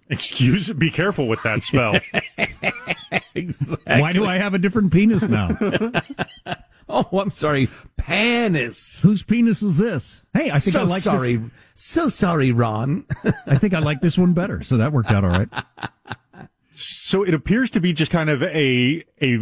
Excuse, 0.10 0.70
be 0.72 0.90
careful 0.90 1.28
with 1.28 1.42
that 1.44 1.64
spell. 1.66 1.96
Exactly. 3.38 4.02
Why 4.02 4.14
do 4.14 4.26
I 4.26 4.38
have 4.38 4.54
a 4.54 4.60
different 4.60 4.92
penis 4.92 5.24
now? 5.24 5.58
Oh, 6.90 7.20
I'm 7.20 7.32
sorry. 7.32 7.68
Panis. 7.98 9.02
Whose 9.02 9.22
penis 9.22 9.62
is 9.62 9.78
this? 9.78 10.24
Hey, 10.34 10.52
I 10.52 10.60
think 10.60 10.74
so 10.74 10.82
I 10.82 10.84
like 10.84 11.02
sorry. 11.02 11.36
This, 11.36 11.52
So 11.74 12.08
sorry, 12.08 12.54
Ron. 12.54 13.06
I 13.46 13.58
think 13.58 13.74
I 13.74 13.80
like 13.80 14.00
this 14.00 14.18
one 14.18 14.34
better. 14.34 14.64
So 14.64 14.78
that 14.78 14.94
worked 14.94 15.12
out 15.12 15.26
all 15.26 15.32
right. 15.32 15.50
so 16.72 17.24
it 17.24 17.34
appears 17.34 17.70
to 17.72 17.82
be 17.82 17.92
just 17.92 18.10
kind 18.12 18.30
of 18.30 18.42
a 18.42 19.04
a 19.22 19.38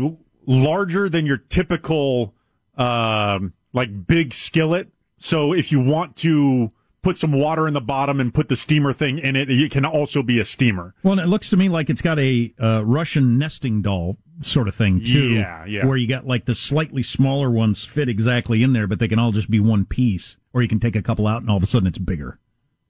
larger 0.48 1.08
than 1.08 1.26
your 1.28 1.38
typical 1.38 2.34
um 2.78 3.54
like 3.74 4.08
big 4.08 4.34
skillet. 4.34 4.88
So 5.20 5.54
if 5.54 5.72
you 5.72 5.80
want 5.80 6.16
to 6.18 6.72
put 7.06 7.20
some 7.20 7.32
water 7.32 7.68
in 7.68 7.76
the 7.76 7.82
bottom 7.82 8.20
and 8.20 8.34
put 8.34 8.50
the 8.50 8.56
steamer 8.56 8.92
thing 8.92 9.20
in 9.20 9.36
it, 9.36 9.48
it 9.52 9.70
can 9.70 9.86
also 9.86 10.24
be 10.24 10.40
a 10.40 10.46
steamer. 10.46 10.96
Well, 11.04 11.12
and 11.12 11.22
it 11.22 11.28
looks 11.28 11.52
to 11.52 11.58
me 11.58 11.70
like 11.70 11.92
it's 11.92 12.02
got 12.02 12.18
a 12.18 12.52
uh, 12.60 12.84
Russian 12.84 13.38
nesting 13.38 13.84
doll 13.84 14.18
sort 14.40 14.68
of 14.68 14.74
thing 14.74 15.02
too. 15.02 15.36
Yeah, 15.36 15.66
yeah. 15.66 15.86
Where 15.86 15.98
you 15.98 16.08
got 16.08 16.26
like 16.26 16.46
the 16.46 16.56
slightly 16.56 17.04
smaller 17.04 17.52
ones 17.52 17.86
fit 17.86 18.10
exactly 18.10 18.64
in 18.64 18.74
there, 18.74 18.88
but 18.88 18.98
they 18.98 19.08
can 19.08 19.20
all 19.20 19.32
just 19.32 19.52
be 19.52 19.60
one 19.60 19.86
piece, 19.86 20.38
or 20.52 20.64
you 20.64 20.68
can 20.68 20.80
take 20.80 20.96
a 20.96 21.02
couple 21.04 21.28
out 21.28 21.44
and 21.44 21.52
all 21.52 21.58
of 21.58 21.62
a 21.62 21.68
sudden 21.68 21.86
it's 21.86 22.00
bigger. 22.00 22.40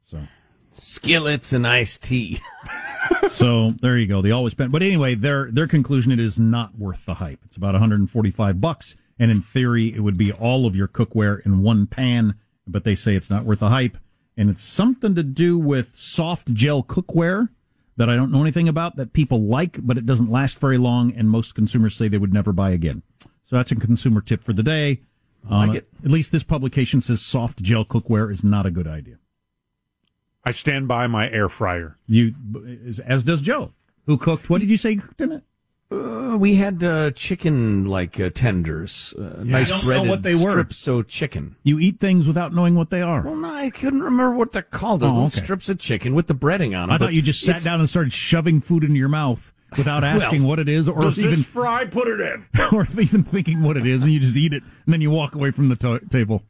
So, 0.03 0.21
Skillets 0.71 1.51
and 1.51 1.67
iced 1.67 2.03
tea. 2.03 2.39
so 3.27 3.71
there 3.81 3.97
you 3.97 4.07
go. 4.07 4.21
They 4.21 4.31
always 4.31 4.53
spend, 4.53 4.71
but 4.71 4.81
anyway, 4.81 5.15
their 5.15 5.51
their 5.51 5.67
conclusion 5.67 6.13
it 6.13 6.21
is 6.21 6.39
not 6.39 6.77
worth 6.79 7.05
the 7.05 7.15
hype. 7.15 7.41
It's 7.43 7.57
about 7.57 7.73
145 7.73 8.61
bucks, 8.61 8.95
and 9.19 9.29
in 9.29 9.41
theory, 9.41 9.93
it 9.93 9.99
would 9.99 10.17
be 10.17 10.31
all 10.31 10.65
of 10.65 10.73
your 10.73 10.87
cookware 10.87 11.45
in 11.45 11.61
one 11.61 11.85
pan. 11.85 12.35
But 12.65 12.83
they 12.83 12.95
say 12.95 13.15
it's 13.15 13.29
not 13.29 13.43
worth 13.43 13.59
the 13.59 13.69
hype, 13.69 13.95
and 14.37 14.49
it's 14.49 14.63
something 14.63 15.15
to 15.15 15.23
do 15.23 15.57
with 15.57 15.95
soft 15.95 16.53
gel 16.53 16.83
cookware 16.83 17.49
that 17.97 18.09
I 18.09 18.15
don't 18.15 18.31
know 18.31 18.41
anything 18.41 18.67
about 18.67 18.97
that 18.97 19.13
people 19.13 19.43
like, 19.43 19.77
but 19.85 19.97
it 19.97 20.05
doesn't 20.05 20.29
last 20.29 20.59
very 20.59 20.77
long, 20.77 21.13
and 21.13 21.29
most 21.29 21.55
consumers 21.55 21.95
say 21.95 22.07
they 22.07 22.17
would 22.17 22.33
never 22.33 22.51
buy 22.51 22.71
again. 22.71 23.03
So 23.19 23.55
that's 23.55 23.71
a 23.71 23.75
consumer 23.75 24.21
tip 24.21 24.43
for 24.43 24.53
the 24.53 24.63
day. 24.63 25.01
Um, 25.49 25.67
like 25.67 25.77
it. 25.77 25.87
At 26.03 26.11
least 26.11 26.31
this 26.31 26.43
publication 26.43 27.01
says 27.01 27.21
soft 27.21 27.61
gel 27.61 27.85
cookware 27.85 28.31
is 28.31 28.43
not 28.43 28.65
a 28.65 28.71
good 28.71 28.87
idea. 28.87 29.17
I 30.43 30.51
stand 30.51 30.87
by 30.87 31.07
my 31.07 31.29
air 31.29 31.49
fryer. 31.49 31.97
You, 32.07 32.35
as 33.05 33.23
does 33.23 33.41
Joe, 33.41 33.71
who 34.05 34.17
cooked. 34.17 34.49
What 34.49 34.61
did 34.61 34.69
you 34.69 34.77
say 34.77 34.91
you 34.91 35.01
cooked 35.01 35.21
in 35.21 35.31
it? 35.31 35.43
Uh, 35.95 36.37
we 36.37 36.55
had 36.55 36.83
uh, 36.83 37.11
chicken 37.11 37.85
like 37.85 38.19
uh, 38.19 38.29
tenders, 38.29 39.13
uh, 39.17 39.41
nice 39.43 39.69
don't 39.69 39.79
know 39.81 39.87
breaded 39.87 40.09
what 40.09 40.23
they 40.23 40.33
were. 40.35 40.51
strips 40.51 40.87
of 40.87 41.07
chicken. 41.07 41.55
You 41.63 41.79
eat 41.79 41.99
things 41.99 42.27
without 42.27 42.53
knowing 42.53 42.75
what 42.75 42.89
they 42.89 43.01
are. 43.01 43.21
Well, 43.21 43.35
no, 43.35 43.53
I 43.53 43.69
couldn't 43.69 44.01
remember 44.03 44.35
what 44.35 44.51
they're 44.51 44.61
called. 44.61 44.99
They're 45.01 45.09
Oh, 45.09 45.13
little 45.13 45.27
okay. 45.27 45.37
strips 45.43 45.69
of 45.69 45.79
chicken 45.79 46.13
with 46.15 46.27
the 46.27 46.35
breading 46.35 46.75
on 46.77 46.89
them. 46.89 46.91
I 46.91 46.97
thought 46.97 47.13
you 47.13 47.21
just 47.21 47.41
sat 47.41 47.63
down 47.63 47.79
and 47.79 47.89
started 47.89 48.11
shoving 48.11 48.59
food 48.59 48.83
into 48.83 48.97
your 48.97 49.07
mouth 49.09 49.53
without 49.77 50.03
asking 50.15 50.43
what 50.43 50.59
it 50.59 50.67
is, 50.67 50.89
or 50.89 51.01
Does 51.01 51.17
even, 51.19 51.31
this 51.31 51.45
fry 51.45 51.85
put 51.85 52.07
it 52.07 52.19
in? 52.19 52.45
or 52.73 52.85
even 52.99 53.23
thinking 53.23 53.61
what 53.63 53.77
it 53.77 53.85
is, 53.87 54.01
and 54.03 54.11
you 54.11 54.19
just 54.19 54.37
eat 54.37 54.53
it, 54.53 54.63
and 54.85 54.93
then 54.93 55.01
you 55.01 55.11
walk 55.11 55.35
away 55.35 55.51
from 55.51 55.69
the 55.69 55.75
to- 55.77 56.01
table. 56.09 56.43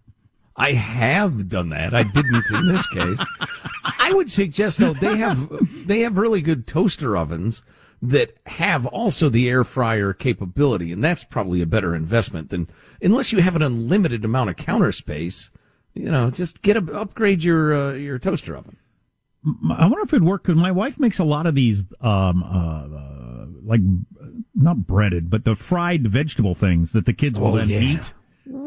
I 0.55 0.71
have 0.71 1.49
done 1.49 1.69
that. 1.69 1.93
I 1.93 2.03
didn't 2.03 2.49
in 2.49 2.67
this 2.67 2.87
case. 2.87 3.23
I 3.99 4.13
would 4.13 4.31
suggest 4.31 4.77
though 4.79 4.93
they 4.93 5.17
have 5.17 5.49
they 5.85 5.99
have 6.01 6.17
really 6.17 6.41
good 6.41 6.65
toaster 6.65 7.17
ovens 7.17 7.61
that 8.09 8.33
have 8.45 8.85
also 8.85 9.29
the 9.29 9.49
air 9.49 9.63
fryer 9.63 10.13
capability, 10.13 10.91
and 10.91 11.03
that's 11.03 11.23
probably 11.23 11.61
a 11.61 11.65
better 11.65 11.95
investment 11.95 12.49
than 12.49 12.67
unless 13.01 13.31
you 13.31 13.41
have 13.41 13.55
an 13.55 13.61
unlimited 13.61 14.23
amount 14.25 14.49
of 14.49 14.55
counter 14.57 14.91
space. 14.91 15.49
You 15.93 16.11
know, 16.11 16.29
just 16.29 16.61
get 16.61 16.75
a, 16.77 16.93
upgrade 16.93 17.43
your 17.43 17.73
uh, 17.73 17.93
your 17.93 18.19
toaster 18.19 18.55
oven. 18.57 18.77
I 19.69 19.85
wonder 19.85 20.01
if 20.01 20.11
it'd 20.11 20.23
work 20.23 20.43
because 20.43 20.59
my 20.59 20.71
wife 20.71 20.99
makes 20.99 21.19
a 21.19 21.23
lot 21.23 21.45
of 21.45 21.53
these, 21.53 21.85
um, 22.01 22.41
uh, 22.43 22.87
uh, 22.97 23.45
like 23.63 23.81
not 24.55 24.87
breaded, 24.87 25.29
but 25.29 25.45
the 25.45 25.55
fried 25.55 26.07
vegetable 26.07 26.55
things 26.55 26.93
that 26.93 27.05
the 27.05 27.13
kids 27.13 27.39
will 27.39 27.49
Oh, 27.53 27.57
then 27.57 27.69
yeah. 27.69 27.79
eat. 27.79 28.13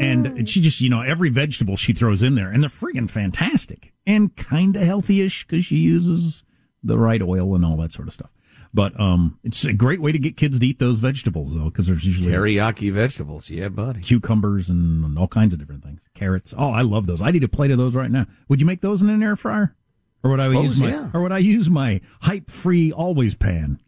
And 0.01 0.49
she 0.49 0.61
just, 0.61 0.81
you 0.81 0.89
know, 0.89 1.03
every 1.03 1.31
vegetable 1.31 1.77
she 1.77 1.93
throws 1.93 2.23
in 2.23 2.37
there, 2.37 2.51
and 2.51 2.63
they're 2.63 2.71
friggin' 2.71 3.11
fantastic 3.11 3.93
and 4.07 4.35
kind 4.37 4.77
of 4.77 4.83
healthy-ish 4.83 5.47
because 5.47 5.65
she 5.65 5.77
uses 5.77 6.45
the 6.83 6.97
right 6.99 7.23
oil 7.23 7.55
and 7.57 7.65
all 7.65 7.77
that 7.79 7.93
sort 7.93 8.07
of 8.09 8.15
stuff. 8.15 8.31
But 8.75 8.99
um, 9.01 9.39
it's 9.43 9.65
a 9.65 9.73
great 9.73 10.01
way 10.01 10.13
to 10.13 10.19
get 10.19 10.37
kids 10.37 10.59
to 10.59 10.67
eat 10.67 10.79
those 10.79 10.99
vegetables, 10.99 11.55
though, 11.55 11.65
because 11.65 11.87
there's 11.87 12.05
usually 12.05 12.33
Teriyaki 12.33 12.93
vegetables, 12.93 13.49
yeah, 13.51 13.69
buddy. 13.69 14.01
cucumbers 14.03 14.69
and 14.69 15.19
all 15.19 15.29
kinds 15.29 15.55
of 15.55 15.59
different 15.59 15.83
things. 15.83 16.03
Carrots. 16.15 16.53
Oh, 16.57 16.71
I 16.71 16.83
love 16.83 17.07
those. 17.07 17.23
I 17.23 17.31
need 17.31 17.45
a 17.45 17.49
plate 17.49 17.71
of 17.71 17.79
those 17.79 17.95
right 17.95 18.11
now. 18.11 18.27
Would 18.49 18.61
you 18.61 18.67
make 18.67 18.81
those 18.83 19.01
in 19.01 19.09
an 19.09 19.23
air 19.23 19.37
fryer? 19.37 19.75
Or 20.23 20.31
would 20.33 20.41
I 20.41 20.47
Suppose, 20.49 20.65
use 20.65 20.81
my 20.81 20.89
yeah. 20.91 21.11
or 21.15 21.23
would 21.23 21.33
I 21.33 21.39
use 21.39 21.71
my 21.71 22.01
hype 22.23 22.51
free 22.51 22.91
always 22.93 23.35
pan? 23.37 23.79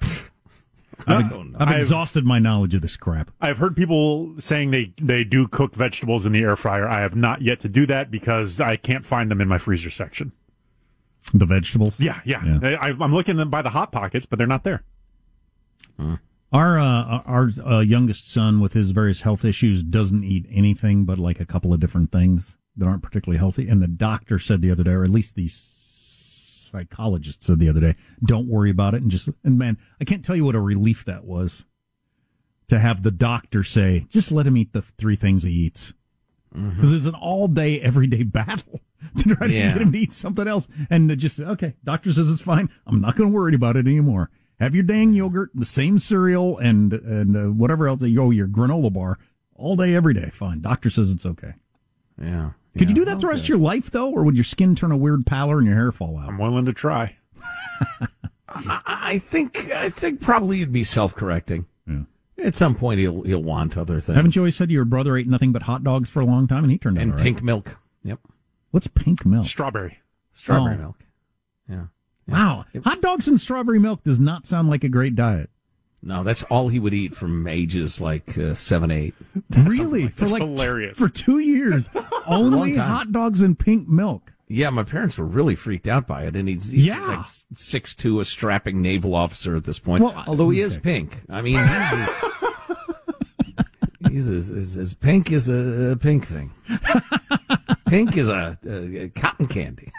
I 1.06 1.22
don't 1.22 1.52
know. 1.52 1.58
I've 1.60 1.68
I've- 1.68 1.80
exhausted 1.80 2.24
my 2.26 2.38
knowledge 2.38 2.74
of 2.74 2.82
this 2.82 2.96
crap. 2.96 3.30
I've 3.40 3.56
heard 3.58 3.74
people 3.76 4.34
saying 4.38 4.70
they, 4.70 4.92
they 5.00 5.24
do 5.24 5.48
cook 5.48 5.74
vegetables 5.74 6.26
in 6.26 6.32
the 6.32 6.40
air 6.40 6.56
fryer. 6.56 6.86
I 6.86 7.00
have 7.00 7.16
not 7.16 7.40
yet 7.40 7.60
to 7.60 7.68
do 7.68 7.86
that 7.86 8.10
because 8.10 8.60
I 8.60 8.76
can't 8.76 9.04
find 9.06 9.30
them 9.30 9.40
in 9.40 9.48
my 9.48 9.56
freezer 9.58 9.90
section. 9.90 10.32
The 11.34 11.46
vegetables. 11.46 12.00
Yeah, 12.00 12.20
yeah. 12.24 12.44
Yeah. 12.44 12.76
I, 12.80 12.88
I'm 12.88 13.12
looking 13.12 13.36
them 13.36 13.50
by 13.50 13.62
the 13.62 13.70
hot 13.70 13.92
pockets, 13.92 14.26
but 14.26 14.38
they're 14.38 14.46
not 14.46 14.64
there. 14.64 14.82
Our 16.52 16.80
uh, 16.80 17.22
our 17.26 17.50
uh, 17.64 17.80
youngest 17.80 18.30
son 18.30 18.60
with 18.60 18.72
his 18.72 18.90
various 18.90 19.20
health 19.20 19.44
issues 19.44 19.82
doesn't 19.82 20.24
eat 20.24 20.46
anything 20.50 21.04
but 21.04 21.18
like 21.18 21.38
a 21.38 21.44
couple 21.44 21.72
of 21.72 21.78
different 21.78 22.10
things 22.10 22.56
that 22.76 22.86
aren't 22.86 23.02
particularly 23.02 23.38
healthy. 23.38 23.68
And 23.68 23.80
the 23.80 23.86
doctor 23.86 24.38
said 24.38 24.60
the 24.60 24.70
other 24.70 24.82
day, 24.82 24.92
or 24.92 25.04
at 25.04 25.10
least 25.10 25.36
the 25.36 25.46
psychologist 25.48 27.44
said 27.44 27.58
the 27.58 27.68
other 27.68 27.80
day, 27.80 27.96
don't 28.24 28.48
worry 28.48 28.70
about 28.70 28.94
it. 28.94 29.02
And 29.02 29.10
just 29.10 29.28
and 29.44 29.58
man, 29.58 29.78
I 30.00 30.04
can't 30.04 30.24
tell 30.24 30.34
you 30.34 30.44
what 30.44 30.54
a 30.54 30.60
relief 30.60 31.04
that 31.04 31.24
was 31.24 31.64
to 32.68 32.78
have 32.78 33.02
the 33.02 33.10
doctor 33.10 33.62
say, 33.62 34.06
just 34.08 34.32
let 34.32 34.46
him 34.46 34.56
eat 34.56 34.72
the 34.72 34.82
three 34.82 35.16
things 35.16 35.42
he 35.42 35.50
eats. 35.50 35.92
Because 36.52 36.92
it's 36.92 37.06
an 37.06 37.14
all 37.14 37.46
day, 37.48 37.80
everyday 37.80 38.22
battle 38.24 38.80
to 39.18 39.34
try 39.34 39.46
to 39.46 39.52
Yeah. 39.52 39.72
get 39.72 39.82
him 39.82 39.92
to 39.92 39.98
eat 39.98 40.12
something 40.12 40.48
else. 40.48 40.66
And 40.90 41.08
to 41.08 41.16
just 41.16 41.38
okay, 41.40 41.74
doctor 41.84 42.12
says 42.12 42.30
it's 42.30 42.42
fine. 42.42 42.68
I'm 42.86 43.00
not 43.00 43.16
going 43.16 43.30
to 43.30 43.34
worry 43.34 43.54
about 43.54 43.76
it 43.76 43.86
anymore. 43.86 44.30
Have 44.58 44.74
your 44.74 44.84
dang 44.84 45.12
yogurt, 45.14 45.50
the 45.54 45.64
same 45.64 45.98
cereal, 45.98 46.58
and 46.58 46.92
and 46.92 47.36
uh, 47.36 47.44
whatever 47.52 47.88
else 47.88 48.00
that 48.00 48.10
you 48.10 48.16
go, 48.16 48.30
your 48.30 48.46
granola 48.48 48.92
bar, 48.92 49.18
all 49.54 49.74
day, 49.76 49.94
every 49.94 50.12
day. 50.12 50.30
Fine. 50.34 50.60
Doctor 50.60 50.90
says 50.90 51.10
it's 51.10 51.24
okay. 51.24 51.54
Yeah. 52.20 52.50
Could 52.76 52.88
you 52.88 52.94
do 52.94 53.04
that 53.06 53.18
the 53.20 53.26
rest 53.26 53.44
of 53.44 53.48
your 53.48 53.58
life 53.58 53.90
though, 53.90 54.10
or 54.10 54.22
would 54.22 54.36
your 54.36 54.44
skin 54.44 54.74
turn 54.76 54.92
a 54.92 54.96
weird 54.96 55.24
pallor 55.26 55.58
and 55.58 55.66
your 55.66 55.76
hair 55.76 55.92
fall 55.92 56.18
out? 56.18 56.28
I'm 56.28 56.38
willing 56.38 56.66
to 56.66 56.72
try. 56.72 57.16
I, 58.48 58.80
I 58.86 59.18
think 59.18 59.70
I 59.72 59.90
think 59.90 60.20
probably 60.20 60.58
you'd 60.58 60.72
be 60.72 60.84
self 60.84 61.14
correcting. 61.14 61.66
Yeah. 62.40 62.46
At 62.46 62.54
some 62.56 62.74
point, 62.74 63.00
he'll 63.00 63.22
he'll 63.22 63.42
want 63.42 63.76
other 63.78 64.00
things. 64.00 64.16
Haven't 64.16 64.34
you 64.36 64.42
always 64.42 64.56
said 64.56 64.70
your 64.70 64.84
brother 64.84 65.16
ate 65.16 65.26
nothing 65.28 65.52
but 65.52 65.62
hot 65.62 65.84
dogs 65.84 66.08
for 66.10 66.20
a 66.20 66.24
long 66.24 66.46
time, 66.48 66.64
and 66.64 66.70
he 66.72 66.78
turned 66.78 66.98
out 66.98 67.02
and 67.02 67.12
all 67.12 67.16
right? 67.18 67.24
pink 67.24 67.42
milk. 67.42 67.78
Yep. 68.02 68.20
What's 68.70 68.86
pink 68.86 69.26
milk? 69.26 69.46
Strawberry. 69.46 69.98
Strawberry 70.32 70.76
Oh. 70.76 70.78
milk. 70.78 70.96
Yeah. 71.68 71.84
Wow, 72.28 72.64
hot 72.84 73.00
dogs 73.02 73.26
and 73.26 73.40
strawberry 73.40 73.80
milk 73.80 74.04
does 74.04 74.20
not 74.20 74.46
sound 74.46 74.70
like 74.70 74.84
a 74.84 74.88
great 74.88 75.16
diet. 75.16 75.50
No, 76.02 76.22
that's 76.22 76.44
all 76.44 76.68
he 76.68 76.78
would 76.78 76.94
eat 76.94 77.14
from 77.14 77.46
ages 77.46 78.00
like 78.00 78.38
uh, 78.38 78.54
seven, 78.54 78.90
eight. 78.90 79.14
really, 79.50 80.08
for 80.08 80.20
That's 80.20 80.32
like 80.32 80.42
hilarious. 80.42 80.96
for 80.96 81.08
two 81.08 81.40
years, 81.40 81.90
only 82.26 82.74
hot 82.76 83.12
dogs 83.12 83.40
and 83.42 83.58
pink 83.58 83.88
milk. 83.88 84.32
Yeah, 84.52 84.70
my 84.70 84.82
parents 84.82 85.16
were 85.16 85.26
really 85.26 85.54
freaked 85.54 85.86
out 85.86 86.08
by 86.08 86.24
it, 86.24 86.34
and 86.34 86.48
he's, 86.48 86.70
he's 86.70 86.86
Yeah. 86.86 87.18
like 87.18 87.26
six 87.54 87.94
two, 87.94 88.18
a 88.18 88.24
strapping 88.24 88.82
naval 88.82 89.14
officer 89.14 89.54
at 89.54 89.62
this 89.64 89.78
point. 89.78 90.02
Well, 90.02 90.24
although 90.26 90.50
he 90.50 90.60
is 90.60 90.76
pink, 90.76 91.22
I 91.30 91.40
mean, 91.40 91.56
he's 94.10 94.28
as, 94.28 94.50
as, 94.50 94.76
as, 94.76 94.94
pink 94.94 95.30
as 95.30 95.48
a, 95.48 95.92
a 95.92 95.96
pink 95.96 96.26
thing. 96.26 96.50
Pink 97.86 98.16
is 98.16 98.28
a, 98.28 98.58
a, 98.66 99.02
a 99.04 99.08
cotton 99.10 99.46
candy 99.46 99.92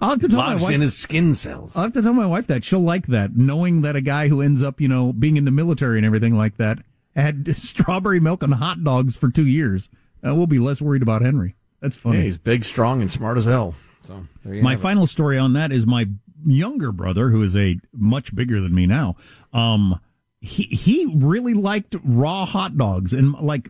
I'll 0.00 0.10
have 0.10 0.20
to 0.20 0.28
tell 0.28 0.38
my 0.38 0.54
wife. 0.54 0.70
in 0.70 0.80
his 0.80 0.96
skin 0.96 1.34
cells. 1.34 1.76
I'll 1.76 1.82
have 1.82 1.92
to 1.94 2.02
tell 2.02 2.12
my 2.12 2.26
wife 2.26 2.46
that 2.46 2.64
she'll 2.64 2.80
like 2.80 3.08
that, 3.08 3.36
knowing 3.36 3.82
that 3.82 3.96
a 3.96 4.00
guy 4.00 4.28
who 4.28 4.40
ends 4.40 4.62
up, 4.62 4.80
you 4.80 4.88
know, 4.88 5.12
being 5.12 5.36
in 5.36 5.44
the 5.44 5.50
military 5.50 5.98
and 5.98 6.06
everything 6.06 6.36
like 6.36 6.56
that 6.58 6.78
had 7.14 7.56
strawberry 7.58 8.20
milk 8.20 8.42
and 8.42 8.54
hot 8.54 8.82
dogs 8.84 9.16
for 9.16 9.30
two 9.30 9.46
years. 9.46 9.88
Uh, 10.26 10.34
we'll 10.34 10.46
be 10.46 10.58
less 10.58 10.80
worried 10.80 11.02
about 11.02 11.22
Henry. 11.22 11.56
That's 11.80 11.96
funny. 11.96 12.18
Yeah, 12.18 12.24
he's 12.24 12.38
big, 12.38 12.64
strong, 12.64 13.00
and 13.00 13.10
smart 13.10 13.38
as 13.38 13.44
hell. 13.46 13.74
So 14.02 14.26
there 14.44 14.54
you 14.54 14.62
My 14.62 14.72
have 14.72 14.80
it. 14.80 14.82
final 14.82 15.06
story 15.06 15.38
on 15.38 15.52
that 15.54 15.72
is 15.72 15.86
my 15.86 16.06
younger 16.46 16.92
brother, 16.92 17.30
who 17.30 17.42
is 17.42 17.56
a 17.56 17.78
much 17.92 18.34
bigger 18.34 18.60
than 18.60 18.74
me 18.74 18.86
now. 18.86 19.16
Um, 19.52 20.00
he 20.40 20.64
he 20.64 21.10
really 21.14 21.54
liked 21.54 21.96
raw 22.04 22.46
hot 22.46 22.76
dogs, 22.78 23.12
and 23.12 23.32
like 23.34 23.68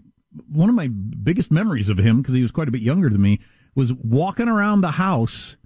one 0.48 0.68
of 0.68 0.74
my 0.74 0.86
biggest 0.88 1.50
memories 1.50 1.88
of 1.88 1.98
him, 1.98 2.20
because 2.22 2.34
he 2.34 2.42
was 2.42 2.50
quite 2.52 2.68
a 2.68 2.70
bit 2.70 2.82
younger 2.82 3.11
than 3.11 3.20
me, 3.20 3.40
was 3.74 3.92
walking 3.92 4.48
around 4.48 4.80
the 4.82 4.92
house 4.92 5.56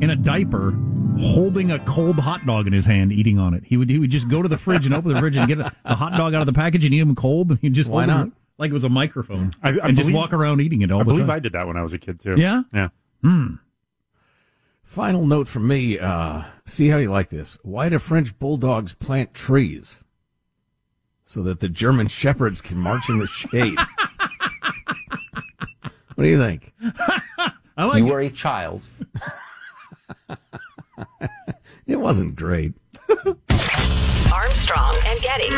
in 0.00 0.10
a 0.10 0.16
diaper, 0.16 0.72
holding 1.18 1.70
a 1.70 1.78
cold 1.80 2.18
hot 2.18 2.44
dog 2.46 2.66
in 2.66 2.72
his 2.72 2.84
hand, 2.86 3.12
eating 3.12 3.38
on 3.38 3.54
it. 3.54 3.62
He 3.64 3.76
would 3.76 3.88
he 3.90 3.98
would 3.98 4.10
just 4.10 4.28
go 4.28 4.42
to 4.42 4.48
the 4.48 4.58
fridge 4.58 4.86
and 4.86 4.94
open 4.94 5.12
the 5.14 5.20
fridge 5.20 5.36
and 5.36 5.46
get 5.46 5.60
a, 5.60 5.72
a 5.84 5.94
hot 5.94 6.12
dog 6.16 6.34
out 6.34 6.40
of 6.40 6.46
the 6.46 6.52
package 6.52 6.84
and 6.84 6.92
eat 6.92 6.98
them 7.00 7.14
cold, 7.14 7.50
and 7.50 7.58
he'd 7.60 7.74
just 7.74 7.88
Why 7.90 8.06
not? 8.06 8.18
them 8.18 8.32
like 8.58 8.70
it 8.70 8.74
was 8.74 8.84
a 8.84 8.88
microphone, 8.88 9.54
I- 9.62 9.70
I 9.70 9.88
and 9.88 9.96
just 9.96 10.10
walk 10.12 10.32
around 10.32 10.60
eating 10.60 10.82
it 10.82 10.90
all 10.90 11.00
I 11.00 11.04
the 11.04 11.10
believe 11.10 11.26
time. 11.26 11.30
I 11.36 11.38
did 11.38 11.52
that 11.52 11.66
when 11.66 11.76
I 11.76 11.82
was 11.82 11.92
a 11.92 11.98
kid 11.98 12.20
too. 12.20 12.34
Yeah? 12.36 12.62
Yeah. 12.72 12.88
Final 14.82 15.26
note 15.26 15.48
from 15.48 15.66
me. 15.68 15.98
Uh, 15.98 16.42
see 16.64 16.88
how 16.88 16.96
you 16.98 17.10
like 17.10 17.28
this. 17.28 17.58
Why 17.62 17.88
do 17.90 17.98
French 17.98 18.38
bulldogs 18.38 18.94
plant 18.94 19.34
trees? 19.34 19.98
So 21.26 21.42
that 21.42 21.60
the 21.60 21.68
German 21.68 22.06
shepherds 22.06 22.62
can 22.62 22.78
march 22.78 23.08
in 23.10 23.18
the 23.18 23.26
shade. 23.26 23.78
what 26.14 26.24
do 26.24 26.26
you 26.26 26.38
think? 26.38 26.72
I 27.76 27.84
like 27.84 27.98
You 27.98 28.06
it. 28.08 28.12
were 28.12 28.20
a 28.20 28.30
child. 28.30 28.82
It 31.86 31.96
wasn't 31.98 32.34
great. 32.36 32.74
Armstrong 33.08 34.94
and 35.06 35.20
Getty. 35.22 35.48